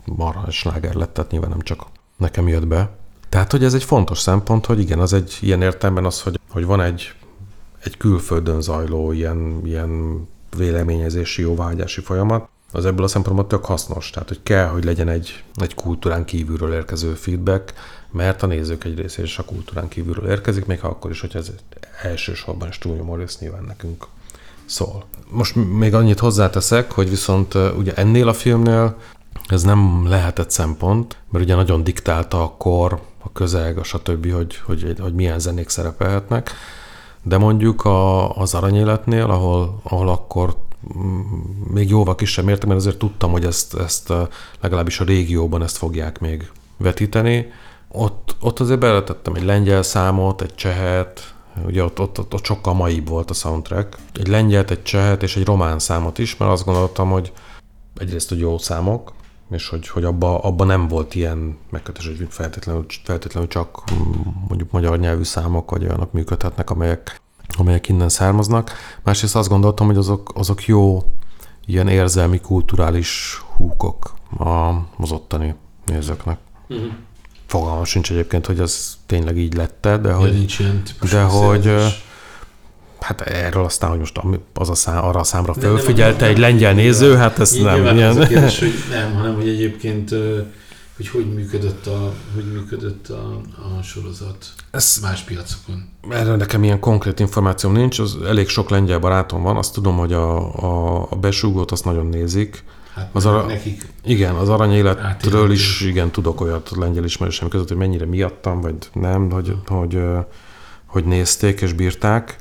marha 0.06 0.52
sláger 0.52 0.94
lett, 0.94 1.14
tehát 1.14 1.32
nyilván 1.32 1.50
nem 1.50 1.62
csak 1.62 1.86
nekem 2.18 2.48
jött 2.48 2.68
be. 2.68 2.90
Tehát, 3.30 3.52
hogy 3.52 3.64
ez 3.64 3.74
egy 3.74 3.84
fontos 3.84 4.20
szempont, 4.20 4.66
hogy 4.66 4.80
igen, 4.80 5.00
az 5.00 5.14
egy 5.14 5.38
ilyen 5.42 5.62
értelemben 5.62 6.06
az, 6.06 6.22
hogy, 6.22 6.40
hogy 6.50 6.66
van 6.66 6.82
egy, 6.82 7.14
egy 7.84 7.98
külföldön 7.98 8.62
zajló 8.62 9.12
ilyen, 9.12 9.62
ilyen 9.66 10.22
véleményezési, 10.58 11.42
jóváhagyási 11.42 12.02
folyamat, 12.02 12.50
az 12.72 12.86
ebből 12.86 13.04
a 13.04 13.08
szempontból 13.08 13.48
tök 13.48 13.66
hasznos. 13.66 14.10
Tehát, 14.10 14.28
hogy 14.28 14.40
kell, 14.44 14.68
hogy 14.68 14.84
legyen 14.84 15.10
egy, 15.10 15.44
egy 15.56 15.76
kultúrán 15.76 16.26
kívülről 16.26 16.74
érkező 16.74 17.14
feedback, 17.14 17.74
mert 18.12 18.44
a 18.44 18.48
nézők 18.48 18.84
egy 18.84 19.00
része 19.00 19.22
is 19.22 19.38
a 19.38 19.44
kultúrán 19.44 19.88
kívülről 19.88 20.30
érkezik, 20.30 20.66
még 20.66 20.80
akkor 20.82 21.12
is, 21.12 21.22
hogy 21.22 21.36
ez 21.36 21.52
elsősorban 22.02 22.72
Studio 22.72 23.04
Morris 23.04 23.38
nyilván 23.38 23.64
nekünk 23.64 24.08
szól. 24.66 25.06
Most 25.30 25.56
még 25.56 25.94
annyit 25.94 26.20
hozzáteszek, 26.20 26.92
hogy 26.92 27.10
viszont 27.10 27.54
ugye 27.54 27.94
ennél 27.94 28.28
a 28.28 28.34
filmnél 28.34 28.98
ez 29.48 29.64
nem 29.64 30.08
lehetett 30.08 30.52
szempont, 30.52 31.18
mert 31.30 31.44
ugye 31.44 31.56
nagyon 31.56 31.84
diktálta 31.84 32.44
a 32.44 32.56
kor, 32.58 33.02
a 33.24 33.32
közeg, 33.32 33.78
a 33.78 33.84
stb., 33.84 34.32
hogy, 34.32 34.58
hogy, 34.66 34.96
hogy 35.00 35.14
milyen 35.14 35.40
zenék 35.40 35.70
szerepelhetnek, 35.70 36.52
de 37.24 37.38
mondjuk 37.38 37.86
a, 37.86 38.30
az 38.38 38.54
aranyéletnél, 38.54 39.24
ahol, 39.24 39.80
ahol 39.84 40.10
akkor 40.10 40.56
még 41.74 41.90
jóval 41.90 42.16
kisebb 42.16 42.46
mértékben 42.46 42.78
azért 42.78 42.98
tudtam, 42.98 43.32
hogy 43.32 43.46
ezt, 43.46 43.76
ezt 43.76 44.10
uh, 44.10 44.28
legalábbis 44.62 45.00
a 45.00 45.04
régióban 45.04 45.64
ezt 45.64 45.78
fogják 45.78 46.20
még 46.20 46.52
vetíteni. 46.78 47.52
Ott, 47.88 48.36
ott 48.40 48.60
azért 48.60 48.80
beletettem 48.80 49.34
egy 49.34 49.44
lengyel 49.44 49.84
számot, 49.84 50.42
egy 50.42 50.56
csehet, 50.56 51.36
ugye 51.66 51.84
ott, 51.84 52.00
ott, 52.00 52.20
ott, 52.20 52.34
ott 52.34 52.46
sokkal 52.46 52.74
maibb 52.74 53.08
volt 53.08 53.30
a 53.30 53.34
soundtrack. 53.34 53.98
Egy 54.14 54.28
lengyelt, 54.28 54.72
egy 54.72 54.84
csehet 54.84 55.24
és 55.24 55.36
egy 55.36 55.46
román 55.46 55.80
számot 55.80 56.18
is, 56.18 56.38
mert 56.38 56.52
azt 56.52 56.66
gondoltam, 56.66 57.10
hogy 57.10 57.32
egyrészt, 57.96 58.30
hogy 58.30 58.40
jó 58.40 58.58
számok, 58.58 59.14
és 59.52 59.70
hogy, 59.70 59.88
hogy 59.88 60.04
abba, 60.04 60.40
abba 60.40 60.64
nem 60.64 60.88
volt 60.88 61.16
ilyen 61.16 61.58
megkötés, 61.70 62.06
hogy 62.06 62.28
feltétlenül, 62.30 62.86
feltétlenül 63.04 63.50
csak 63.50 63.84
mm, 63.94 64.12
mondjuk 64.48 64.72
magyar 64.72 65.00
nyelvű 65.00 65.24
számok, 65.24 65.72
vagy 65.72 65.84
olyanok 65.84 66.12
működhetnek, 66.12 66.70
amelyek, 66.70 67.22
amelyek 67.58 67.90
innen 67.90 68.10
származnak. 68.10 68.72
Másrészt 69.04 69.36
azt 69.36 69.50
gondoltam, 69.50 69.88
hogy 69.88 69.98
azok, 69.98 70.32
azok 70.36 70.66
jó 70.66 71.04
ilyen 71.66 71.88
érzelmi, 71.88 72.40
kulturális 72.40 73.42
húkok 73.56 74.14
a, 74.38 74.70
az 74.98 75.12
ottani 75.12 75.56
nézőknek. 75.86 76.38
Uh-huh. 76.68 76.88
Fogalmam 77.46 77.84
sincs 77.84 78.12
egyébként, 78.12 78.46
hogy 78.46 78.60
ez 78.60 78.98
tényleg 79.06 79.38
így 79.38 79.54
lett 79.54 79.82
de 79.82 80.10
Ja, 80.10 80.16
hogy, 80.16 80.34
nincs 80.34 80.60
ilyen 80.60 80.84
de 81.12 81.22
hogy 81.22 81.72
hát 83.00 83.22
erről 83.22 83.64
aztán, 83.64 83.90
hogy 83.90 84.00
most 84.00 84.20
az 84.54 84.70
a 84.70 84.76
szám, 84.76 85.04
arra 85.04 85.20
a 85.20 85.24
számra 85.24 85.54
fölfigyelte 85.54 86.26
egy 86.26 86.38
lengyel 86.38 86.74
néző, 86.74 87.16
hát 87.16 87.40
ez 87.40 87.56
Így 87.56 87.64
nem 87.64 87.74
nyilván 87.74 87.96
ilyen. 87.96 88.10
Az 88.10 88.18
a 88.18 88.28
kérdés, 88.28 88.60
hogy 88.60 88.74
nem, 88.90 89.14
hanem 89.14 89.36
hogy 89.36 89.48
egyébként 89.48 90.16
hogy 90.98 91.08
hogy 91.08 91.34
működött 91.34 91.88
a, 91.88 92.14
hogy 92.34 92.52
működött 92.52 93.08
a, 93.10 93.42
a 93.78 93.82
sorozat 93.82 94.46
Ez, 94.72 95.00
más 95.02 95.22
piacokon. 95.22 95.90
erről 96.10 96.36
nekem 96.36 96.64
ilyen 96.64 96.80
konkrét 96.80 97.20
információm 97.20 97.74
nincs, 97.74 98.00
az 98.00 98.18
elég 98.26 98.48
sok 98.48 98.70
lengyel 98.70 99.00
barátom 99.00 99.42
van, 99.44 99.58
azt 99.58 99.74
tudom, 99.74 99.98
hogy 99.98 100.14
a, 100.14 100.56
a, 100.64 101.02
a 101.10 101.16
besúgót 101.16 101.72
azt 101.72 101.86
nagyon 101.86 102.06
nézik. 102.06 102.64
Hát 102.96 103.10
Az 103.14 103.26
az 103.26 103.34
a- 103.34 103.46
nekik 103.46 103.86
Igen, 104.04 104.36
az 104.36 104.50
aranyéletről 104.50 105.06
Átélhető. 105.06 105.52
is 105.52 105.82
igen 105.82 106.12
tudok 106.12 106.42
olyat 106.42 106.72
lengyel 106.76 107.04
ismerősem 107.04 107.48
között, 107.48 107.68
hogy 107.68 107.78
mennyire 107.78 108.06
miattam, 108.06 108.62
vagy 108.62 108.76
nem, 108.94 109.32
hogy, 109.32 109.56
hogy, 109.66 110.02
hogy 110.86 111.06
nézték 111.06 111.62
és 111.62 111.74
bírták. 111.74 112.36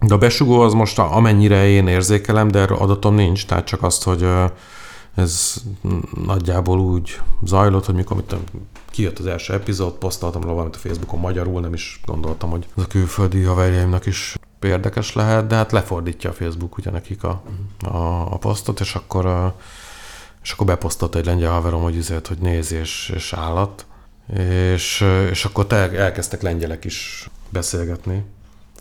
De 0.00 0.14
a 0.14 0.18
besugó 0.18 0.60
az 0.60 0.72
most 0.72 0.98
amennyire 0.98 1.66
én 1.68 1.86
érzékelem, 1.86 2.48
de 2.48 2.58
erről 2.58 2.76
adatom 2.78 3.14
nincs, 3.14 3.46
tehát 3.46 3.64
csak 3.66 3.82
azt, 3.82 4.02
hogy 4.02 4.26
ez 5.16 5.62
nagyjából 6.24 6.80
úgy 6.80 7.20
zajlott, 7.42 7.84
hogy 7.84 7.94
mikor 7.94 8.16
mit 8.16 8.34
kijött 8.90 9.18
az 9.18 9.26
első 9.26 9.52
epizód, 9.52 9.92
posztoltam 9.92 10.40
róla 10.40 10.54
valamit 10.54 10.76
a 10.76 10.78
Facebookon 10.78 11.20
magyarul, 11.20 11.60
nem 11.60 11.74
is 11.74 12.00
gondoltam, 12.06 12.50
hogy 12.50 12.66
ez 12.76 12.82
a 12.82 12.86
külföldi 12.86 13.42
haverjaimnak 13.42 14.06
is 14.06 14.36
érdekes 14.60 15.12
lehet, 15.12 15.46
de 15.46 15.54
hát 15.54 15.72
lefordítja 15.72 16.30
a 16.30 16.32
Facebook 16.32 16.76
ugye 16.76 16.90
nekik 16.90 17.24
a, 17.24 17.42
a, 17.80 18.32
a 18.32 18.38
posztot, 18.38 18.80
és 18.80 18.94
akkor 18.94 19.54
és 20.42 20.52
akkor 20.52 20.66
beposztolta 20.66 21.18
egy 21.18 21.26
lengyel 21.26 21.52
haverom, 21.52 21.82
hogy 21.82 21.96
üzlet, 21.96 22.26
hogy 22.26 22.38
néz 22.38 22.72
és, 22.72 23.12
és 23.14 23.32
állat. 23.32 23.86
És, 24.72 25.04
és 25.30 25.44
akkor 25.44 25.66
te 25.66 25.76
elkezdtek 25.90 26.42
lengyelek 26.42 26.84
is 26.84 27.28
beszélgetni 27.48 28.24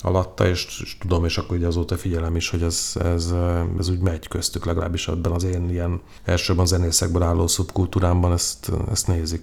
alatta, 0.06 0.48
és, 0.48 0.96
tudom, 1.00 1.26
és 1.26 1.38
akkor 1.38 1.58
ugye 1.58 1.68
azóta 1.68 1.98
figyelem 1.98 2.36
is, 2.36 2.50
hogy 2.50 2.62
ez, 2.62 2.92
ez, 3.04 3.34
ez 3.80 3.90
úgy 3.90 4.00
megy 4.00 4.28
köztük, 4.28 4.66
legalábbis 4.66 5.08
ebben 5.08 5.32
az 5.32 5.44
én 5.44 5.70
ilyen 5.70 6.02
elsőben 6.24 6.66
zenészekből 6.66 7.24
álló 7.24 7.48
szubkultúrámban 7.48 8.32
ezt, 8.32 8.72
ezt 8.92 9.08
nézik 9.08 9.42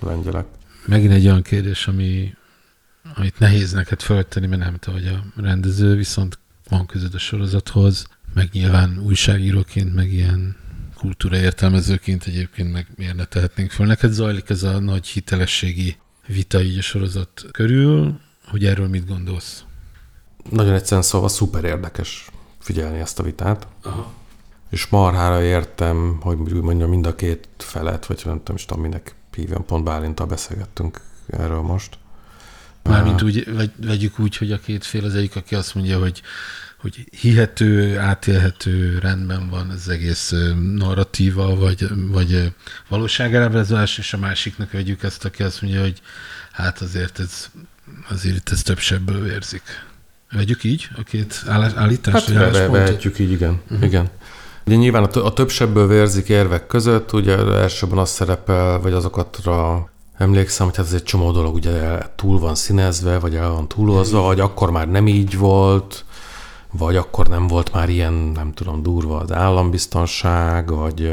lengyelek. 0.00 0.46
Megint 0.86 1.12
egy 1.12 1.26
olyan 1.26 1.42
kérdés, 1.42 1.86
ami, 1.86 2.34
amit 3.14 3.38
nehéz 3.38 3.72
neked 3.72 4.00
föltenni, 4.00 4.46
mert 4.46 4.62
nem 4.62 4.76
te 4.76 4.90
vagy 4.90 5.06
a 5.06 5.40
rendező, 5.42 5.96
viszont 5.96 6.38
van 6.68 6.86
között 6.86 7.14
a 7.14 7.18
sorozathoz, 7.18 8.06
meg 8.34 8.48
nyilván 8.52 9.02
újságíróként, 9.04 9.94
meg 9.94 10.12
ilyen 10.12 10.56
kultúra 10.94 11.36
értelmezőként 11.36 12.24
egyébként 12.24 12.72
meg 12.72 12.86
miért 12.96 13.16
ne 13.16 13.24
tehetnénk 13.24 13.70
föl. 13.70 13.86
Neked 13.86 14.12
zajlik 14.12 14.50
ez 14.50 14.62
a 14.62 14.78
nagy 14.78 15.06
hitelességi 15.06 15.96
vita 16.26 16.62
így 16.62 16.78
a 16.78 16.82
sorozat 16.82 17.46
körül, 17.50 18.20
hogy 18.44 18.64
erről 18.64 18.88
mit 18.88 19.06
gondolsz? 19.06 19.64
Nagyon 20.50 20.74
egyszerűen 20.74 21.02
szóval 21.02 21.28
szuper 21.28 21.64
érdekes 21.64 22.30
figyelni 22.58 22.98
ezt 22.98 23.18
a 23.18 23.22
vitát. 23.22 23.66
Aha. 23.82 24.12
És 24.70 24.86
marhára 24.86 25.42
értem, 25.42 26.18
hogy 26.20 26.36
mondja 26.36 26.88
mind 26.88 27.06
a 27.06 27.14
két 27.14 27.48
felet, 27.58 28.06
vagy 28.06 28.22
nem, 28.24 28.40
nem 28.44 28.56
is 28.56 28.64
tudom, 28.64 28.82
minek 28.82 29.14
hívjam, 29.36 29.64
pont 29.64 29.84
Bálintal 29.84 30.26
beszélgettünk 30.26 31.00
erről 31.26 31.60
most. 31.60 31.98
Mármint 32.82 33.22
úgy, 33.22 33.54
vegy, 33.54 33.72
vegyük 33.76 34.18
úgy, 34.18 34.36
hogy 34.36 34.52
a 34.52 34.58
két 34.58 34.84
fél 34.84 35.04
az 35.04 35.14
egyik, 35.14 35.36
aki 35.36 35.54
azt 35.54 35.74
mondja, 35.74 35.98
hogy 35.98 36.22
hogy 36.80 37.04
hihető, 37.20 37.98
átélhető, 37.98 38.98
rendben 38.98 39.48
van 39.48 39.68
az 39.68 39.88
egész 39.88 40.34
narratíva, 40.76 41.54
vagy, 41.54 41.88
vagy 42.10 42.54
valóságábrázolás, 42.88 43.98
és 43.98 44.12
a 44.12 44.18
másiknak 44.18 44.70
vegyük 44.70 45.02
ezt, 45.02 45.24
aki 45.24 45.42
azt 45.42 45.62
mondja, 45.62 45.80
hogy 45.80 46.00
hát 46.52 46.80
azért 46.80 47.18
ez, 47.18 47.50
azért 48.08 48.36
itt 48.36 48.48
ez 48.48 48.62
több 48.62 48.78
sebből 48.78 49.22
vérzik. 49.22 49.62
Vegyük 50.32 50.64
így 50.64 50.88
a 50.96 51.02
két 51.02 51.42
állítás? 51.76 52.24
Hát 52.24 52.52
be, 52.52 52.68
vehetjük 52.68 53.18
így, 53.18 53.30
igen. 53.30 53.60
Uh-huh. 53.70 53.86
igen. 53.86 54.08
Ugye 54.66 54.76
nyilván 54.76 55.04
a, 55.04 55.24
a 55.24 55.32
több 55.32 55.50
sebből 55.50 55.86
vérzik 55.86 56.28
érvek 56.28 56.66
között, 56.66 57.12
ugye 57.12 57.36
elsőben 57.36 57.98
az 57.98 58.10
szerepel, 58.10 58.80
vagy 58.80 58.92
azokatra 58.92 59.88
emlékszem, 60.16 60.66
hogy 60.66 60.76
hát 60.76 60.86
ez 60.86 60.92
egy 60.92 61.02
csomó 61.02 61.30
dolog 61.30 61.54
ugye 61.54 61.98
túl 62.16 62.38
van 62.38 62.54
színezve, 62.54 63.18
vagy 63.18 63.34
el 63.34 63.50
van 63.50 63.68
túlozva, 63.68 64.20
vagy 64.20 64.40
akkor 64.40 64.70
már 64.70 64.88
nem 64.88 65.06
így 65.06 65.38
volt, 65.38 66.04
vagy 66.70 66.96
akkor 66.96 67.26
nem 67.26 67.46
volt 67.46 67.72
már 67.72 67.88
ilyen, 67.88 68.12
nem 68.12 68.52
tudom, 68.52 68.82
durva 68.82 69.18
az 69.18 69.32
állambiztonság, 69.32 70.70
vagy... 70.70 71.12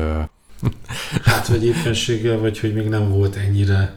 Hát, 1.24 1.48
vagy 1.48 1.66
éppenséggel, 1.66 2.38
vagy 2.38 2.60
hogy 2.60 2.74
még 2.74 2.88
nem 2.88 3.10
volt 3.10 3.36
ennyire 3.36 3.96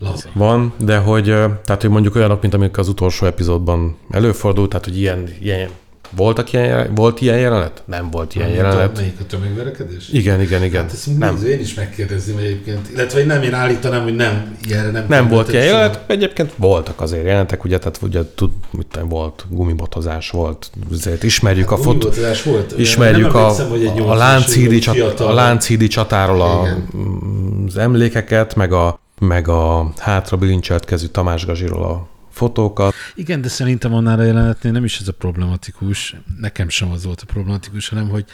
laza. 0.00 0.28
Van, 0.32 0.72
de 0.76 0.96
hogy, 0.96 1.24
tehát, 1.64 1.80
hogy 1.80 1.90
mondjuk 1.90 2.14
olyanok, 2.14 2.40
mint 2.40 2.54
amik 2.54 2.78
az 2.78 2.88
utolsó 2.88 3.26
epizódban 3.26 3.96
előfordult, 4.10 4.68
tehát, 4.68 4.84
hogy 4.84 4.98
ilyen, 4.98 5.28
ilyen 5.40 5.68
voltak 6.10 6.52
ilyen, 6.52 6.94
volt 6.94 7.20
ilyen 7.20 7.38
jelenet? 7.38 7.82
Nem 7.84 8.10
volt 8.10 8.34
ilyen 8.34 8.48
nem 8.48 8.56
jelenet. 8.56 8.96
Melyik 8.96 9.20
a 9.20 9.26
tömegverekedés? 9.26 10.08
Igen, 10.12 10.40
igen, 10.40 10.64
igen. 10.64 10.82
Hát 10.82 10.92
ezt 10.92 11.18
nem. 11.18 11.44
én 11.46 11.60
is 11.60 11.74
megkérdezném 11.74 12.36
egyébként. 12.36 12.88
Illetve 12.92 13.24
nem, 13.24 13.42
én 13.42 13.54
állítanám, 13.54 14.02
hogy 14.02 14.16
nem. 14.16 14.56
Ilyenre 14.68 14.90
nem, 14.90 15.04
nem 15.08 15.28
volt 15.28 15.52
ilyen 15.52 15.64
jelenet, 15.64 16.00
egyébként 16.06 16.52
voltak 16.56 17.00
azért 17.00 17.24
jelenetek, 17.24 17.64
ugye, 17.64 17.78
tehát 17.78 17.98
ugye 18.02 18.20
tud, 18.34 18.50
mit 18.70 18.98
volt 19.08 19.46
gumibotozás 19.48 20.30
volt, 20.30 20.70
azért 20.92 21.22
ismerjük 21.22 21.70
hát, 21.70 21.78
a 21.78 21.82
fotó. 21.82 22.10
volt. 22.44 22.74
Ismerjük 22.78 23.34
a, 23.34 23.54
a, 24.06 24.14
Lánchídi, 24.14 24.78
csat, 24.78 25.20
a 25.20 25.32
Lánchídi 25.32 25.86
csatáról 25.86 26.40
a, 26.42 26.68
az 27.66 27.76
emlékeket, 27.76 28.54
meg 28.54 28.72
a 28.72 29.00
meg 29.20 29.48
a 29.48 29.92
hátra 29.96 30.36
bilincselt 30.36 30.84
kezű 30.84 31.06
Tamás 31.06 31.46
Gazsiról 31.46 31.84
a 31.84 32.08
fotókat. 32.30 32.94
Igen, 33.14 33.40
de 33.40 33.48
szerintem 33.48 33.94
annál 33.94 34.18
a 34.18 34.22
jelenetnél 34.22 34.72
nem 34.72 34.84
is 34.84 34.98
ez 34.98 35.08
a 35.08 35.12
problematikus, 35.12 36.16
nekem 36.38 36.68
sem 36.68 36.90
az 36.90 37.04
volt 37.04 37.20
a 37.20 37.26
problematikus, 37.26 37.88
hanem 37.88 38.08
hogy 38.08 38.24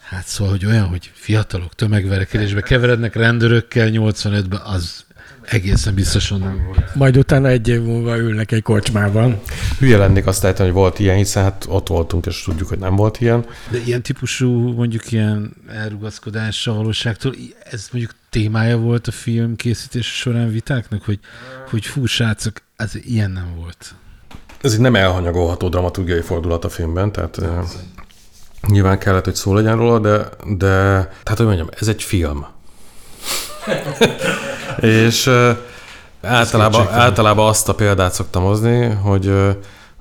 hát 0.00 0.26
szóval, 0.26 0.52
hogy 0.52 0.66
olyan, 0.66 0.86
hogy 0.86 1.10
fiatalok 1.14 1.74
tömegverekedésbe 1.74 2.60
keverednek 2.60 3.14
rendőrökkel 3.14 3.88
85-ben, 3.92 4.60
az 4.60 5.04
egészen 5.50 5.94
biztosan 5.94 6.38
nem 6.38 6.62
volt. 6.66 6.94
Majd 6.94 7.16
utána 7.16 7.48
egy 7.48 7.68
év 7.68 7.82
múlva 7.82 8.16
ülnek 8.16 8.52
egy 8.52 8.62
kocsmában. 8.62 9.40
Hülye 9.78 9.96
lennék 9.96 10.26
azt 10.26 10.44
állítani, 10.44 10.68
hogy 10.68 10.78
volt 10.78 10.98
ilyen, 10.98 11.16
hiszen 11.16 11.42
hát 11.42 11.66
ott 11.68 11.88
voltunk, 11.88 12.26
és 12.26 12.42
tudjuk, 12.42 12.68
hogy 12.68 12.78
nem 12.78 12.96
volt 12.96 13.20
ilyen. 13.20 13.44
De 13.70 13.78
ilyen 13.84 14.02
típusú, 14.02 14.72
mondjuk 14.72 15.12
ilyen 15.12 15.52
elrugaszkodás 15.68 16.66
a 16.66 16.74
valóságtól, 16.74 17.34
ez 17.70 17.88
mondjuk 17.92 18.14
témája 18.30 18.76
volt 18.76 19.06
a 19.06 19.10
film 19.10 19.56
készítése 19.56 20.12
során 20.12 20.50
vitáknak, 20.50 21.02
hogy, 21.04 21.18
hogy 21.70 21.84
fú, 21.84 22.06
srácok, 22.06 22.62
ez 22.76 22.94
ilyen 22.94 23.30
nem 23.30 23.54
volt. 23.56 23.94
Ez 24.60 24.72
egy 24.72 24.80
nem 24.80 24.94
elhanyagolható 24.94 25.68
dramaturgiai 25.68 26.20
fordulat 26.20 26.64
a 26.64 26.68
filmben, 26.68 27.12
tehát 27.12 27.36
uh, 27.36 27.46
nyilván 28.68 28.98
kellett, 28.98 29.24
hogy 29.24 29.34
szó 29.34 29.54
legyen 29.54 29.76
róla, 29.76 29.98
de, 29.98 30.28
de 30.56 30.68
tehát, 31.22 31.36
hogy 31.36 31.46
mondjam, 31.46 31.68
ez 31.78 31.88
egy 31.88 32.02
film. 32.02 32.46
És 34.80 35.26
uh, 35.26 35.56
általában, 36.22 36.88
általában 36.88 37.48
azt 37.48 37.68
a 37.68 37.74
példát 37.74 38.12
szoktam 38.12 38.42
hozni, 38.42 38.86
hogy 38.86 39.26
uh, 39.26 39.50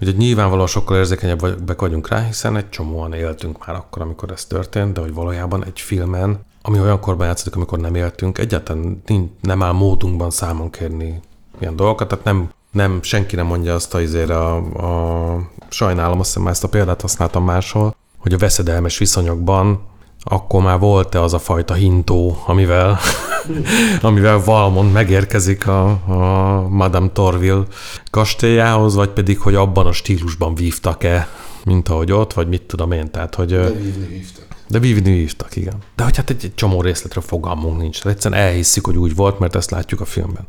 Ugye 0.02 0.12
nyilvánvalóan 0.12 0.68
sokkal 0.68 0.98
érzékenyebbek 0.98 1.82
vagyunk 1.82 2.08
rá, 2.08 2.24
hiszen 2.24 2.58
egy 2.58 2.70
csomóan 2.70 3.14
éltünk 3.14 3.66
már 3.66 3.76
akkor, 3.76 4.02
amikor 4.02 4.32
ez 4.32 4.46
történt, 4.46 4.94
de 4.94 5.02
hogy 5.02 5.14
valójában 5.14 5.66
egy 5.66 5.80
filmen, 5.80 6.46
ami 6.62 6.80
olyan 6.80 7.00
korban 7.00 7.28
játszódik, 7.28 7.56
amikor 7.56 7.80
nem 7.80 7.96
éltünk, 7.96 8.38
egyáltalán 8.38 9.04
nem 9.42 9.64
áll 9.64 9.72
módunkban 9.72 10.30
számon 10.30 10.70
kérni 10.70 11.22
ilyen 11.60 11.76
dolgokat, 11.76 12.08
tehát 12.08 12.24
nem 12.24 12.50
nem, 12.72 13.02
senki 13.02 13.36
nem 13.36 13.46
mondja 13.46 13.74
azt 13.74 13.94
a, 13.94 14.02
izére 14.02 14.38
a, 14.38 14.56
a 14.56 15.40
sajnálom, 15.70 16.20
azt 16.20 16.34
hiszem 16.34 16.48
ezt 16.48 16.64
a 16.64 16.70
példát 16.70 17.02
használtam 17.02 17.44
máshol, 17.44 17.96
hogy 18.18 18.34
a 18.34 18.38
veszedelmes 18.38 18.98
viszonyokban 18.98 19.82
akkor 20.30 20.64
már 20.64 20.80
volt-e 20.80 21.22
az 21.22 21.34
a 21.34 21.40
fajta 21.40 21.74
hintó, 21.74 22.44
amivel, 22.46 23.00
amivel 24.02 24.44
Valmont 24.44 24.94
megérkezik 24.94 25.68
a, 25.68 25.90
a 25.90 26.68
Madame 26.70 27.10
Torville 27.10 27.64
kastélyához, 28.12 28.96
vagy 28.96 29.10
pedig, 29.10 29.40
hogy 29.40 29.56
abban 29.56 29.86
a 29.86 29.92
stílusban 29.92 30.56
vívtak-e, 30.56 31.28
mint 31.66 31.90
ahogy 31.90 32.12
ott, 32.12 32.34
vagy 32.34 32.48
mit 32.48 32.62
tudom 32.62 32.92
én, 32.92 33.12
tehát, 33.12 33.36
hogy... 33.36 33.50
De 33.50 33.72
vívni 33.72 34.08
vívtak. 34.08 34.46
De 34.68 34.80
vívni 34.80 35.12
vívtak, 35.12 35.56
igen. 35.56 35.78
De 35.96 36.04
hogy 36.04 36.16
hát 36.16 36.30
egy, 36.30 36.44
egy 36.44 36.56
csomó 36.56 36.82
részletre 36.82 37.22
fogalmunk 37.22 37.78
nincs. 37.78 38.06
Egyszerűen 38.06 38.42
elhiszik, 38.42 38.86
hogy 38.86 38.98
úgy 38.98 39.16
volt, 39.16 39.40
mert 39.40 39.56
ezt 39.56 39.72
látjuk 39.72 40.02
a 40.02 40.06
filmben. 40.06 40.48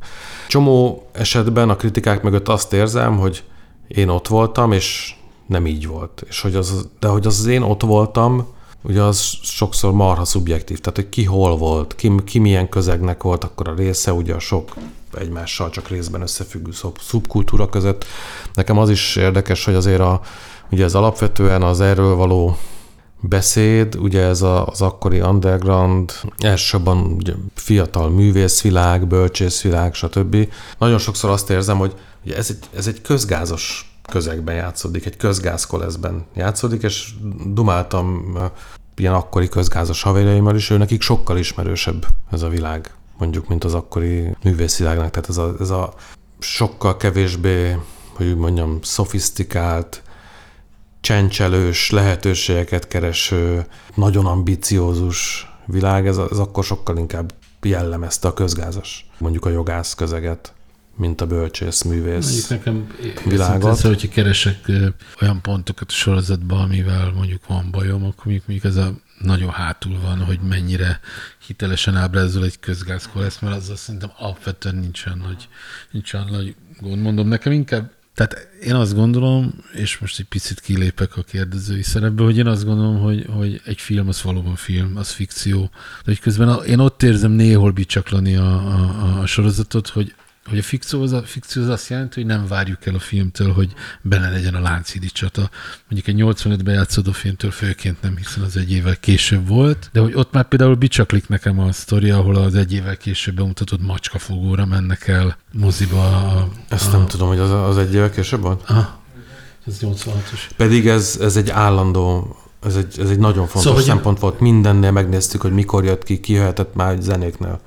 Csomó 0.49 1.09
esetben 1.13 1.71
a 1.71 1.77
kritikák 1.77 2.23
mögött 2.23 2.49
azt 2.49 2.73
érzem, 2.73 3.19
hogy 3.19 3.45
én 3.89 4.09
ott 4.09 4.29
voltam, 4.29 4.73
és 4.73 5.15
nem 5.47 5.67
így 5.67 5.87
volt. 5.87 6.25
És 6.29 6.41
hogy 6.41 6.55
az, 6.55 6.89
de 7.01 7.09
hogy 7.09 7.27
az 7.27 7.47
én 7.47 7.63
ott 7.63 7.83
voltam, 7.83 8.57
ugye 8.83 9.03
az 9.03 9.21
sokszor 9.43 9.93
marha 9.93 10.25
szubjektív, 10.25 10.81
tehát 10.81 10.97
hogy 10.97 11.09
ki 11.09 11.25
hol 11.25 11.57
volt, 11.57 11.95
ki, 11.95 12.13
ki 12.25 12.39
milyen 12.39 12.69
közegnek 12.69 13.23
volt 13.23 13.45
akkor 13.45 13.69
a 13.69 13.75
része, 13.75 14.13
ugye 14.13 14.35
a 14.35 14.39
sok 14.39 14.75
egymással 15.19 15.71
csak 15.71 15.89
részben 15.89 16.21
összefüggő 16.21 16.71
szubkultúra 17.01 17.69
között. 17.69 18.05
Nekem 18.55 18.79
az 18.79 18.91
is 18.91 19.17
érdekes, 19.17 19.65
hogy 19.65 19.75
azért 19.75 20.01
a, 20.01 20.21
ugye 20.71 20.85
ez 20.85 20.95
alapvetően 20.95 21.63
az 21.63 21.81
erről 21.81 22.15
való 22.15 22.57
beszéd, 23.21 23.97
ugye 23.97 24.23
ez 24.23 24.43
a, 24.43 24.67
az 24.67 24.83
akkori 24.83 25.21
underground, 25.21 26.13
elsősorban 26.39 26.99
ugye 26.99 27.33
fiatal 27.55 28.11
művészvilág, 28.11 29.07
bölcsészvilág, 29.07 29.95
stb. 29.95 30.49
Nagyon 30.79 30.99
sokszor 30.99 31.31
azt 31.31 31.51
érzem, 31.51 31.79
hogy 31.79 31.95
ugye 32.25 32.37
ez, 32.37 32.51
egy, 32.51 32.79
ez 32.79 32.87
egy 32.87 33.01
közgázos 33.01 33.88
közegben 34.09 34.55
játszódik, 34.55 35.07
egy 35.07 35.17
közgázkoleszben 35.17 36.27
játszódik, 36.35 36.83
és 36.83 37.15
dumáltam 37.47 38.37
ilyen 38.97 39.15
akkori 39.15 39.49
közgázos 39.49 40.03
haverjaimmal 40.03 40.57
is, 40.57 40.71
ő 40.71 40.77
nekik 40.77 41.01
sokkal 41.01 41.39
ismerősebb 41.39 42.07
ez 42.31 42.43
a 42.43 42.49
világ, 42.49 42.95
mondjuk, 43.19 43.49
mint 43.49 43.65
az 43.65 43.75
akkori 43.75 44.37
művészvilágnak. 44.43 45.11
Tehát 45.11 45.29
ez 45.29 45.37
a, 45.37 45.55
ez 45.61 45.71
a 45.71 45.95
sokkal 46.39 46.97
kevésbé, 46.97 47.77
hogy 48.13 48.37
mondjam, 48.37 48.79
szofisztikált, 48.83 50.03
csencselős, 51.01 51.91
lehetőségeket 51.91 52.89
kereső, 52.89 53.67
nagyon 53.95 54.27
ambiciózus 54.27 55.51
világ, 55.67 56.07
ez, 56.07 56.17
ez 56.31 56.39
akkor 56.39 56.65
sokkal 56.65 56.97
inkább 56.97 57.35
jellemezte 57.63 58.29
a 58.29 58.35
közgázas, 58.35 59.07
mondjuk 59.19 59.45
a 59.45 59.51
jogász 59.51 59.95
közeget, 59.95 60.53
mint 60.99 61.21
a 61.21 61.27
bölcsész 61.27 61.83
művész 61.83 62.25
mondjuk 62.25 62.49
nekem 62.49 62.87
világot. 63.25 63.77
Szóval, 63.77 63.93
hogyha 63.93 64.09
keresek 64.09 64.71
olyan 65.21 65.41
pontokat 65.41 65.89
a 65.89 65.95
sorozatban, 65.95 66.61
amivel 66.61 67.13
mondjuk 67.15 67.47
van 67.47 67.71
bajom, 67.71 68.05
akkor 68.05 68.25
mondjuk, 68.25 68.47
mondjuk 68.47 68.73
ez 68.73 68.77
a 68.77 68.93
nagyon 69.19 69.51
hátul 69.51 70.01
van, 70.01 70.19
hogy 70.19 70.41
mennyire 70.41 71.01
hitelesen 71.47 71.97
ábrázol 71.97 72.45
egy 72.45 72.61
közgázkolesz, 72.61 73.39
mert 73.39 73.57
azzal 73.57 73.77
szerintem 73.77 74.11
alapvetően 74.17 74.75
nincs 74.75 75.07
olyan 75.07 75.19
nagy, 75.19 75.49
nincs 75.91 76.13
olyan 76.13 76.29
nagy 76.31 76.55
gond. 76.81 77.03
Mondom, 77.03 77.29
nekem 77.29 77.53
inkább 77.53 77.91
tehát 78.19 78.49
én 78.63 78.75
azt 78.75 78.95
gondolom, 78.95 79.55
és 79.73 79.99
most 79.99 80.19
egy 80.19 80.27
picit 80.27 80.61
kilépek 80.61 81.17
a 81.17 81.23
kérdezői 81.23 81.83
szerepbe, 81.83 82.23
hogy 82.23 82.39
én 82.39 82.47
azt 82.47 82.65
gondolom, 82.65 82.99
hogy, 82.99 83.27
hogy 83.29 83.61
egy 83.65 83.81
film 83.81 84.09
az 84.09 84.23
valóban 84.23 84.57
film, 84.57 84.97
az 84.97 85.11
fikció. 85.11 85.61
De 85.61 86.05
hogy 86.05 86.21
közben 86.21 86.65
én 86.65 86.79
ott 86.79 87.03
érzem 87.03 87.31
néhol 87.31 87.71
bicsaklani 87.71 88.37
a, 88.37 88.53
a, 88.53 89.21
a 89.21 89.27
sorozatot, 89.27 89.89
hogy 89.89 90.15
hogy 90.49 90.59
a 90.59 90.63
fikció 90.63 91.03
az, 91.03 91.13
a 91.13 91.23
fikció 91.23 91.63
az 91.63 91.69
azt 91.69 91.89
jelenti, 91.89 92.21
hogy 92.21 92.31
nem 92.31 92.47
várjuk 92.47 92.87
el 92.87 92.95
a 92.95 92.99
filmtől, 92.99 93.53
hogy 93.53 93.73
benne 94.03 94.31
legyen 94.31 94.55
a 94.55 94.61
Lánchídi 94.61 95.07
csata. 95.07 95.51
Mondjuk 95.89 96.17
egy 96.17 96.37
85-ben 96.39 96.75
játszódó 96.75 97.13
filmtől 97.13 97.51
főként 97.51 98.03
nem, 98.03 98.17
hiszen 98.17 98.43
az 98.43 98.57
egy 98.57 98.73
évvel 98.73 98.97
később 99.01 99.49
volt, 99.49 99.89
de 99.93 100.01
hogy 100.01 100.15
ott 100.15 100.33
már 100.33 100.49
például 100.49 100.75
bicsaklik 100.75 101.29
nekem 101.29 101.59
a 101.61 101.73
sztori, 101.73 102.11
ahol 102.11 102.37
az 102.37 102.55
egy 102.55 102.73
évvel 102.73 102.97
később 102.97 103.35
bemutatott 103.35 103.83
macskafogóra 103.83 104.67
mennek 104.67 105.09
el 105.09 105.37
moziba. 105.53 106.07
A, 106.17 106.49
Ezt 106.69 106.95
a, 106.95 106.97
nem 106.97 107.07
tudom, 107.07 107.29
hogy 107.29 107.39
az, 107.39 107.51
az 107.51 107.79
egy 107.79 107.95
évvel 107.95 108.11
később 108.11 108.41
volt? 108.41 108.69
a, 108.69 108.99
ez 109.67 109.79
86-os. 109.81 110.41
Pedig 110.57 110.87
ez, 110.89 111.19
ez 111.21 111.37
egy 111.37 111.51
állandó, 111.51 112.37
ez 112.67 112.77
egy, 112.77 113.01
ez 113.01 113.11
egy 113.11 113.19
nagyon 113.19 113.47
fontos 113.47 113.63
Szóval, 113.63 113.63
szóval, 113.63 113.75
hogy- 113.75 113.85
szempont 113.85 114.19
volt. 114.19 114.41
Mindennél 114.41 114.91
megnéztük, 114.91 115.41
hogy 115.41 115.53
mikor 115.53 115.85
jött 115.85 116.03
ki, 116.03 116.21
ki 116.21 116.33
jöhetett 116.33 116.75
már 116.75 116.93
egy 116.93 117.03
zenéknél. 117.03 117.61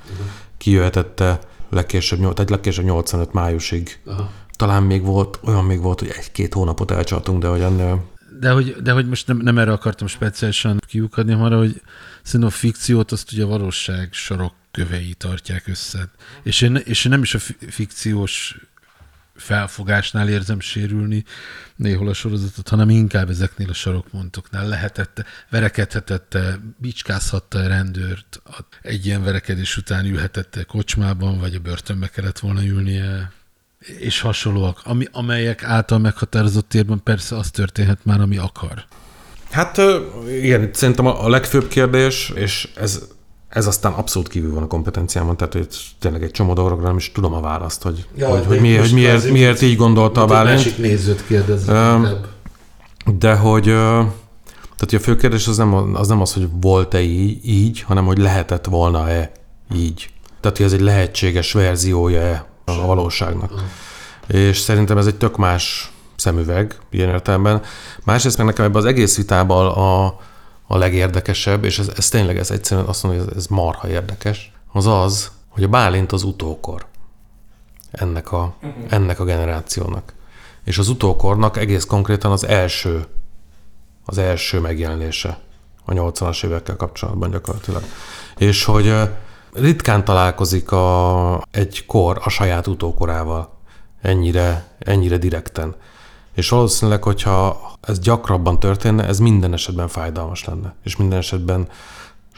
Ki 0.58 0.72
jöhetett 0.72 1.24
legkésőbb, 1.72 2.20
tehát 2.20 2.50
legkésőbb 2.50 2.86
85 2.86 3.34
májusig. 3.34 4.00
Aha. 4.06 4.32
Talán 4.56 4.84
még 4.84 5.04
volt, 5.04 5.40
olyan 5.44 5.66
még 5.66 5.82
volt, 5.82 6.00
hogy 6.00 6.14
egy-két 6.18 6.54
hónapot 6.54 6.92
elcsaltunk, 6.92 7.42
de 7.42 7.48
hogy 7.48 7.62
ennél 7.62 8.10
De 8.40 8.52
hogy, 8.52 8.76
de 8.84 8.92
hogy 8.92 9.08
most 9.08 9.28
nem, 9.28 9.38
nem 9.38 9.58
erre 9.58 9.72
akartam 9.72 10.08
speciálisan 10.08 10.80
kiukadni, 10.88 11.32
hanem 11.32 11.46
arra, 11.46 11.58
hogy 11.58 11.82
szerintem 12.24 12.50
a 12.50 12.60
fikciót 12.60 13.12
azt 13.12 13.32
ugye 13.32 13.44
a 13.44 13.48
valóság 13.48 14.10
sarokkövei 14.12 15.14
tartják 15.14 15.68
össze. 15.68 16.10
És 16.44 16.62
én, 16.62 16.76
és 16.76 17.06
én 17.06 17.12
nem 17.12 17.22
is 17.22 17.34
a 17.34 17.40
fi- 17.40 17.58
fikciós 17.70 18.58
felfogásnál 19.42 20.30
érzem 20.30 20.60
sérülni 20.60 21.24
néhol 21.76 22.08
a 22.08 22.14
sorozatot, 22.14 22.68
hanem 22.68 22.90
inkább 22.90 23.30
ezeknél 23.30 23.70
a 23.70 23.74
sarokpontoknál 23.74 24.68
lehetett, 24.68 25.24
verekedhetett, 25.50 26.38
bicskázhatta 26.78 27.60
a 27.60 27.68
rendőrt, 27.68 28.42
egy 28.82 29.06
ilyen 29.06 29.24
verekedés 29.24 29.78
után 29.78 30.06
ülhetett 30.06 30.66
kocsmában, 30.68 31.40
vagy 31.40 31.56
a 31.56 31.60
börtönbe 31.60 32.08
kellett 32.08 32.40
volna 32.40 32.64
ülnie, 32.64 33.32
és 34.00 34.20
hasonlóak, 34.20 34.82
ami, 34.84 35.06
amelyek 35.12 35.64
által 35.64 36.00
meghatározott 36.00 36.70
térben 36.70 37.04
persze 37.04 37.36
az 37.38 37.52
történhet 37.52 38.06
már, 38.06 38.22
ami 38.22 38.38
akar. 38.38 38.86
Hát 39.52 39.82
igen, 40.28 40.70
szerintem 40.74 41.06
a 41.06 41.30
legfőbb 41.30 41.68
kérdés, 41.68 42.32
és 42.36 42.72
ez, 42.76 43.02
ez 43.52 43.68
aztán 43.68 43.92
abszolút 43.92 44.28
kívül 44.28 44.54
van 44.54 44.64
a 44.64 44.68
kompetenciámon, 44.68 45.38
tehát 45.38 45.54
hogy 45.54 45.68
tényleg 46.00 46.24
egy 46.24 46.32
csomó 46.32 46.54
dologra 46.54 46.88
nem 46.88 46.98
is 46.98 47.12
tudom 47.12 47.34
a 47.34 47.40
választ, 47.42 47.84
hogy, 47.84 48.08
Ja, 48.16 48.28
hogy, 48.30 48.46
hogy, 48.46 48.60
miért, 48.60 48.82
hogy 48.82 48.94
miért, 48.94 49.12
kvázi- 49.12 49.32
miért 49.32 49.62
így 49.62 49.76
gondolta 49.76 50.22
a 50.22 50.26
Bálint. 50.26 50.78
nézőt 50.78 51.26
kérdez. 51.26 51.68
Öm, 51.68 52.08
De 53.20 53.36
hogy, 53.36 53.64
tehát 53.64 54.94
a 54.94 55.00
fő 55.00 55.16
kérdés 55.16 55.48
az 55.48 55.58
nem, 55.58 55.74
az 55.96 56.08
nem 56.08 56.22
az, 56.22 56.34
hogy 56.34 56.48
volt-e 56.62 57.02
így, 57.02 57.50
így, 57.50 57.82
hanem 57.82 58.06
hogy 58.06 58.18
lehetett 58.18 58.66
volna-e 58.66 59.32
így. 59.76 60.10
Tehát, 60.42 60.58
hogy 60.58 60.66
ez 60.66 60.74
egy 60.74 60.82
lehetséges 60.82 61.52
verziója-e 61.54 62.46
a 62.66 62.86
valóságnak. 62.86 63.52
És 64.28 64.58
szerintem 64.58 64.98
ez 64.98 65.06
egy 65.06 65.16
tök 65.16 65.38
más 65.38 65.92
szemüveg, 66.16 66.78
ilyen 66.92 67.10
értelemben. 67.10 67.62
Másrészt 68.04 68.38
meg 68.38 68.46
nekem 68.46 68.66
ebben 68.66 68.78
az 68.82 68.86
egész 68.86 69.18
vitában 69.18 69.66
a, 69.68 70.06
a 70.72 70.78
legérdekesebb, 70.78 71.64
és 71.64 71.80
ez, 71.80 71.92
ez 71.96 72.10
tényleg 72.10 72.38
ez 72.38 72.52
egyszerűen 72.52 72.88
azt 72.88 73.04
mondom, 73.04 73.22
hogy 73.22 73.32
ez, 73.32 73.38
ez 73.38 73.48
marha 73.48 73.90
érdekes, 73.90 74.52
az 74.72 74.88
az, 74.88 75.32
hogy 75.48 75.64
a 75.64 75.68
Bálint 75.68 76.12
az 76.12 76.24
utókor 76.24 76.86
ennek 77.92 78.32
a, 78.32 78.56
ennek 78.90 79.20
a 79.20 79.24
generációnak. 79.24 80.14
És 80.64 80.78
az 80.78 80.88
utókornak 80.88 81.58
egész 81.58 81.86
konkrétan 81.86 82.32
az 82.32 82.46
első, 82.46 83.06
az 84.06 84.18
első 84.18 84.60
megjelenése 84.60 85.40
a 85.86 85.92
80-as 85.92 86.46
évekkel 86.46 86.76
kapcsolatban 86.76 87.32
gyakorlatilag. 87.32 87.84
És 88.38 88.64
hogy 88.64 88.94
ritkán 89.54 90.06
találkozik 90.06 90.72
a, 90.72 91.44
egy 91.52 91.86
kor 91.86 92.22
a 92.24 92.30
saját 92.30 92.68
utókorával 92.68 93.58
ennyire, 94.02 94.76
ennyire 94.80 95.18
direkten. 95.18 95.76
És 96.34 96.50
valószínűleg, 96.50 97.04
hogyha 97.04 97.62
ez 97.82 98.00
gyakrabban 98.00 98.60
történne, 98.60 99.06
ez 99.08 99.20
minden 99.20 99.54
esetben 99.54 99.88
fájdalmas 99.88 100.46
lenne. 100.46 100.76
És 100.84 100.96
minden 100.96 101.18
esetben 101.18 101.68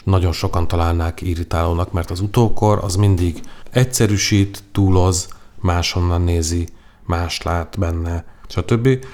nagyon 0.03 0.31
sokan 0.31 0.67
találnák 0.67 1.21
irritálónak, 1.21 1.91
mert 1.91 2.11
az 2.11 2.19
utókor 2.19 2.79
az 2.83 2.95
mindig 2.95 3.41
egyszerűsít, 3.71 4.63
túloz, 4.71 5.27
máshonnan 5.61 6.21
nézi, 6.21 6.67
más 7.05 7.41
lát 7.41 7.79
benne, 7.79 8.25
stb. 8.47 9.05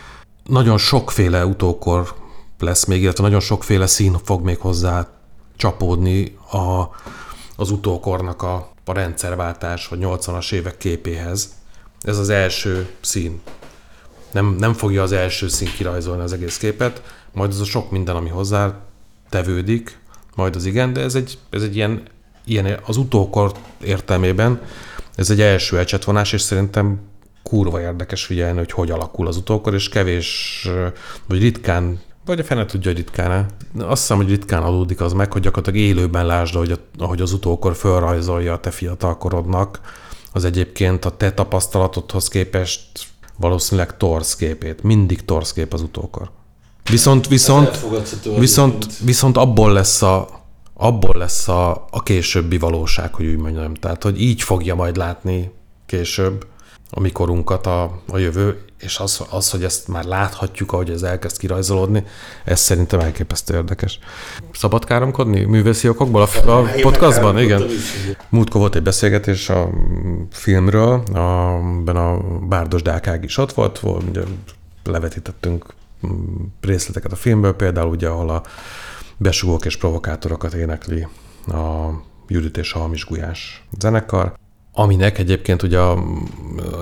Nagyon 0.43 0.77
sokféle 0.77 1.45
utókor 1.45 2.15
lesz 2.59 2.85
még, 2.85 3.01
illetve 3.01 3.23
nagyon 3.23 3.39
sokféle 3.39 3.87
szín 3.87 4.17
fog 4.23 4.43
még 4.43 4.57
hozzá 4.59 5.07
csapódni 5.55 6.37
a, 6.51 6.83
az 7.55 7.71
utókornak 7.71 8.41
a, 8.41 8.71
a 8.85 8.93
rendszerváltás 8.93 9.87
vagy 9.87 9.99
80-as 10.01 10.51
évek 10.51 10.77
képéhez. 10.77 11.53
Ez 12.01 12.17
az 12.17 12.29
első 12.29 12.89
szín. 13.01 13.41
Nem, 14.31 14.55
nem 14.59 14.73
fogja 14.73 15.03
az 15.03 15.11
első 15.11 15.47
szín 15.47 15.71
kirajzolni 15.75 16.23
az 16.23 16.33
egész 16.33 16.57
képet, 16.57 17.01
majd 17.33 17.51
az 17.51 17.59
a 17.59 17.65
sok 17.65 17.91
minden, 17.91 18.15
ami 18.15 18.29
hozzá 18.29 18.75
tevődik, 19.29 19.99
majd 20.35 20.55
az 20.55 20.65
igen, 20.65 20.93
de 20.93 21.01
ez 21.01 21.15
egy, 21.15 21.37
ez 21.49 21.61
egy 21.61 21.75
ilyen, 21.75 22.03
ilyen, 22.45 22.79
az 22.85 22.97
utókor 22.97 23.51
értelmében 23.83 24.61
ez 25.15 25.29
egy 25.29 25.41
első 25.41 25.79
ecsetvonás, 25.79 26.33
és 26.33 26.41
szerintem 26.41 26.99
kurva 27.43 27.81
érdekes 27.81 28.25
figyelni, 28.25 28.57
hogy 28.57 28.71
hogy 28.71 28.91
alakul 28.91 29.27
az 29.27 29.37
utókor, 29.37 29.73
és 29.73 29.89
kevés, 29.89 30.67
vagy 31.27 31.41
ritkán, 31.41 31.99
vagy 32.25 32.39
a 32.39 32.43
fene 32.43 32.65
tudja, 32.65 32.91
hogy 32.91 32.99
ritkán 32.99 33.45
Azt 33.79 34.01
hiszem, 34.01 34.17
hogy 34.17 34.29
ritkán 34.29 34.63
adódik 34.63 35.01
az 35.01 35.13
meg, 35.13 35.31
hogy 35.31 35.41
gyakorlatilag 35.41 35.87
élőben 35.87 36.25
lásd, 36.25 36.55
ahogy, 36.55 36.79
ahogy 36.97 37.21
az 37.21 37.33
utókor 37.33 37.75
fölrajzolja 37.75 38.53
a 38.53 38.59
te 38.59 38.71
fiatalkorodnak, 38.71 39.79
az 40.33 40.45
egyébként 40.45 41.05
a 41.05 41.17
te 41.17 41.31
tapasztalatodhoz 41.31 42.27
képest 42.27 43.07
valószínűleg 43.39 43.97
torsz 43.97 44.35
képét. 44.35 44.83
Mindig 44.83 45.25
torsz 45.25 45.53
kép 45.53 45.73
az 45.73 45.81
utókor. 45.81 46.29
Viszont, 46.89 47.27
viszont, 47.27 47.85
viszont, 48.37 48.87
viszont 49.03 49.37
abból 49.37 49.73
lesz 49.73 50.01
a, 50.01 50.27
abból 50.73 51.17
lesz 51.17 51.47
a, 51.47 51.87
a 51.89 52.03
későbbi 52.03 52.57
valóság, 52.57 53.13
hogy 53.13 53.25
úgy 53.25 53.37
mondjam. 53.37 53.73
Tehát, 53.73 54.03
hogy 54.03 54.21
így 54.21 54.41
fogja 54.41 54.75
majd 54.75 54.95
látni 54.95 55.51
később 55.85 56.45
a 56.91 56.99
mikorunkat 56.99 57.65
a, 57.65 58.01
a 58.07 58.17
jövő, 58.17 58.61
és 58.79 58.97
az, 58.99 59.25
az, 59.29 59.51
hogy 59.51 59.63
ezt 59.63 59.87
már 59.87 60.03
láthatjuk, 60.03 60.71
ahogy 60.71 60.89
ez 60.89 61.01
elkezd 61.01 61.37
kirajzolódni, 61.37 62.03
ez 62.43 62.59
szerintem 62.59 62.99
elképesztő 62.99 63.55
érdekes. 63.55 63.99
Szabad 64.51 64.85
káromkodni 64.85 65.43
művészi 65.43 65.89
okokból 65.89 66.21
a, 66.21 66.49
a 66.51 66.65
podcastban? 66.81 67.39
Igen. 67.39 67.63
Múltkor 68.29 68.61
volt 68.61 68.75
egy 68.75 68.83
beszélgetés 68.83 69.49
a 69.49 69.69
filmről, 70.31 71.03
a, 71.13 71.59
ben 71.83 71.95
a 71.95 72.17
Bárdos 72.47 72.81
Dákág 72.81 73.23
is 73.23 73.37
ott 73.37 73.53
volt, 73.53 73.79
volt 73.79 74.03
ugye 74.09 74.21
levetítettünk 74.83 75.65
mm, 76.07 76.35
részleteket 76.61 77.11
a 77.11 77.15
filmből, 77.15 77.53
például 77.53 77.89
ugye, 77.89 78.07
ahol 78.07 78.29
a 78.29 78.43
besugók 79.17 79.65
és 79.65 79.77
provokátorokat 79.77 80.53
énekli 80.53 81.07
a 81.47 81.89
Judit 82.27 82.57
és 82.57 82.73
a 82.73 82.79
Hamis 82.79 83.05
Gulyás 83.05 83.63
zenekar, 83.79 84.33
aminek 84.73 85.17
egyébként 85.17 85.63
ugye, 85.63 85.81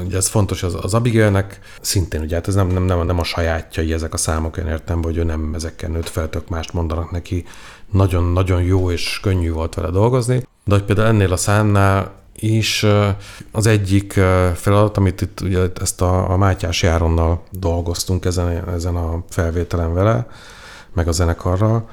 ugye 0.05 0.17
ez 0.17 0.27
fontos 0.27 0.63
az, 0.63 0.77
az 0.81 0.93
Abigailnek, 0.93 1.59
szintén 1.81 2.21
ugye 2.21 2.35
hát 2.35 2.47
ez 2.47 2.55
nem, 2.55 2.67
nem, 2.67 2.83
nem, 2.83 3.05
nem 3.05 3.19
a 3.19 3.23
sajátjai 3.23 3.93
ezek 3.93 4.13
a 4.13 4.17
számok, 4.17 4.57
én 4.57 4.67
értem, 4.67 5.03
hogy 5.03 5.17
ő 5.17 5.23
nem 5.23 5.53
ezekkel 5.53 5.89
nőtt 5.89 6.09
fel, 6.09 6.29
tök 6.29 6.49
mást 6.49 6.73
mondanak 6.73 7.11
neki, 7.11 7.45
nagyon-nagyon 7.91 8.61
jó 8.61 8.91
és 8.91 9.19
könnyű 9.21 9.51
volt 9.51 9.73
vele 9.73 9.89
dolgozni, 9.89 10.43
de 10.65 10.73
hogy 10.73 10.83
például 10.83 11.07
ennél 11.07 11.31
a 11.31 11.37
számnál 11.37 12.11
is 12.39 12.85
az 13.51 13.65
egyik 13.65 14.13
feladat, 14.55 14.97
amit 14.97 15.21
itt 15.21 15.41
ugye 15.41 15.59
ezt 15.81 16.01
a, 16.01 16.31
a 16.31 16.37
Mátyás 16.37 16.83
Járonnal 16.83 17.43
dolgoztunk 17.51 18.25
ezen, 18.25 18.69
ezen 18.69 18.95
a 18.95 19.23
felvételen 19.29 19.93
vele, 19.93 20.27
meg 20.93 21.07
a 21.07 21.11
zenekarral, 21.11 21.89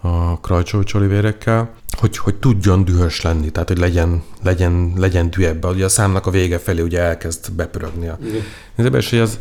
a 0.00 0.40
Krajcsócs 0.40 0.94
Olivérekkel, 0.94 1.70
hogy, 1.98 2.18
hogy 2.18 2.34
tudjon 2.34 2.84
dühös 2.84 3.20
lenni, 3.20 3.50
tehát 3.50 3.68
hogy 3.68 3.78
legyen, 3.78 4.22
legyen, 4.42 4.92
legyen 4.96 5.30
dű 5.30 5.44
ebbe. 5.44 5.68
Ugye 5.68 5.84
a 5.84 5.88
számnak 5.88 6.26
a 6.26 6.30
vége 6.30 6.58
felé 6.58 6.80
ugye 6.80 7.00
elkezd 7.00 7.52
bepörögni 7.52 8.08
a 8.08 8.18
nézőbe, 8.74 8.98
és 8.98 9.10
hogy 9.10 9.18
ez, 9.18 9.38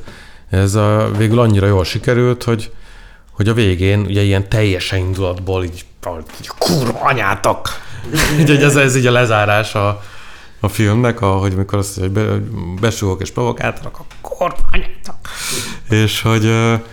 ez 0.50 0.76
a, 0.76 1.12
végül 1.18 1.40
annyira 1.40 1.68
jól 1.68 1.84
sikerült, 1.84 2.44
hogy, 2.44 2.72
hogy 3.32 3.48
a 3.48 3.54
végén 3.54 4.00
ugye 4.00 4.22
ilyen 4.22 4.50
teljesen 4.50 5.00
indulatból 5.00 5.64
így, 5.64 5.86
így 6.42 6.48
kurva 6.58 7.00
anyátok! 7.00 7.68
így, 8.40 8.50
hogy 8.50 8.64
ez, 8.64 8.76
ez 8.76 8.96
így 8.96 9.08
a 9.08 9.12
lezárás 9.12 9.76
a, 9.76 10.02
a 10.60 10.68
filmnek, 10.68 11.22
ahogy 11.22 11.56
mikor 11.56 11.80
azt 11.80 11.98
mondja, 11.98 12.24
hogy 12.24 12.42
be, 12.42 12.50
besugok 12.82 13.22
és 13.22 13.32
provokátorok, 13.32 14.00
a 14.00 14.04
kurva 14.22 14.56
anyátok! 14.72 15.16
és 15.90 16.22
hogy 16.22 16.44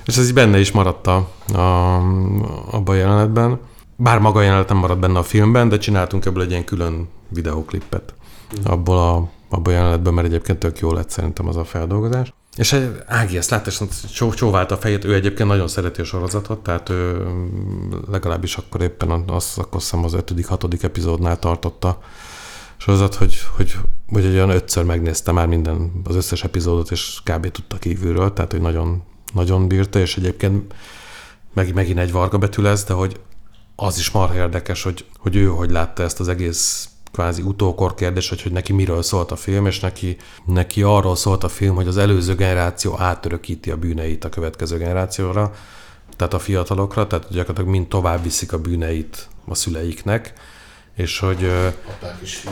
és 0.04 0.16
ez 0.16 0.26
így 0.26 0.34
benne 0.34 0.58
is 0.58 0.72
maradt 0.72 1.06
a, 1.06 1.28
a, 1.54 1.96
abban 2.70 2.94
a 2.94 2.98
jelenetben. 2.98 3.58
Bár 3.96 4.18
maga 4.18 4.38
a 4.38 4.42
jelenet 4.42 4.68
nem 4.68 4.76
maradt 4.76 5.00
benne 5.00 5.18
a 5.18 5.22
filmben, 5.22 5.68
de 5.68 5.78
csináltunk 5.78 6.24
ebből 6.24 6.42
egy 6.42 6.50
ilyen 6.50 6.64
külön 6.64 7.08
videóklippet 7.28 8.14
abból 8.64 8.98
a, 8.98 9.30
abból 9.48 9.72
a 9.72 9.76
jelenetben, 9.76 10.14
mert 10.14 10.26
egyébként 10.26 10.58
tök 10.58 10.78
jó 10.78 10.92
lett 10.92 11.10
szerintem 11.10 11.48
az 11.48 11.56
a 11.56 11.64
feldolgozás. 11.64 12.32
És 12.56 12.76
Ági 13.06 13.36
ezt 13.36 13.50
látta, 13.50 13.70
és 13.70 13.80
csó, 14.14 14.32
csóválta 14.32 14.74
a 14.74 14.78
fejét, 14.78 15.04
ő 15.04 15.14
egyébként 15.14 15.48
nagyon 15.48 15.68
szereti 15.68 16.00
a 16.00 16.04
sorozatot, 16.04 16.62
tehát 16.62 16.88
ő 16.88 17.26
legalábbis 18.10 18.56
akkor 18.56 18.80
éppen 18.80 19.10
az, 19.10 19.52
akkor 19.56 19.80
hiszem 19.80 20.04
az 20.04 20.14
ötödik, 20.14 20.46
hatodik 20.46 20.82
epizódnál 20.82 21.38
tartotta 21.38 21.98
sorozat, 22.76 23.14
hogy, 23.14 23.34
hogy, 23.56 23.74
hogy 24.08 24.24
egy 24.24 24.34
olyan 24.34 24.50
ötször 24.50 24.84
megnézte 24.84 25.32
már 25.32 25.46
minden, 25.46 25.92
az 26.04 26.14
összes 26.14 26.44
epizódot, 26.44 26.90
és 26.90 27.20
kb. 27.24 27.50
tudta 27.50 27.76
kívülről, 27.76 28.32
tehát 28.32 28.50
hogy 28.50 28.60
nagyon, 28.60 29.02
nagyon 29.34 29.68
bírta, 29.68 29.98
és 29.98 30.16
egyébként 30.16 30.74
meg, 31.54 31.74
megint 31.74 31.98
egy 31.98 32.12
varga 32.12 32.38
betű 32.38 32.62
lesz, 32.62 32.84
de 32.84 32.92
hogy 32.92 33.20
az 33.76 33.98
is 33.98 34.10
marha 34.10 34.34
érdekes, 34.34 34.82
hogy, 34.82 35.04
hogy 35.18 35.36
ő 35.36 35.46
hogy 35.46 35.70
látta 35.70 36.02
ezt 36.02 36.20
az 36.20 36.28
egész 36.28 36.88
kvázi 37.12 37.42
utókor 37.42 37.94
kérdés, 37.94 38.28
hogy, 38.28 38.42
hogy 38.42 38.52
neki 38.52 38.72
miről 38.72 39.02
szólt 39.02 39.30
a 39.30 39.36
film, 39.36 39.66
és 39.66 39.80
neki, 39.80 40.16
neki 40.46 40.82
arról 40.82 41.16
szólt 41.16 41.44
a 41.44 41.48
film, 41.48 41.74
hogy 41.74 41.86
az 41.86 41.96
előző 41.96 42.34
generáció 42.34 42.98
átörökíti 42.98 43.70
a 43.70 43.76
bűneit 43.76 44.24
a 44.24 44.28
következő 44.28 44.76
generációra, 44.76 45.52
tehát 46.16 46.34
a 46.34 46.38
fiatalokra, 46.38 47.06
tehát 47.06 47.26
gyakorlatilag 47.30 47.70
mind 47.70 47.86
tovább 47.86 48.22
viszik 48.22 48.52
a 48.52 48.58
bűneit 48.58 49.28
a 49.48 49.54
szüleiknek, 49.54 50.32
és 50.96 51.18
hogy... 51.18 51.50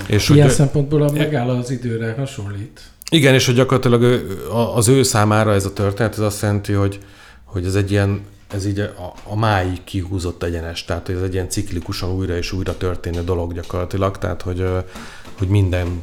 És 0.06 0.28
Ilyen 0.28 0.46
hogy, 0.46 0.56
szempontból 0.56 1.02
a 1.02 1.12
megáll 1.12 1.48
az 1.48 1.70
időre 1.70 2.14
hasonlít. 2.18 2.80
Igen, 3.10 3.34
és 3.34 3.46
hogy 3.46 3.54
gyakorlatilag 3.54 4.26
az 4.74 4.88
ő 4.88 5.02
számára 5.02 5.52
ez 5.52 5.64
a 5.64 5.72
történet, 5.72 6.12
ez 6.12 6.18
azt 6.18 6.42
jelenti, 6.42 6.72
hogy, 6.72 6.98
hogy 7.44 7.64
ez 7.64 7.74
egy 7.74 7.90
ilyen 7.90 8.20
ez 8.54 8.66
így 8.66 8.80
a, 8.80 9.12
a 9.22 9.36
máig 9.36 9.84
kihúzott 9.84 10.42
egyenes, 10.42 10.84
tehát 10.84 11.08
ez 11.08 11.22
egy 11.22 11.34
ilyen 11.34 11.48
ciklikusan 11.48 12.10
újra 12.10 12.36
és 12.36 12.52
újra 12.52 12.76
történő 12.76 13.24
dolog 13.24 13.54
gyakorlatilag, 13.54 14.18
tehát 14.18 14.42
hogy, 14.42 14.66
hogy 15.38 15.48
minden, 15.48 16.00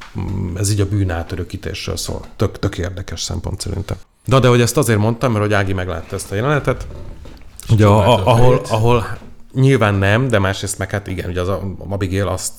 ez 0.56 0.72
így 0.72 0.82
a 0.82 0.88
bűnátörökítésről 0.88 1.98
szól. 1.98 2.26
Tök, 2.36 2.60
tök 2.60 2.78
érdekes 2.78 3.22
szempont 3.22 3.62
szerintem. 3.62 3.98
De, 4.26 4.40
de 4.40 4.48
hogy 4.48 4.62
ezt 4.62 4.78
azért 4.78 5.00
mondtam, 5.00 5.32
mert 5.32 5.44
hogy 5.44 5.54
Ági 5.54 5.74
meglátta 5.74 6.16
ezt 6.16 6.32
a 6.32 6.36
jelenetet, 6.36 6.88
ugye 7.70 7.86
a, 7.86 8.14
a, 8.14 8.28
ahol, 8.28 8.62
ahol 8.70 9.18
nyilván 9.54 9.94
nem, 9.94 10.28
de 10.28 10.40
másrészt 10.40 10.78
meg 10.78 10.92
hát 10.92 11.08
igen, 11.08 11.30
ugye 11.30 11.42
az 11.42 11.48
a 11.48 11.76
Abigail 11.90 12.28
azt 12.28 12.52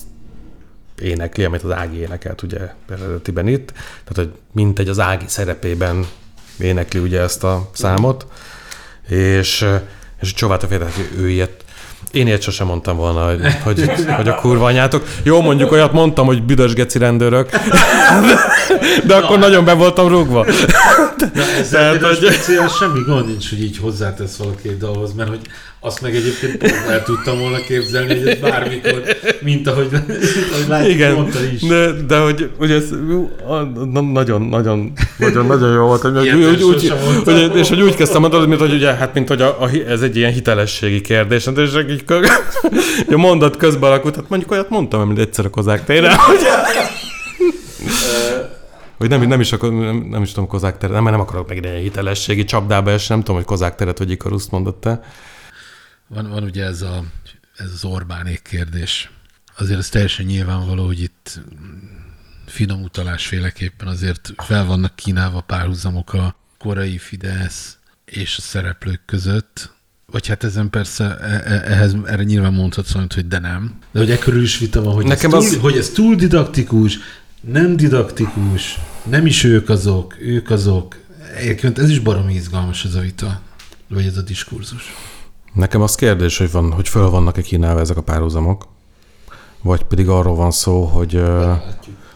énekli, 1.02 1.44
amit 1.44 1.62
az 1.62 1.70
Ági 1.70 1.96
énekelt 1.96 2.42
ugye 2.42 2.58
eredetiben 2.90 3.46
itt, 3.48 3.72
tehát 3.72 4.14
hogy 4.14 4.32
mint 4.52 4.78
egy 4.78 4.88
az 4.88 5.00
Ági 5.00 5.24
szerepében 5.28 6.06
énekli 6.58 7.00
ugye 7.00 7.20
ezt 7.20 7.44
a 7.44 7.70
számot, 7.72 8.26
és, 9.08 9.66
és 10.20 10.32
csóválta 10.34 10.66
fél, 10.66 10.78
hogy 10.78 11.08
ő 11.16 11.28
ilyet 11.28 11.64
én 12.10 12.26
ilyet 12.26 12.42
sosem 12.42 12.66
mondtam 12.66 12.96
volna, 12.96 13.26
hogy, 13.26 13.40
hogy, 13.62 13.90
hogy 14.16 14.28
a 14.28 14.34
kurva 14.34 14.64
anyátok. 14.64 15.06
Jó, 15.22 15.40
mondjuk 15.40 15.72
olyat 15.72 15.92
mondtam, 15.92 16.26
hogy 16.26 16.42
büdös 16.42 16.72
geci 16.72 16.98
rendőrök, 16.98 17.50
de, 17.50 18.38
de 19.06 19.14
akkor 19.14 19.38
Na, 19.38 19.46
nagyon 19.46 19.64
be 19.64 19.72
voltam 19.72 20.08
rúgva. 20.08 20.46
Na, 21.34 21.42
ezzel 21.58 21.98
Tehát, 21.98 22.18
hogy... 22.18 22.38
semmi 22.78 23.00
gond 23.06 23.26
nincs, 23.26 23.48
hogy 23.48 23.62
így 23.62 23.78
hozzátesz 23.78 24.36
valaki 24.36 24.68
egy 24.68 24.78
dalhoz, 24.78 25.12
mert 25.12 25.28
hogy 25.28 25.40
azt 25.84 26.00
meg 26.00 26.14
egyébként 26.14 26.56
pont 26.56 26.72
el 26.88 27.02
tudtam 27.02 27.38
volna 27.38 27.56
képzelni, 27.56 28.18
hogy 28.18 28.28
ez 28.28 28.38
bármikor, 28.38 29.02
mint 29.40 29.66
ahogy, 29.66 29.88
ahogy 30.52 30.68
látjuk, 30.68 30.94
Igen, 30.94 31.14
mondta 31.14 31.38
is. 31.44 31.60
De, 31.60 31.92
de 32.06 32.18
hogy, 32.18 32.50
hogy 32.58 32.70
ez 32.70 32.84
nagyon, 34.12 34.42
nagyon, 34.42 34.92
nagyon, 35.18 35.46
nagyon 35.46 35.72
jó 35.72 35.86
volt. 35.86 36.00
Hogy, 36.00 36.28
úgy, 36.28 36.62
úgy, 36.62 36.92
hogy, 37.24 37.56
és 37.56 37.68
hogy 37.68 37.80
úgy 37.80 37.94
kezdtem 37.94 38.20
mondani, 38.20 38.46
mint 38.46 38.60
hogy, 38.60 38.72
ugye, 38.72 38.92
hát, 38.94 39.14
mint 39.14 39.28
hogy 39.28 39.42
a, 39.42 39.62
a, 39.62 39.70
ez 39.88 40.02
egy 40.02 40.16
ilyen 40.16 40.32
hitelességi 40.32 41.00
kérdés, 41.00 41.46
és 41.56 41.70
így 41.90 42.04
a 43.14 43.16
mondat 43.16 43.56
közben 43.56 43.90
alakult, 43.90 44.16
hát 44.16 44.28
mondjuk 44.28 44.50
olyat 44.50 44.70
mondtam, 44.70 45.00
amit 45.00 45.18
egyszer 45.18 45.44
a 45.44 45.50
kozák 45.50 45.84
tére, 45.84 46.14
hogy 46.26 46.40
hogy 48.98 49.08
nem, 49.08 49.22
nem, 49.22 49.40
is, 49.40 49.50
nem, 49.50 50.06
nem 50.10 50.22
is 50.22 50.32
tudom 50.32 50.48
kozák 50.48 50.78
teret, 50.78 50.94
nem, 50.94 51.04
mert 51.04 51.16
nem 51.16 51.26
akarok 51.26 51.48
meg 51.48 51.66
egy 51.66 51.82
hitelességi 51.82 52.44
csapdába 52.44 52.90
esni, 52.90 53.14
nem 53.14 53.18
tudom, 53.18 53.36
hogy 53.36 53.44
kozák 53.44 53.74
teret 53.74 53.98
vagy 53.98 54.10
Ikaruszt 54.10 54.50
mondott 54.50 54.80
te. 54.80 55.00
Van, 56.14 56.28
van 56.28 56.42
ugye 56.42 56.64
ez, 56.64 56.82
a, 56.82 57.04
ez 57.56 57.70
az 57.74 57.84
Orbánék 57.84 58.42
kérdés. 58.42 59.10
Azért 59.58 59.78
ez 59.78 59.88
teljesen 59.88 60.26
nyilvánvaló, 60.26 60.86
hogy 60.86 61.00
itt 61.00 61.40
finom 62.46 62.82
utalásféleképpen 62.82 63.88
azért 63.88 64.32
fel 64.36 64.64
vannak 64.64 64.96
kínálva 64.96 65.40
párhuzamok 65.40 66.12
a 66.12 66.36
korai 66.58 66.98
Fidesz 66.98 67.76
és 68.04 68.36
a 68.36 68.40
szereplők 68.40 69.00
között, 69.06 69.72
vagy 70.06 70.26
hát 70.26 70.44
ezen 70.44 70.70
persze 70.70 71.18
e, 71.18 71.42
e, 71.44 71.62
ehhez, 71.72 71.96
erre 72.06 72.22
nyilván 72.22 72.52
mondhatsz 72.52 72.90
valamit, 72.90 73.12
hogy 73.12 73.28
de 73.28 73.38
nem. 73.38 73.78
De 73.92 73.98
hogy 73.98 74.10
e 74.10 74.18
körül 74.18 74.42
is 74.42 74.58
vita 74.58 74.82
van, 74.82 74.94
hogy, 74.94 75.06
Nekem 75.06 75.32
ez, 75.32 75.44
túl, 75.44 75.54
az... 75.54 75.60
hogy 75.60 75.76
ez 75.76 75.90
túl 75.90 76.14
didaktikus, 76.14 76.98
nem 77.40 77.76
didaktikus, 77.76 78.78
nem 79.04 79.26
is 79.26 79.44
ők 79.44 79.68
azok, 79.68 80.16
ők 80.20 80.50
azok. 80.50 80.96
Egyébként 81.36 81.78
ez 81.78 81.90
is 81.90 81.98
baromi 81.98 82.34
izgalmas 82.34 82.84
ez 82.84 82.94
a 82.94 83.00
vita, 83.00 83.42
vagy 83.88 84.06
ez 84.06 84.16
a 84.16 84.22
diskurzus. 84.22 84.92
Nekem 85.52 85.82
az 85.82 85.94
kérdés, 85.94 86.38
hogy, 86.38 86.50
van, 86.50 86.72
hogy 86.72 86.88
föl 86.88 87.10
vannak-e 87.10 87.42
kínálva 87.42 87.80
ezek 87.80 87.96
a 87.96 88.02
párhuzamok, 88.02 88.66
vagy 89.62 89.84
pedig 89.84 90.08
arról 90.08 90.34
van 90.34 90.50
szó, 90.50 90.84
hogy, 90.84 91.22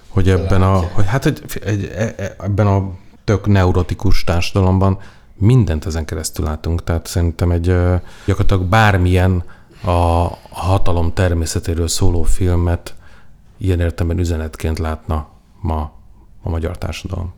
hogy 0.09 0.29
ebben 0.29 0.63
a, 0.63 0.77
hogy 0.77 1.07
hát 1.07 1.27
egy, 1.27 1.43
egy, 1.65 1.85
e, 1.85 2.37
ebben 2.39 2.67
a 2.67 2.91
tök 3.25 3.47
neurotikus 3.47 4.25
társadalomban 4.25 4.99
mindent 5.35 5.87
ezen 5.87 6.05
keresztül 6.05 6.45
látunk. 6.45 6.85
Tehát 6.85 7.07
szerintem 7.07 7.51
egy 7.51 7.75
gyakorlatilag 8.25 8.63
bármilyen 8.63 9.45
a 9.85 10.29
hatalom 10.51 11.13
természetéről 11.13 11.89
szóló 11.89 12.23
filmet 12.23 12.95
ilyen 13.57 13.81
értelemben 13.81 14.19
üzenetként 14.19 14.79
látna 14.79 15.29
ma 15.61 15.93
a 16.43 16.49
magyar 16.49 16.79
társadalom. 16.79 17.33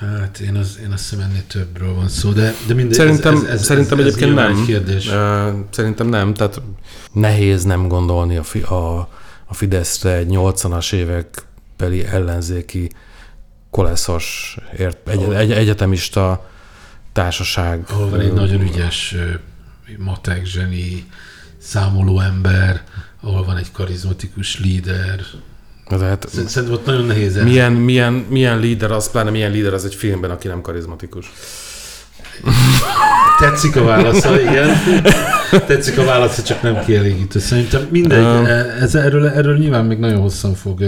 Hát 0.00 0.38
én, 0.38 0.56
az, 0.56 0.78
én 0.82 0.92
azt 0.92 1.08
hiszem 1.08 1.24
ennél 1.24 1.46
többről 1.46 1.94
van 1.94 2.08
szó, 2.08 2.30
de, 2.32 2.54
de 2.66 2.74
mindegy. 2.74 2.96
Szerintem, 2.96 3.34
ez, 3.34 3.42
ez, 3.42 3.64
szerintem 3.64 3.98
ez, 3.98 4.04
egyébként 4.04 4.38
ez 4.38 4.54
nem. 4.54 4.64
Kérdés. 4.64 5.04
Szerintem 5.70 6.08
nem, 6.08 6.34
tehát 6.34 6.60
nehéz 7.12 7.64
nem 7.64 7.88
gondolni 7.88 8.36
a, 8.36 8.42
fi, 8.42 8.60
a, 8.60 8.98
a 9.46 9.54
Fideszre 9.54 10.12
egy 10.16 10.28
80-as 10.30 10.92
évek 10.92 11.42
beli 11.76 12.04
ellenzéki 12.04 12.90
koleszos, 13.70 14.56
ért, 14.78 15.08
egy, 15.08 15.22
egy, 15.22 15.52
egyetemista 15.52 16.50
társaság. 17.12 17.84
Ahol 17.88 18.10
van 18.10 18.20
egy 18.20 18.32
nagyon 18.32 18.60
ügyes 18.60 19.14
matek 19.98 20.44
zseni, 20.44 21.06
számoló 21.58 22.20
ember, 22.20 22.82
ahol 23.20 23.44
van 23.44 23.56
egy 23.56 23.72
karizmatikus 23.72 24.60
líder, 24.60 25.20
hát, 25.98 26.28
Szerintem 26.28 26.72
ott 26.72 26.86
nagyon 26.86 27.04
nehéz 27.04 27.36
el. 27.36 27.44
Milyen, 27.44 27.72
milyen, 27.72 28.12
milyen 28.12 28.58
líder 28.58 28.90
az, 28.90 29.10
pláne 29.10 29.30
milyen 29.30 29.50
líder 29.50 29.74
az 29.74 29.84
egy 29.84 29.94
filmben, 29.94 30.30
aki 30.30 30.48
nem 30.48 30.60
karizmatikus. 30.60 31.32
Tetszik 33.40 33.76
a 33.76 33.84
válasza, 33.84 34.40
igen. 34.40 34.68
Tetszik 35.66 35.98
a 35.98 36.04
válasza, 36.04 36.42
csak 36.42 36.62
nem 36.62 36.84
kielégítő. 36.84 37.38
Szerintem 37.38 37.86
mindegy, 37.90 38.24
um, 38.24 38.44
ez, 38.80 38.94
erről, 38.94 39.28
erről 39.28 39.58
nyilván 39.58 39.84
még 39.84 39.98
nagyon 39.98 40.20
hosszan 40.20 40.54
fog 40.54 40.80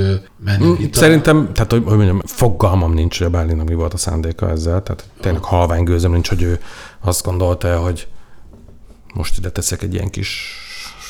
menni. 0.44 0.66
Mm, 0.66 0.74
szerintem, 0.92 1.52
tehát 1.52 1.70
hogy, 1.72 1.82
hogy 1.84 1.96
mondjam, 1.96 2.22
fogalmam 2.24 2.92
nincs, 2.92 3.18
hogy 3.18 3.26
a 3.26 3.30
Bálinnak 3.30 3.68
mi 3.68 3.74
volt 3.74 3.94
a 3.94 3.96
szándéka 3.96 4.50
ezzel, 4.50 4.82
tehát 4.82 5.04
tényleg 5.20 5.42
halvány 5.42 5.82
gőzöm 5.82 6.12
nincs, 6.12 6.28
hogy 6.28 6.42
ő 6.42 6.58
azt 7.00 7.24
gondolta, 7.24 7.76
hogy 7.76 8.06
most 9.14 9.38
ide 9.38 9.50
teszek 9.50 9.82
egy 9.82 9.94
ilyen 9.94 10.10
kis 10.10 10.56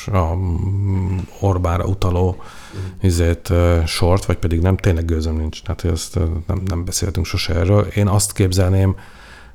a 0.05 0.23
Orbára 1.39 1.83
utaló 1.85 2.43
izét, 3.01 3.49
uh, 3.49 3.85
sort, 3.85 4.25
vagy 4.25 4.37
pedig 4.37 4.61
nem, 4.61 4.77
tényleg 4.77 5.05
gőzöm 5.05 5.35
nincs. 5.35 5.61
Tehát, 5.61 5.85
ezt 5.85 6.19
nem, 6.47 6.61
nem 6.65 6.85
beszéltünk 6.85 7.25
sose 7.25 7.55
erről. 7.55 7.81
Én 7.81 8.07
azt 8.07 8.33
képzelném, 8.33 8.95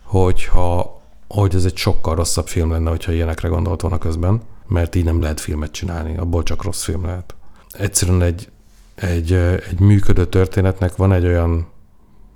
hogyha 0.02 0.98
hogy 1.28 1.54
ez 1.54 1.64
egy 1.64 1.76
sokkal 1.76 2.14
rosszabb 2.14 2.48
film 2.48 2.70
lenne, 2.70 2.90
hogyha 2.90 3.12
ilyenekre 3.12 3.48
gondolt 3.48 3.80
volna 3.80 3.98
közben, 3.98 4.40
mert 4.66 4.94
így 4.94 5.04
nem 5.04 5.20
lehet 5.20 5.40
filmet 5.40 5.70
csinálni, 5.70 6.16
abból 6.16 6.42
csak 6.42 6.62
rossz 6.62 6.82
film 6.82 7.04
lehet. 7.04 7.34
Egyszerűen 7.70 8.22
egy, 8.22 8.48
egy, 8.94 9.32
egy 9.70 9.80
működő 9.80 10.26
történetnek 10.26 10.96
van 10.96 11.12
egy 11.12 11.26
olyan 11.26 11.66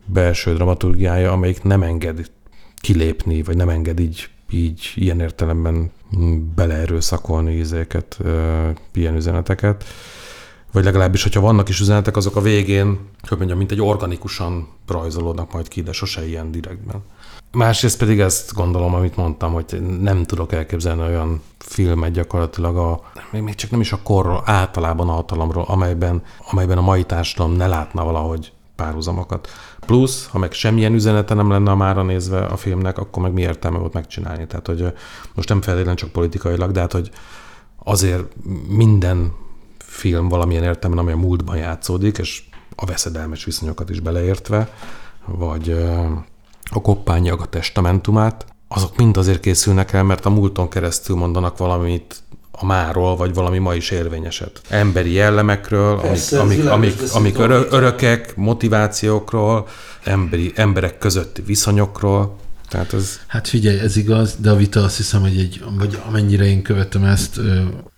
belső 0.05 0.55
dramaturgiája, 0.55 1.33
amelyik 1.33 1.62
nem 1.62 1.83
enged 1.83 2.30
kilépni, 2.80 3.43
vagy 3.43 3.57
nem 3.57 3.68
enged 3.68 4.01
így, 4.01 4.28
így 4.51 4.93
ilyen 4.95 5.20
értelemben 5.20 5.91
beleerőszakolni 6.55 7.55
izéket, 7.55 8.18
ilyen 8.93 9.16
üzeneteket. 9.16 9.85
Vagy 10.73 10.85
legalábbis, 10.85 11.23
hogyha 11.23 11.41
vannak 11.41 11.68
is 11.68 11.81
üzenetek, 11.81 12.16
azok 12.16 12.37
a 12.37 12.41
végén, 12.41 12.99
hogy 13.29 13.37
mondjam, 13.39 13.59
mint 13.59 13.73
egy 13.73 13.81
organikusan 13.81 14.68
rajzolódnak 14.87 15.53
majd 15.53 15.68
ki, 15.68 15.83
de 15.83 15.93
sose 15.93 16.27
ilyen 16.27 16.51
direktben. 16.51 17.03
Másrészt 17.53 17.99
pedig 17.99 18.20
ezt 18.20 18.55
gondolom, 18.55 18.95
amit 18.95 19.16
mondtam, 19.16 19.53
hogy 19.53 19.83
nem 20.01 20.25
tudok 20.25 20.53
elképzelni 20.53 21.03
olyan 21.03 21.43
filmet 21.59 22.12
gyakorlatilag 22.12 22.77
a, 22.77 23.01
még 23.31 23.55
csak 23.55 23.70
nem 23.70 23.81
is 23.81 23.93
a 23.93 24.03
korról, 24.03 24.43
általában 24.45 25.09
a 25.09 25.12
hatalomról, 25.12 25.64
amelyben, 25.68 26.23
amelyben 26.51 26.79
a 26.79 26.83
mai 26.83 27.05
társadalom 27.05 27.57
ne 27.57 27.66
látna 27.66 28.05
valahogy 28.05 28.53
párhuzamokat. 28.77 29.49
Plusz, 29.87 30.29
ha 30.29 30.39
meg 30.39 30.53
semmilyen 30.53 30.95
üzenete 30.95 31.35
nem 31.35 31.51
lenne 31.51 31.70
a 31.70 31.77
mára 31.77 32.03
nézve 32.03 32.45
a 32.45 32.57
filmnek, 32.57 32.99
akkor 32.99 33.23
meg 33.23 33.33
mi 33.33 33.41
értelme 33.41 33.79
volt 33.79 33.93
megcsinálni. 33.93 34.47
Tehát, 34.47 34.66
hogy 34.66 34.93
most 35.35 35.49
nem 35.49 35.62
feltétlenül 35.62 35.99
csak 35.99 36.11
politikailag, 36.11 36.70
de 36.70 36.81
hát, 36.81 36.93
hogy 36.93 37.11
azért 37.85 38.25
minden 38.68 39.33
film 39.93 40.28
valamilyen 40.28 40.62
értelemben, 40.62 41.05
ami 41.05 41.12
a 41.12 41.26
múltban 41.26 41.57
játszódik, 41.57 42.18
és 42.18 42.43
a 42.76 42.86
veszedelmes 42.86 43.45
viszonyokat 43.45 43.90
is 43.90 44.01
beleértve, 44.01 44.68
vagy 45.26 45.70
a 46.70 46.80
koppányag 46.80 47.40
a 47.40 47.47
testamentumát, 47.47 48.47
azok 48.68 48.97
mind 48.97 49.16
azért 49.16 49.40
készülnek 49.40 49.93
el, 49.93 50.03
mert 50.03 50.26
a 50.26 50.30
múlton 50.30 50.68
keresztül 50.68 51.16
mondanak 51.16 51.59
valamit 51.59 52.22
a 52.51 52.64
máról, 52.64 53.16
vagy 53.16 53.34
valami 53.34 53.59
ma 53.59 53.74
is 53.74 53.90
érvényeset. 53.90 54.61
Emberi 54.68 55.12
jellemekről, 55.12 56.01
Persze, 56.01 56.40
amik, 56.40 56.66
amik, 56.66 56.95
amik, 57.12 57.38
örö, 57.38 57.62
örökek, 57.70 58.36
motivációkról, 58.36 59.66
emberi, 60.05 60.53
emberek 60.55 60.99
közötti 60.99 61.43
viszonyokról. 61.43 62.36
Tehát 62.68 62.93
ez 62.93 63.20
Hát 63.26 63.49
figyelj, 63.49 63.78
ez 63.78 63.97
igaz, 63.97 64.36
de 64.38 64.51
a 64.51 64.57
vita 64.57 64.82
azt 64.82 64.97
hiszem, 64.97 65.20
hogy 65.20 65.38
egy, 65.38 65.64
vagy 65.78 65.99
amennyire 66.07 66.45
én 66.45 66.62
követem 66.62 67.05
ezt, 67.05 67.40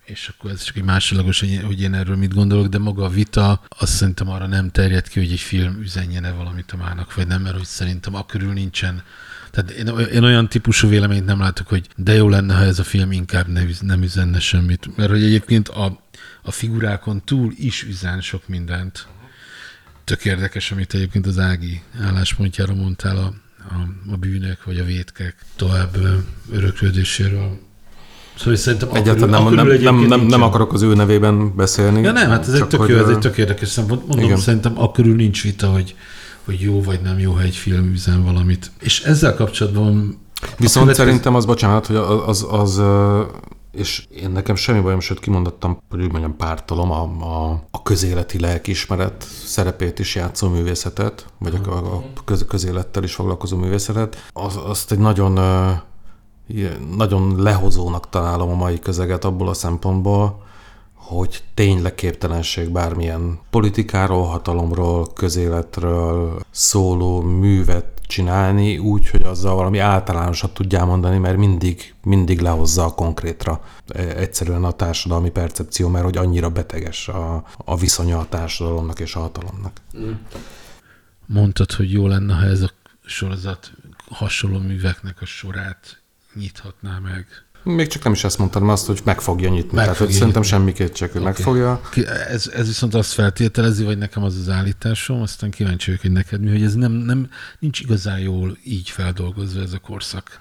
és 0.05 0.27
akkor 0.27 0.51
ez 0.51 0.63
csak 0.63 0.75
egy 0.75 0.83
másodlagos, 0.83 1.39
hogy 1.39 1.61
hogy 1.63 1.81
én 1.81 1.93
erről 1.93 2.15
mit 2.15 2.33
gondolok, 2.33 2.67
de 2.67 2.77
maga 2.77 3.03
a 3.03 3.09
vita 3.09 3.63
azt 3.77 3.93
szerintem 3.93 4.29
arra 4.29 4.47
nem 4.47 4.71
terjed 4.71 5.07
ki, 5.07 5.19
hogy 5.19 5.31
egy 5.31 5.39
film 5.39 5.81
üzenjene 5.81 6.31
valamit 6.31 6.71
a 6.71 6.77
mának, 6.77 7.13
vagy 7.13 7.27
nem, 7.27 7.41
mert 7.41 7.55
hogy 7.55 7.65
szerintem 7.65 8.15
akörül 8.15 8.53
nincsen. 8.53 9.03
Tehát 9.51 9.71
én, 9.71 9.87
én 9.87 10.23
olyan 10.23 10.49
típusú 10.49 10.87
véleményt 10.87 11.25
nem 11.25 11.39
látok, 11.39 11.67
hogy 11.67 11.87
de 11.95 12.13
jó 12.13 12.29
lenne, 12.29 12.55
ha 12.55 12.63
ez 12.63 12.79
a 12.79 12.83
film 12.83 13.11
inkább 13.11 13.47
ne, 13.47 13.63
nem 13.81 14.03
üzenne 14.03 14.39
semmit. 14.39 14.97
Mert 14.97 15.09
hogy 15.09 15.23
egyébként 15.23 15.67
a, 15.67 16.01
a 16.41 16.51
figurákon 16.51 17.23
túl 17.23 17.53
is 17.55 17.83
üzen 17.83 18.21
sok 18.21 18.47
mindent. 18.47 19.07
Tök 20.03 20.25
érdekes, 20.25 20.71
amit 20.71 20.93
egyébként 20.93 21.25
az 21.25 21.39
Ági 21.39 21.81
álláspontjára 22.01 22.73
mondtál 22.73 23.17
a, 23.17 23.33
a, 23.59 24.11
a 24.11 24.17
bűnök 24.17 24.63
vagy 24.63 24.79
a 24.79 24.83
vétkek 24.83 25.35
tovább 25.55 25.97
öröklődéséről. 26.51 27.64
Szóval 28.37 28.55
szerintem 28.55 28.89
egyáltalán 28.93 29.43
nem, 29.43 29.53
nem, 29.53 29.77
nem, 29.77 29.95
nem, 29.95 30.21
nem 30.21 30.41
akarok 30.41 30.73
az 30.73 30.81
ő 30.81 30.93
nevében 30.93 31.55
beszélni. 31.55 32.01
Ja 32.01 32.11
nem, 32.11 32.29
hát 32.29 32.47
ez 32.47 32.53
egy 32.53 32.67
tök, 32.67 32.79
hogy, 32.79 32.89
jó, 32.89 32.97
ez 32.97 33.07
egy 33.07 33.19
tök 33.19 33.37
érdekes 33.37 33.67
szempont. 33.69 34.07
Mondom, 34.07 34.25
Igen. 34.25 34.37
Szerintem 34.37 34.73
akkörül 34.75 35.15
nincs 35.15 35.43
vita, 35.43 35.67
hogy, 35.67 35.95
hogy 36.45 36.59
jó 36.59 36.81
vagy 36.81 36.99
nem 37.01 37.19
jó, 37.19 37.31
ha 37.31 37.41
egy 37.41 37.55
film 37.55 37.91
üzen 37.93 38.23
valamit. 38.23 38.71
És 38.79 39.01
ezzel 39.01 39.35
kapcsolatban 39.35 40.19
Viszont 40.57 40.85
következő- 40.85 40.93
szerintem 40.93 41.35
az, 41.35 41.45
bocsánat, 41.45 41.85
hogy 41.85 41.95
az, 41.95 42.19
az, 42.27 42.45
az 42.49 42.81
és 43.71 44.05
én 44.09 44.29
nekem 44.29 44.55
semmi 44.55 44.79
bajom, 44.79 44.99
sőt 44.99 45.19
kimondottam, 45.19 45.81
hogy 45.89 46.01
úgy 46.01 46.11
mondjam, 46.11 46.37
pártolom 46.37 46.91
a, 46.91 47.01
a, 47.03 47.63
a 47.71 47.83
közéleti 47.83 48.39
lelkiismeret 48.39 49.25
szerepét 49.45 49.99
is 49.99 50.15
játszó 50.15 50.49
művészetet, 50.49 51.25
vagy 51.39 51.59
a, 51.67 51.71
a 51.71 52.03
köz, 52.25 52.45
közélettel 52.47 53.03
is 53.03 53.13
foglalkozó 53.13 53.57
művészetet. 53.57 54.29
Az, 54.33 54.59
azt 54.65 54.91
egy 54.91 54.99
nagyon, 54.99 55.37
nagyon 56.95 57.41
lehozónak 57.41 58.09
találom 58.09 58.49
a 58.49 58.55
mai 58.55 58.79
közeget 58.79 59.25
abból 59.25 59.49
a 59.49 59.53
szempontból, 59.53 60.43
hogy 60.93 61.43
tényleg 61.53 61.95
képtelenség 61.95 62.69
bármilyen 62.69 63.39
politikáról, 63.49 64.25
hatalomról, 64.25 65.13
közéletről 65.13 66.39
szóló 66.51 67.21
művet 67.21 67.95
csinálni 68.07 68.77
úgy, 68.77 69.09
hogy 69.09 69.21
azzal 69.21 69.55
valami 69.55 69.79
általánosat 69.79 70.53
tudjál 70.53 70.85
mondani, 70.85 71.17
mert 71.17 71.37
mindig, 71.37 71.93
mindig 72.03 72.41
lehozza 72.41 72.85
a 72.85 72.93
konkrétra 72.93 73.61
e, 73.87 74.01
egyszerűen 74.01 74.63
a 74.63 74.71
társadalmi 74.71 75.29
percepció, 75.29 75.89
mert 75.89 76.03
hogy 76.03 76.17
annyira 76.17 76.49
beteges 76.49 77.07
a, 77.07 77.43
a 77.57 77.77
viszonya 77.77 78.19
a 78.19 78.29
társadalomnak 78.29 78.99
és 78.99 79.15
a 79.15 79.19
hatalomnak. 79.19 79.81
mondtad, 81.25 81.71
hogy 81.71 81.91
jó 81.91 82.07
lenne, 82.07 82.33
ha 82.33 82.45
ez 82.45 82.61
a 82.61 82.71
sorozat 83.05 83.71
hasonló 84.09 84.59
műveknek 84.59 85.21
a 85.21 85.25
sorát 85.25 86.03
nyithatná 86.35 86.99
meg. 86.99 87.27
Még 87.63 87.87
csak 87.87 88.03
nem 88.03 88.13
is 88.13 88.23
ezt 88.23 88.37
mondtam, 88.37 88.69
azt, 88.69 88.85
hogy 88.85 89.01
meg 89.03 89.21
fogja 89.21 89.49
nyitni. 89.49 89.71
Meg 89.73 89.83
Tehát 89.83 89.97
fogja 89.97 90.13
szerintem 90.13 90.41
nyitni. 90.41 90.57
semmi 90.57 90.73
kétség, 90.73 91.07
hogy 91.11 91.21
Oké. 91.21 91.29
meg 91.29 91.35
fogja. 91.35 91.81
Ez, 92.29 92.47
ez 92.53 92.67
viszont 92.67 92.93
azt 92.93 93.11
feltételezi, 93.13 93.83
vagy 93.83 93.97
nekem 93.97 94.23
az 94.23 94.37
az 94.37 94.49
állításom, 94.49 95.21
aztán 95.21 95.49
kíváncsi 95.51 95.85
vagyok, 95.85 96.01
hogy 96.01 96.11
neked 96.11 96.41
mi, 96.41 96.49
hogy 96.49 96.63
ez 96.63 96.73
nem, 96.73 96.91
nem 96.91 97.29
nincs 97.59 97.79
igazán 97.79 98.19
jól 98.19 98.57
így 98.63 98.89
feldolgozva 98.89 99.61
ez 99.61 99.73
a 99.73 99.79
korszak. 99.79 100.39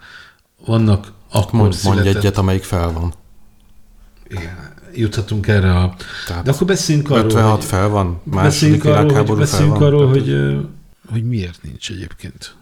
Vannak 0.67 1.13
akkor 1.31 1.53
Mondj, 1.61 1.77
mondj 1.85 2.01
született- 2.01 2.23
egyet, 2.23 2.39
amelyik 2.39 2.63
fel 2.63 2.93
van. 2.93 3.15
Igen, 4.29 4.73
juthatunk 4.95 5.47
erre 5.47 5.75
a... 5.79 5.95
Tehát 6.27 6.45
De 6.45 6.51
akkor 6.51 6.67
beszéljünk 6.67 7.11
arról, 7.11 7.25
56 7.25 7.57
hogy, 7.57 7.65
fel 7.65 7.89
van, 7.89 8.21
második 8.25 8.43
beszéljünk 8.43 8.85
arról, 8.85 9.27
hogy, 9.27 9.37
beszéljünk 9.39 9.81
arról 9.81 10.09
hogy, 10.09 10.57
hogy 11.11 11.25
miért 11.25 11.63
nincs 11.63 11.91
egyébként. 11.91 12.55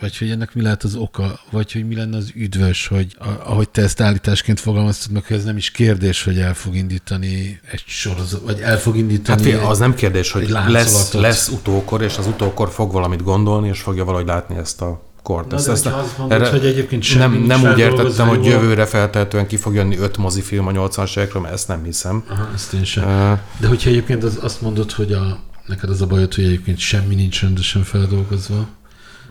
Vagy 0.00 0.18
hogy 0.18 0.30
ennek 0.30 0.54
mi 0.54 0.62
lehet 0.62 0.82
az 0.82 0.94
oka, 0.94 1.40
vagy 1.50 1.72
hogy 1.72 1.86
mi 1.88 1.94
lenne 1.94 2.16
az 2.16 2.30
üdvös, 2.34 2.86
hogy 2.86 3.16
a- 3.18 3.50
ahogy 3.50 3.68
te 3.68 3.82
ezt 3.82 4.00
állításként 4.00 4.60
fogalmaztad 4.60 5.12
meg, 5.12 5.24
hogy 5.26 5.36
ez 5.36 5.44
nem 5.44 5.56
is 5.56 5.70
kérdés, 5.70 6.22
hogy 6.24 6.38
el 6.38 6.54
fog 6.54 6.74
indítani 6.76 7.60
egy 7.70 7.82
sorozat, 7.86 8.40
vagy 8.44 8.60
el 8.60 8.78
fog 8.78 8.96
indítani... 8.96 9.38
Hát 9.38 9.46
figyelj, 9.46 9.70
az 9.70 9.78
nem 9.78 9.94
kérdés, 9.94 10.32
hogy 10.32 10.48
lesz, 10.68 11.12
lesz 11.12 11.48
utókor, 11.48 12.02
és 12.02 12.18
az 12.18 12.26
utókor 12.26 12.70
fog 12.70 12.92
valamit 12.92 13.22
gondolni, 13.22 13.68
és 13.68 13.80
fogja 13.80 14.04
valahogy 14.04 14.26
látni 14.26 14.56
ezt 14.56 14.80
a 14.80 15.06
kort. 15.22 15.50
Na, 15.50 15.56
ezt, 15.56 15.66
de 15.66 15.72
ezt, 15.72 15.86
azt 15.86 16.18
mondod, 16.18 16.40
erre 16.40 16.50
hogy 16.50 16.66
egyébként 16.66 17.02
semmi 17.02 17.46
nem, 17.46 17.60
nem 17.60 17.72
úgy 17.72 17.78
értettem, 17.78 18.28
hogy 18.28 18.44
jövőre 18.44 18.86
feltehetően 18.86 19.46
ki 19.46 19.56
fog 19.56 19.74
jönni 19.74 19.96
öt 19.96 20.16
mozifilm 20.16 20.66
a 20.66 20.70
80-as 20.70 21.16
évekről, 21.16 21.42
mert 21.42 21.54
ezt 21.54 21.68
nem 21.68 21.84
hiszem. 21.84 22.24
Aha, 22.28 22.48
ezt 22.54 22.72
én 22.72 22.84
sem. 22.84 23.04
Uh, 23.04 23.38
De 23.60 23.66
hogyha 23.66 23.90
egyébként 23.90 24.24
az, 24.24 24.38
azt 24.42 24.60
mondod, 24.60 24.92
hogy 24.92 25.12
a, 25.12 25.38
neked 25.66 25.90
az 25.90 26.00
a 26.02 26.06
bajod, 26.06 26.34
hogy 26.34 26.44
egyébként 26.44 26.78
semmi 26.78 27.14
nincs 27.14 27.40
rendesen 27.42 27.82
feldolgozva, 27.82 28.68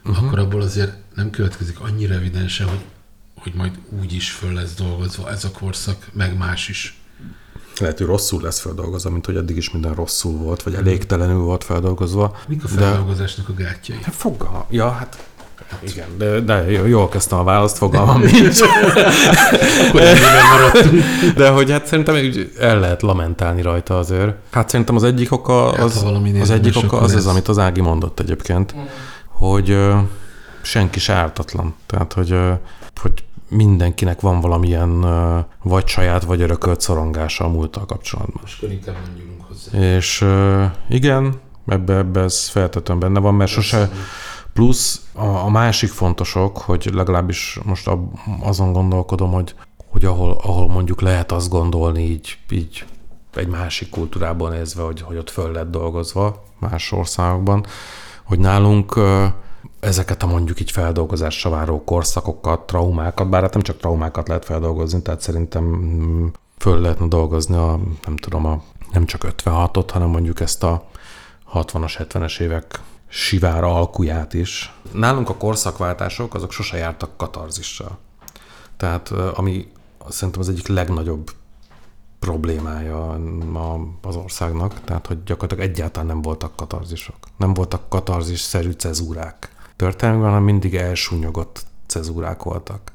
uh-huh. 0.09 0.25
akkor 0.27 0.39
abból 0.39 0.61
azért 0.61 0.93
nem 1.15 1.29
következik 1.29 1.79
annyira 1.79 2.13
evidensen, 2.13 2.67
hogy, 2.67 2.79
hogy 3.41 3.53
majd 3.55 3.71
úgy 4.01 4.13
is 4.13 4.31
föl 4.31 4.53
lesz 4.53 4.73
dolgozva 4.75 5.29
ez 5.31 5.43
a 5.43 5.51
korszak, 5.51 6.07
meg 6.13 6.37
más 6.37 6.69
is. 6.69 6.97
lehet, 7.79 7.97
hogy 7.97 8.07
rosszul 8.07 8.41
lesz 8.41 8.59
feldolgozva, 8.59 9.09
mint 9.09 9.25
hogy 9.25 9.35
eddig 9.35 9.57
is 9.57 9.71
minden 9.71 9.93
rosszul 9.93 10.37
volt, 10.37 10.63
vagy 10.63 10.73
elégtelenül 10.73 11.39
volt 11.39 11.63
feldolgozva. 11.63 12.35
Mik 12.47 12.63
a 12.63 12.67
De- 12.67 12.73
feldolgozásnak 12.81 13.49
a 13.49 13.53
gátjai? 13.53 13.99
Hát 14.03 14.15
fogalma. 14.15 14.65
Ja, 14.69 14.89
hát 14.89 15.27
igen, 15.79 16.07
de, 16.17 16.39
de 16.39 16.71
jó- 16.71 16.85
jól 16.85 17.09
kezdtem 17.09 17.37
a 17.39 17.43
választ, 17.43 17.77
fogalmam 17.77 18.21
nincs. 18.21 18.59
De 21.35 21.49
hogy 21.49 21.71
hát 21.71 21.85
szerintem 21.87 22.15
úgy 22.15 22.51
el 22.59 22.79
lehet 22.79 23.01
lamentálni 23.01 23.61
rajta 23.61 23.97
azért. 23.97 24.35
Hát 24.51 24.69
szerintem 24.69 24.95
az 24.95 25.03
egyik 25.03 25.31
oka, 25.31 25.65
Hát, 25.75 25.79
az, 25.79 26.03
valami 26.03 26.29
az 26.29 26.35
érdemes, 26.49 26.75
egyik 26.75 26.83
oka 26.83 26.99
az, 26.99 27.11
ez. 27.11 27.17
az, 27.17 27.27
amit 27.27 27.47
az 27.47 27.57
Ági 27.57 27.81
mondott 27.81 28.19
egyébként, 28.19 28.75
hogy 29.37 29.77
senki 30.61 30.99
se 30.99 31.13
ártatlan. 31.13 31.75
Tehát, 31.85 32.13
hogy, 32.13 32.39
hogy 33.01 33.23
mindenkinek 33.49 34.21
van 34.21 34.39
valamilyen 34.39 35.05
vagy 35.63 35.87
saját, 35.87 36.23
vagy 36.23 36.41
örökölt 36.41 36.81
szorongása 36.81 37.45
a 37.45 37.49
múlttal 37.49 37.85
kapcsolatban. 37.85 38.41
És 38.45 38.59
nem 38.85 38.95
nyúlunk 39.17 39.41
hozzá. 39.47 39.77
És 39.95 40.25
igen, 40.89 41.39
ebbe, 41.67 41.95
ebbe 41.95 42.21
ez 42.21 42.47
feltétlenül 42.47 43.03
benne 43.03 43.19
van, 43.19 43.35
mert 43.35 43.51
sose, 43.51 43.89
plusz 44.53 45.05
a, 45.13 45.25
a 45.25 45.49
másik 45.49 45.89
fontosok, 45.89 46.57
hogy 46.57 46.89
legalábbis 46.93 47.59
most 47.63 47.87
ab, 47.87 48.19
azon 48.41 48.71
gondolkodom, 48.71 49.31
hogy, 49.31 49.55
hogy 49.91 50.05
ahol, 50.05 50.39
ahol 50.43 50.67
mondjuk 50.67 51.01
lehet 51.01 51.31
azt 51.31 51.49
gondolni 51.49 52.01
így, 52.01 52.37
így 52.49 52.85
egy 53.33 53.47
másik 53.47 53.89
kultúrából 53.89 54.49
nézve, 54.49 54.83
hogy, 54.83 55.01
hogy 55.01 55.17
ott 55.17 55.29
föl 55.29 55.51
lett 55.51 55.71
dolgozva 55.71 56.43
más 56.59 56.91
országokban, 56.91 57.65
hogy 58.27 58.39
nálunk 58.39 58.99
ezeket 59.79 60.23
a 60.23 60.27
mondjuk 60.27 60.59
így 60.59 60.71
feldolgozásra 60.71 61.49
váró 61.49 61.83
korszakokat, 61.83 62.65
traumákat, 62.65 63.29
bár 63.29 63.41
hát 63.41 63.53
nem 63.53 63.61
csak 63.61 63.77
traumákat 63.77 64.27
lehet 64.27 64.45
feldolgozni, 64.45 65.01
tehát 65.01 65.21
szerintem 65.21 65.63
mm, 65.63 66.27
föl 66.57 66.79
lehetne 66.79 67.07
dolgozni 67.07 67.55
a, 67.55 67.79
nem 68.05 68.15
tudom, 68.15 68.45
a, 68.45 68.63
nem 68.91 69.05
csak 69.05 69.21
56-ot, 69.43 69.87
hanem 69.91 70.09
mondjuk 70.09 70.39
ezt 70.39 70.63
a 70.63 70.87
60-as, 71.53 71.93
70-es 71.97 72.39
évek 72.39 72.79
sivár 73.07 73.63
alkuját 73.63 74.33
is. 74.33 74.73
Nálunk 74.91 75.29
a 75.29 75.35
korszakváltások, 75.35 76.33
azok 76.33 76.51
sose 76.51 76.77
jártak 76.77 77.17
katarzissal. 77.17 77.97
Tehát 78.77 79.09
ami 79.09 79.67
szerintem 80.09 80.41
az 80.41 80.49
egyik 80.49 80.67
legnagyobb 80.67 81.31
problémája 82.19 83.19
az 84.01 84.15
országnak, 84.15 84.81
tehát 84.83 85.07
hogy 85.07 85.23
gyakorlatilag 85.23 85.69
egyáltalán 85.69 86.07
nem 86.07 86.21
voltak 86.21 86.55
katarzisok. 86.55 87.15
Nem 87.37 87.53
voltak 87.53 87.89
katarzis-szerű 87.89 88.71
cezúrák. 88.71 89.51
Történelmben, 89.75 90.29
hanem 90.29 90.43
mindig 90.43 90.75
elsúnyogott 90.75 91.65
cezúrák 91.87 92.43
voltak. 92.43 92.91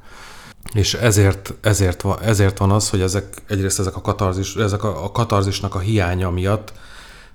És 0.73 0.95
ezért, 0.95 1.55
ezért, 1.61 2.05
ezért 2.23 2.59
van 2.59 2.71
az, 2.71 2.91
hogy 2.91 3.01
ezek, 3.01 3.43
egyrészt 3.47 3.79
ezek 3.79 3.97
a, 3.97 4.01
katarzis, 4.01 4.57
ezek 4.57 4.85
a, 4.85 5.05
a 5.05 5.13
katarzisnak 5.13 5.75
a 5.75 5.79
hiánya 5.79 6.31
miatt 6.31 6.73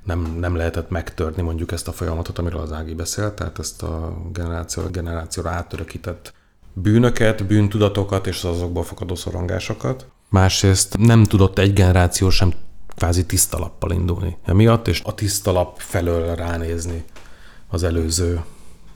nem, 0.03 0.38
nem 0.39 0.55
lehetett 0.55 0.89
megtörni 0.89 1.41
mondjuk 1.41 1.71
ezt 1.71 1.88
a 1.88 1.91
folyamatot, 1.91 2.38
amiről 2.38 2.61
az 2.61 2.71
Ági 2.71 2.93
beszélt, 2.93 3.33
tehát 3.33 3.59
ezt 3.59 3.83
a 3.83 4.17
generáció 4.31 4.83
generációra 4.91 5.49
átörökített 5.49 6.33
bűnöket, 6.73 7.45
bűntudatokat 7.45 8.27
és 8.27 8.43
az 8.43 8.55
azokból 8.55 8.83
fakadó 8.83 9.15
szorongásokat. 9.15 10.05
Másrészt 10.30 10.97
nem 10.97 11.23
tudott 11.23 11.59
egy 11.59 11.73
generáció 11.73 12.30
sem 12.30 12.53
kvázi 12.95 13.25
tiszta 13.25 13.59
lappal 13.59 13.91
indulni 13.91 14.38
emiatt, 14.45 14.88
és 14.88 15.01
a 15.05 15.13
tiszta 15.13 15.51
lap 15.51 15.80
felől 15.80 16.36
ránézni 16.36 17.03
az 17.67 17.84
előző 17.84 18.43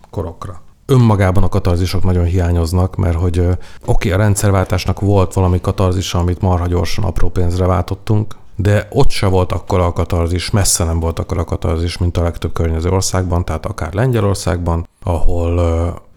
korokra. 0.10 0.62
Önmagában 0.86 1.44
a 1.44 1.50
katarzisok 1.50 2.04
nagyon 2.04 2.26
hiányoznak, 2.26 2.96
mert 2.96 3.18
hogy 3.18 3.48
oké, 3.86 4.12
a 4.12 4.18
rendszerváltásnak 4.18 5.00
volt 5.00 5.34
valami 5.34 5.62
katarzisa, 5.62 6.20
amit 6.20 6.42
marha 6.42 6.68
gyorsan 6.68 7.04
apró 7.04 7.30
pénzre 7.30 7.66
váltottunk, 7.66 8.36
de 8.56 8.88
ott 8.90 9.10
se 9.10 9.28
volt 9.28 9.52
akkora 9.52 9.86
a 9.86 9.94
katarzis, 9.94 10.50
messze 10.50 10.84
nem 10.84 11.00
volt 11.00 11.20
akkora 11.20 11.42
a 11.42 11.46
katarzis, 11.46 11.98
mint 11.98 12.18
a 12.18 12.24
legtöbb 12.24 12.54
környező 12.54 12.90
országban, 12.90 13.46
tehát 13.46 13.66
akár 13.66 13.94
Lengyelországban, 13.94 14.88
ahol 15.04 15.54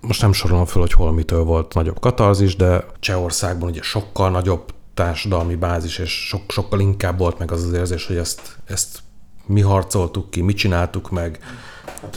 most 0.00 0.22
nem 0.22 0.32
sorolom 0.32 0.64
föl, 0.64 0.82
hogy 0.82 0.92
hol 0.92 1.12
mitől 1.12 1.44
volt 1.44 1.74
nagyobb 1.74 2.00
katarzis, 2.00 2.56
de 2.56 2.84
Csehországban 3.00 3.68
ugye 3.68 3.82
sokkal 3.82 4.30
nagyobb 4.30 4.72
társadalmi 4.94 5.54
bázis, 5.54 5.98
és 5.98 6.26
sok, 6.26 6.42
sokkal 6.48 6.80
inkább 6.80 7.18
volt 7.18 7.38
meg 7.38 7.52
az 7.52 7.64
az 7.64 7.72
érzés, 7.72 8.06
hogy 8.06 8.16
ezt, 8.16 8.58
ezt 8.64 8.98
mi 9.46 9.60
harcoltuk 9.60 10.30
ki, 10.30 10.40
mi 10.40 10.52
csináltuk 10.52 11.10
meg. 11.10 11.38
Hát 12.02 12.16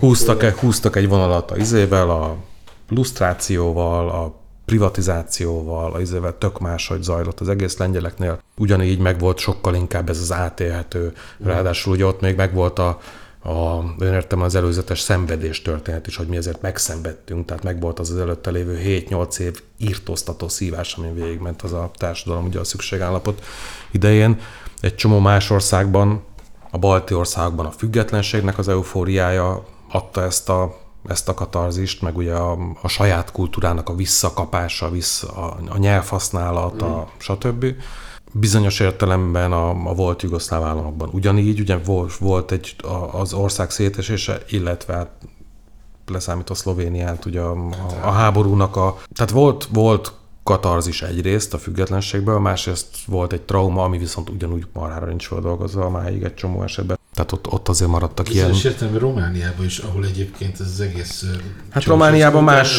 Húztak, 0.00 0.42
-e, 0.42 0.54
húztak 0.60 0.96
egy 0.96 1.08
vonalat 1.08 1.50
a 1.50 1.56
izével, 1.56 2.10
a 2.10 2.36
lusztrációval, 2.88 4.08
a 4.08 4.40
privatizációval, 4.64 5.92
a 5.92 6.00
izével 6.00 6.38
tök 6.38 6.58
máshogy 6.60 7.02
zajlott 7.02 7.40
az 7.40 7.48
egész 7.48 7.76
lengyeleknél. 7.76 8.40
Ugyanígy 8.56 8.98
meg 8.98 9.18
volt 9.18 9.38
sokkal 9.38 9.74
inkább 9.74 10.08
ez 10.08 10.20
az 10.20 10.32
átélhető. 10.32 11.12
Ráadásul 11.44 11.92
ugye 11.92 12.06
ott 12.06 12.20
még 12.20 12.36
meg 12.36 12.54
volt 12.54 12.78
a, 12.78 12.98
a, 13.46 13.94
én 14.00 14.12
értem 14.12 14.40
az 14.40 14.54
előzetes 14.54 15.00
szenvedés 15.00 15.62
történet 15.62 16.06
is, 16.06 16.16
hogy 16.16 16.26
mi 16.26 16.36
ezért 16.36 16.62
megszenvedtünk, 16.62 17.46
tehát 17.46 17.62
meg 17.62 17.80
volt 17.80 17.98
az 17.98 18.10
az 18.10 18.18
előtte 18.18 18.50
lévő 18.50 19.04
7-8 19.08 19.38
év 19.38 19.62
írtóztató 19.78 20.48
szívás, 20.48 20.94
amin 20.94 21.14
végigment 21.14 21.62
az 21.62 21.72
a 21.72 21.90
társadalom 21.96 22.44
ugye 22.44 22.58
a 22.58 22.64
szükségállapot 22.64 23.44
idején. 23.90 24.40
Egy 24.80 24.94
csomó 24.94 25.18
más 25.18 25.50
országban, 25.50 26.22
a 26.70 26.78
balti 26.78 27.14
országban 27.14 27.66
a 27.66 27.70
függetlenségnek 27.70 28.58
az 28.58 28.68
eufóriája 28.68 29.64
adta 29.88 30.22
ezt 30.22 30.48
a 30.48 30.84
ezt 31.08 31.28
a 31.28 31.34
katarzist, 31.34 32.02
meg 32.02 32.16
ugye 32.16 32.34
a, 32.34 32.58
a 32.82 32.88
saját 32.88 33.32
kultúrának 33.32 33.88
a 33.88 33.94
visszakapása, 33.94 34.90
vissza, 34.90 35.28
a, 35.28 35.56
a 35.68 35.78
nyelvhasználat, 35.78 36.82
a, 36.82 36.86
mm. 36.86 37.18
stb. 37.18 37.66
Bizonyos 38.40 38.80
értelemben 38.80 39.52
a, 39.52 39.68
a 39.68 39.94
volt 39.94 40.22
jugoszláv 40.22 40.62
államokban 40.62 41.08
ugyanígy, 41.12 41.60
ugye 41.60 41.78
volt, 41.78 42.16
volt 42.16 42.52
egy, 42.52 42.74
a, 42.82 43.18
az 43.20 43.32
ország 43.32 43.70
szétesése, 43.70 44.42
illetve 44.48 44.94
hát 44.94 45.10
leszámítva 46.06 46.54
Szlovéniát, 46.54 47.24
ugye 47.24 47.40
a, 47.40 47.52
a, 47.52 48.06
a 48.06 48.10
háborúnak 48.10 48.76
a... 48.76 48.98
Tehát 49.12 49.32
volt, 49.32 49.68
volt 49.72 50.12
katarzis 50.42 51.02
egyrészt 51.02 51.54
a 51.54 51.58
függetlenségből, 51.58 52.38
másrészt 52.38 52.96
volt 53.06 53.32
egy 53.32 53.42
trauma, 53.42 53.84
ami 53.84 53.98
viszont 53.98 54.30
ugyanúgy 54.30 54.66
marhára 54.72 55.06
nincs 55.06 55.26
feldolgozva 55.26 55.90
máig 55.90 56.22
egy 56.22 56.34
csomó 56.34 56.62
esetben. 56.62 56.98
Tehát 57.16 57.32
ott, 57.32 57.52
ott 57.52 57.68
azért 57.68 57.90
maradtak 57.90 58.26
Bizonyos 58.26 58.60
ilyen... 58.60 58.72
értelemben 58.72 59.02
Romániában 59.02 59.66
is, 59.66 59.78
ahol 59.78 60.04
egyébként 60.04 60.60
ez 60.60 60.66
az 60.72 60.80
egész... 60.80 61.24
Hát 61.70 61.84
Romániában 61.84 62.44
más 62.44 62.70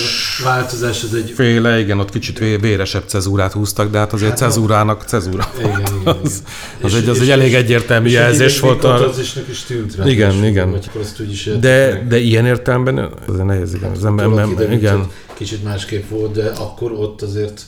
változás, 0.44 1.04
ez 1.04 1.14
egy... 1.14 1.32
Féle, 1.36 1.80
igen, 1.80 2.00
ott 2.00 2.10
kicsit 2.10 2.38
véresebb 2.38 3.04
cezúrát 3.06 3.52
húztak, 3.52 3.92
de 3.92 3.98
hát 3.98 4.14
azért 4.14 4.30
hát 4.30 4.40
cezúrának 4.40 5.04
cezúra. 5.04 5.52
Igen, 5.58 5.70
igen, 5.70 6.00
igen. 6.02 6.18
az, 6.24 6.44
az, 6.82 6.94
egy, 6.94 7.10
az 7.10 7.22
egy 7.22 7.30
elég 7.30 7.54
egyértelmű 7.54 8.10
jelzés 8.10 8.60
volt. 8.60 8.84
A... 8.84 9.10
is 9.50 9.64
tűnt 9.64 9.96
rá. 9.96 10.08
Igen, 10.08 10.46
igen. 10.46 10.72
Vagy 10.72 10.90
azt 11.02 11.20
úgy 11.20 11.32
is 11.32 11.50
de, 11.60 12.04
de 12.08 12.18
ilyen 12.18 12.46
értelemben 12.46 13.10
azért 13.28 13.46
nehéz, 13.46 13.74
igen. 13.74 13.92
Az 13.92 14.06
ember, 14.06 14.72
igen. 14.72 15.08
Kicsit 15.34 15.64
másképp 15.64 16.10
volt, 16.10 16.32
de 16.32 16.50
akkor 16.50 16.92
ott 16.92 17.22
azért 17.22 17.62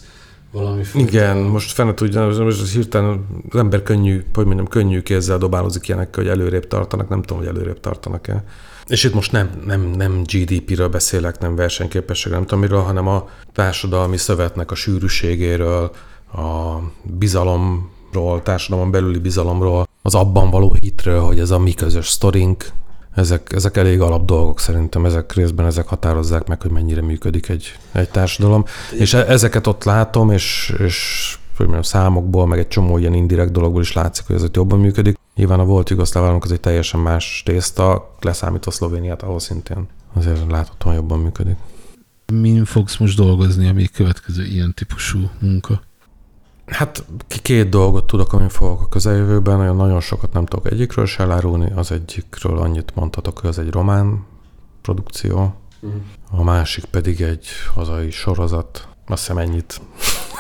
valami 0.52 0.84
furcsa. 0.84 1.08
Igen, 1.08 1.38
most 1.38 1.72
fene 1.72 1.94
tudja, 1.94 2.28
most 2.28 2.62
az 2.62 2.72
hirtelen 2.72 3.26
az 3.50 3.60
ember 3.60 3.84
könnyű, 3.84 4.24
hogy 4.34 4.46
mondjam, 4.46 4.68
könnyű 4.68 5.02
kézzel 5.02 5.38
dobálózik 5.38 5.88
ilyenekkel, 5.88 6.24
hogy 6.24 6.32
előrébb 6.32 6.68
tartanak, 6.68 7.10
nem 7.10 7.22
tudom, 7.22 7.38
hogy 7.38 7.56
előrébb 7.56 7.80
tartanak-e. 7.80 8.44
És 8.88 9.04
itt 9.04 9.14
most 9.14 9.32
nem, 9.32 9.50
nem, 9.66 9.82
nem 9.82 10.24
GDP-ről 10.24 10.88
beszélek, 10.88 11.40
nem 11.40 11.56
versenyképességről, 11.56 12.38
nem 12.38 12.48
tudom 12.48 12.64
miről, 12.64 12.82
hanem 12.82 13.08
a 13.08 13.30
társadalmi 13.54 14.18
szövetnek 14.18 14.72
a 14.72 14.76
sűrűségéről, 14.76 15.92
a 16.34 16.78
bizalomról, 17.04 18.42
társadalom 18.44 18.92
belüli 18.92 19.20
bizalomról, 19.20 19.88
az 20.02 20.16
abban 20.16 20.50
való 20.50 20.76
hitről, 20.82 21.22
hogy 21.22 21.40
ez 21.40 21.52
a 21.52 21.60
mi 21.60 21.74
közös 21.74 22.08
sztorink, 22.08 22.72
ezek, 23.16 23.52
ezek 23.54 23.78
elég 23.78 24.02
alap 24.02 24.26
dolgok 24.26 24.60
szerintem, 24.60 25.06
ezek 25.06 25.34
részben 25.34 25.66
ezek 25.66 25.88
határozzák 25.88 26.48
meg, 26.48 26.62
hogy 26.62 26.72
mennyire 26.72 27.02
működik 27.02 27.50
egy, 27.50 27.78
egy 27.92 28.10
társadalom. 28.10 28.66
Én 28.94 29.00
és 29.00 29.14
e, 29.14 29.26
ezeket 29.28 29.68
ott 29.68 29.84
látom, 29.84 30.32
és, 30.32 30.76
és 30.78 31.38
mondjam, 31.58 31.82
számokból, 31.82 32.48
meg 32.48 32.60
egy 32.60 32.68
csomó 32.68 32.98
ilyen 32.98 33.14
indirekt 33.14 33.52
dologból 33.52 33.82
is 33.82 33.94
látszik, 33.94 34.26
hogy 34.26 34.36
ez 34.36 34.44
ott 34.44 34.56
jobban 34.56 34.80
működik. 34.80 35.18
Nyilván 35.36 35.60
a 35.60 35.66
volt 35.66 35.90
jugoszláv 35.90 36.24
államok 36.24 36.44
az 36.44 36.52
egy 36.52 36.60
teljesen 36.60 37.00
más 37.00 37.42
tészta, 37.46 38.16
leszámítva 38.22 38.72
Szlovéniát, 38.72 39.22
ahol 39.22 39.40
szintén 39.40 39.88
azért 40.14 40.52
láthatóan 40.52 40.96
jobban 40.96 41.20
működik. 41.20 41.56
Min 42.34 42.66
fogsz 42.66 42.98
most 42.98 43.18
dolgozni, 43.18 43.68
ami 43.68 43.88
következő 43.88 44.46
ilyen 44.46 44.74
típusú 44.74 45.30
munka? 45.40 45.82
Hát 46.70 47.06
két 47.28 47.70
dolgot 47.70 48.08
tudok, 48.08 48.34
amin 48.34 48.50
fogok 48.50 48.82
a 48.82 48.88
közeljövőben, 48.88 49.58
nagyon, 49.58 49.76
nagyon 49.76 50.02
sokat 50.02 50.34
nem 50.34 50.46
tudok 50.46 50.72
egyikről 50.72 51.06
se 51.06 51.24
elárulni, 51.24 51.72
az 51.76 51.92
egyikről 51.92 52.58
annyit 52.58 52.96
mondhatok, 52.96 53.40
hogy 53.40 53.50
az 53.50 53.60
egy 53.60 53.72
román 53.72 54.26
produkció, 54.82 55.54
uh-huh. 55.80 56.02
a 56.32 56.44
másik 56.44 56.86
pedig 56.86 57.22
egy 57.22 57.48
hazai 57.74 58.12
sorozat, 58.12 58.88
azt 59.08 59.28
hiszem 59.28 59.38
ennyit, 59.38 59.82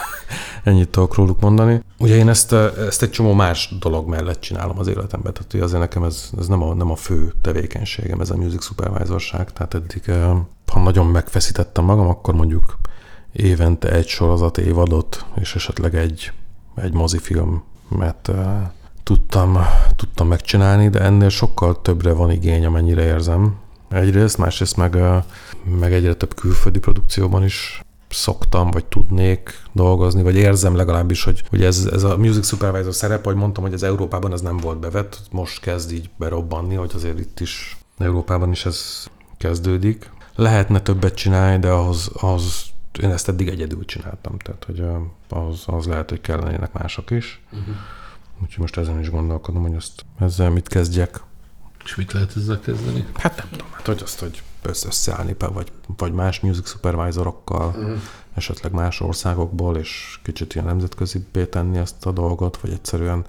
ennyit 0.64 0.90
tudok 0.90 1.16
róluk 1.16 1.40
mondani. 1.40 1.84
Ugye 2.00 2.16
én 2.16 2.30
ezt, 2.30 2.52
ezt 2.54 3.02
egy 3.02 3.10
csomó 3.10 3.34
más 3.34 3.76
dolog 3.80 4.08
mellett 4.08 4.40
csinálom 4.40 4.80
az 4.80 4.88
életemben, 4.88 5.34
tehát 5.34 5.54
ugye 5.54 5.64
azért 5.64 5.80
nekem 5.80 6.04
ez, 6.04 6.30
ez 6.38 6.48
nem, 6.48 6.64
a, 6.64 6.74
nem 6.74 6.92
a 6.92 6.96
fő 6.96 7.34
tevékenységem, 7.42 8.22
ez 8.22 8.30
a 8.30 8.36
music 8.36 8.64
supervisorság, 8.64 9.54
tehát 9.54 9.74
eddig, 9.74 10.04
eh, 10.06 10.32
ha 10.68 10.80
nagyon 10.80 11.06
megfeszítettem 11.06 11.84
magam, 11.84 12.08
akkor 12.08 12.34
mondjuk 12.34 12.78
évente 13.32 13.92
egy 13.92 14.08
sorozat 14.08 14.58
évadot, 14.58 15.26
és 15.36 15.56
esetleg 15.56 15.96
egy, 15.96 16.32
egy 16.76 16.94
mozifilmet 16.94 18.28
uh, 18.28 18.38
tudtam, 19.04 19.58
tudtam 19.96 20.28
megcsinálni, 20.28 20.90
de 20.90 21.00
ennél 21.02 21.30
sokkal 21.30 21.82
többre 21.82 22.14
van 22.14 22.32
igény, 22.32 22.66
amennyire 22.66 23.04
érzem. 23.04 23.56
Egyrészt, 23.90 24.38
másrészt 24.38 24.78
meg, 24.78 24.96
uh, 24.96 25.24
meg 25.80 25.94
egyre 25.94 26.14
több 26.14 26.34
külföldi 26.34 26.80
produkcióban 26.80 27.44
is 27.44 27.82
szoktam, 28.10 28.72
vagy 28.72 28.86
tudnék 28.86 29.62
dolgozni, 29.72 30.24
vagy 30.24 30.36
érzem 30.36 30.76
legalábbis, 30.76 31.24
hogy, 31.24 31.44
hogy 31.50 31.64
ez, 31.64 31.90
ez 31.92 32.04
a 32.04 32.18
music 32.18 32.48
supervisor 32.48 32.94
szerep, 32.94 33.26
hogy 33.26 33.36
mondtam, 33.36 33.64
hogy 33.64 33.74
az 33.74 33.84
Európában 33.84 34.34
ez 34.34 34.42
nem 34.42 34.58
volt 34.58 34.80
bevett, 34.80 35.22
most 35.32 35.62
kezd 35.62 35.92
így 35.92 36.10
berobbanni, 36.18 36.76
hogy 36.76 36.92
azért 36.96 37.20
itt 37.20 37.40
is 37.40 37.78
Európában 37.98 38.52
is 38.52 38.66
ez 38.66 39.06
kezdődik. 39.38 40.12
Lehetne 40.36 40.80
többet 40.80 41.14
csinálni, 41.14 41.60
de 41.60 41.70
ahhoz, 41.70 42.10
ahhoz 42.14 42.64
én 43.02 43.12
ezt 43.12 43.28
eddig 43.28 43.48
egyedül 43.48 43.86
csináltam, 43.86 44.38
tehát 44.38 44.64
hogy 44.64 44.84
az, 45.30 45.64
az 45.66 45.86
lehet, 45.86 46.10
hogy 46.10 46.22
kellenének 46.22 46.74
mások 46.74 47.12
is. 47.12 47.42
Uh-huh. 47.52 47.76
Úgyhogy 48.42 48.60
most 48.60 48.78
ezen 48.78 49.00
is 49.00 49.10
gondolkodom, 49.10 49.62
hogy 49.62 49.76
azt 49.76 50.06
ezzel 50.20 50.50
mit 50.50 50.68
kezdjek. 50.68 51.22
És 51.84 51.96
mit 51.96 52.12
lehet 52.12 52.36
ezzel 52.36 52.60
kezdeni? 52.60 53.06
Hát 53.16 53.38
nem 53.38 53.48
tudom, 53.52 53.68
hát 53.72 53.86
hogy 53.86 54.02
azt, 54.04 54.20
hogy 54.20 54.44
összeállni, 54.62 55.36
vagy, 55.38 55.72
vagy 55.98 56.14
más 56.14 56.40
music 56.40 56.70
supervisorokkal, 56.70 57.68
uh-huh. 57.68 57.98
Esetleg 58.40 58.72
más 58.72 59.02
országokból, 59.02 59.78
és 59.78 60.20
kicsit 60.24 60.54
ilyen 60.54 60.68
nemzetközi 60.68 61.26
tenni 61.50 61.78
ezt 61.78 62.06
a 62.06 62.12
dolgot, 62.12 62.58
vagy 62.58 62.72
egyszerűen 62.72 63.26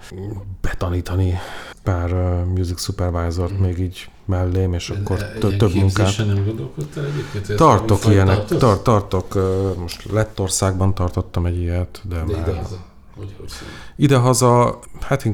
betanítani 0.61 1.39
pár 1.83 2.13
music 2.45 2.81
supervisort 2.81 3.51
uh-huh. 3.51 3.67
még 3.67 3.79
így 3.79 4.11
mellém, 4.25 4.73
és 4.73 4.91
akkor 4.91 5.19
több, 5.39 5.57
több 5.57 5.75
munkát. 5.75 6.17
nem 6.17 6.45
gondolkodtál 6.45 7.05
egyébként? 7.05 7.59
Tartok 7.59 8.07
ilyenek, 8.07 8.45
tar- 8.45 8.83
tartok, 8.83 9.35
most 9.79 10.13
Lettországban 10.13 10.95
tartottam 10.95 11.47
egy 11.47 11.57
ilyet, 11.57 12.01
de, 12.05 12.15
de 12.15 12.37
már... 12.37 12.49
Idehaza? 12.49 12.79
Hogy, 13.17 13.35
hogy 13.39 13.51
idehaza, 13.97 14.79
hát 15.01 15.25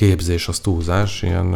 képzés 0.00 0.48
az 0.48 0.58
túlzás, 0.58 1.22
ilyen 1.22 1.54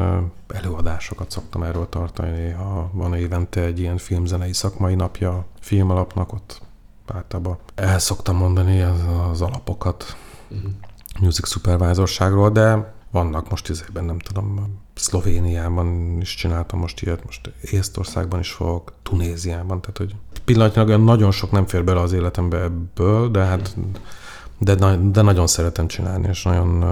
előadásokat 0.49 1.31
szoktam 1.31 1.63
erről 1.63 1.89
tartani, 1.89 2.51
ha 2.51 2.91
van 2.93 3.15
évente 3.15 3.61
egy 3.61 3.81
ilyen 3.81 3.97
filmzenei 3.97 4.53
szakmai 4.53 4.95
napja 4.95 5.47
filmalapnak, 5.61 6.33
ott 6.33 6.61
általában 7.07 7.59
el 7.75 7.99
szoktam 7.99 8.37
mondani 8.37 8.83
az, 8.83 9.01
az 9.31 9.41
alapokat 9.41 10.17
uh-huh. 10.49 10.71
music 11.21 11.49
supervisorságról, 11.49 12.51
de 12.51 12.95
vannak 13.11 13.51
most 13.51 13.69
izében, 13.69 14.05
nem 14.05 14.19
tudom, 14.19 14.79
Szlovéniában 14.95 16.19
is 16.21 16.35
csináltam 16.35 16.79
most 16.79 17.03
ilyet, 17.03 17.25
most 17.25 17.53
Észtországban 17.61 18.41
is 18.41 18.51
fogok, 18.51 18.93
Tunéziában, 19.03 19.81
tehát 19.81 19.97
hogy 19.97 20.15
pillanatnyilag 20.45 21.05
nagyon 21.05 21.31
sok 21.31 21.51
nem 21.51 21.67
fér 21.67 21.85
bele 21.85 22.01
az 22.01 22.13
életembe 22.13 22.61
ebből, 22.63 23.31
de 23.31 23.45
hát 23.45 23.77
de, 24.59 24.75
de 24.97 25.23
nagyon 25.23 25.47
szeretem 25.47 25.87
csinálni, 25.87 26.29
és 26.29 26.43
nagyon 26.43 26.85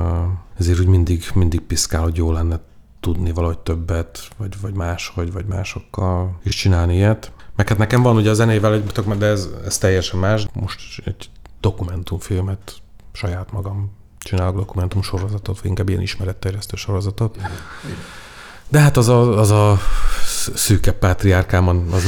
ezért 0.58 0.78
úgy 0.78 0.86
mindig, 0.86 1.24
mindig 1.34 1.60
piszkál, 1.60 2.02
hogy 2.02 2.16
jó 2.16 2.32
lenne 2.32 2.60
tudni 3.00 3.32
valahogy 3.32 3.58
többet, 3.58 4.28
vagy, 4.36 4.60
vagy 4.60 4.74
máshogy, 4.74 5.32
vagy 5.32 5.46
másokkal 5.46 6.38
is 6.42 6.54
csinálni 6.54 6.94
ilyet. 6.94 7.32
Meg 7.56 7.68
hát 7.68 7.78
nekem 7.78 8.02
van 8.02 8.16
ugye 8.16 8.30
a 8.30 8.34
zenével 8.34 8.74
egy, 8.74 8.84
de 9.18 9.26
ez, 9.26 9.48
ez 9.64 9.78
teljesen 9.78 10.18
más. 10.20 10.46
Most 10.52 11.02
egy 11.04 11.30
dokumentumfilmet 11.60 12.72
saját 13.12 13.52
magam 13.52 13.90
csinálok 14.18 14.56
dokumentum 14.56 15.02
sorozatot, 15.02 15.60
vagy 15.60 15.68
inkább 15.68 15.88
ilyen 15.88 16.00
ismeretterjesztő 16.00 16.76
sorozatot. 16.76 17.36
De 18.68 18.78
hát 18.78 18.96
az 18.96 19.08
a, 19.08 19.38
az 19.38 19.50
a 19.50 19.78
szűke 20.54 20.92
pátriárkámon 20.92 21.88
az, 21.90 22.04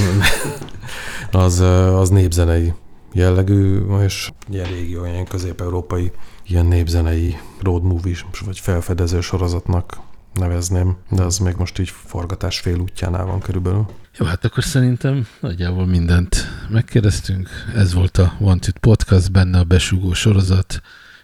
az, 1.45 1.61
az 2.01 2.09
népzenei 2.09 2.72
jellegű, 3.12 3.78
és 4.01 4.30
ilyen 4.51 4.66
régi, 4.66 4.99
olyan 4.99 5.24
közép-európai 5.24 6.12
ilyen 6.47 6.66
népzenei 6.66 7.36
road 7.62 7.82
movie 7.82 8.16
vagy 8.45 8.59
felfedező 8.59 9.20
sorozatnak 9.20 9.99
nevezném, 10.35 10.97
de 11.11 11.22
az 11.22 11.39
még 11.39 11.55
most 11.59 11.78
így 11.78 11.93
forgatás 12.07 12.59
fél 12.59 12.78
útjánál 12.78 13.24
van 13.24 13.41
körülbelül. 13.41 13.87
Jó, 14.18 14.26
hát 14.26 14.45
akkor 14.45 14.64
szerintem 14.64 15.26
nagyjából 15.41 15.87
mindent 15.87 16.49
megkérdeztünk. 16.68 17.49
Ez 17.74 17.93
volt 17.95 18.18
a 18.18 18.32
Wanted 18.39 18.78
Podcast, 18.78 19.32
benne 19.32 19.59
a 19.59 19.64
besugó 19.64 20.12
sorozat, 20.12 20.80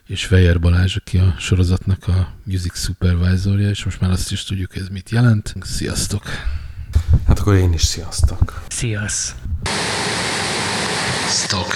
és 0.07 0.25
Fejer 0.25 0.61
Balázs, 0.61 0.97
aki 0.97 1.19
a 1.19 1.35
sorozatnak 1.39 2.09
a 2.09 2.33
music 2.45 2.79
supervisorja, 2.79 3.69
és 3.69 3.85
most 3.85 4.01
már 4.01 4.11
azt 4.11 4.33
is 4.33 4.45
tudjuk, 4.45 4.77
ez 4.77 4.89
mit 4.89 5.11
jelent. 5.11 5.55
Sziasztok! 5.61 6.23
Hát 7.27 7.39
akkor 7.39 7.55
én 7.55 7.73
is 7.73 7.83
sziasztok! 7.83 8.63
Sziasz! 8.69 9.35
Sziasztok! 11.29 11.67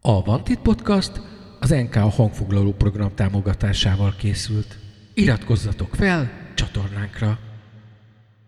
A 0.00 0.22
Vantit 0.22 0.58
Podcast 0.58 1.20
az 1.60 1.70
NK 1.70 1.94
hangfoglaló 1.94 2.72
program 2.72 3.14
támogatásával 3.14 4.14
készült. 4.18 4.78
Iratkozzatok 5.18 5.94
fel 5.94 6.30
csatornánkra! 6.54 7.45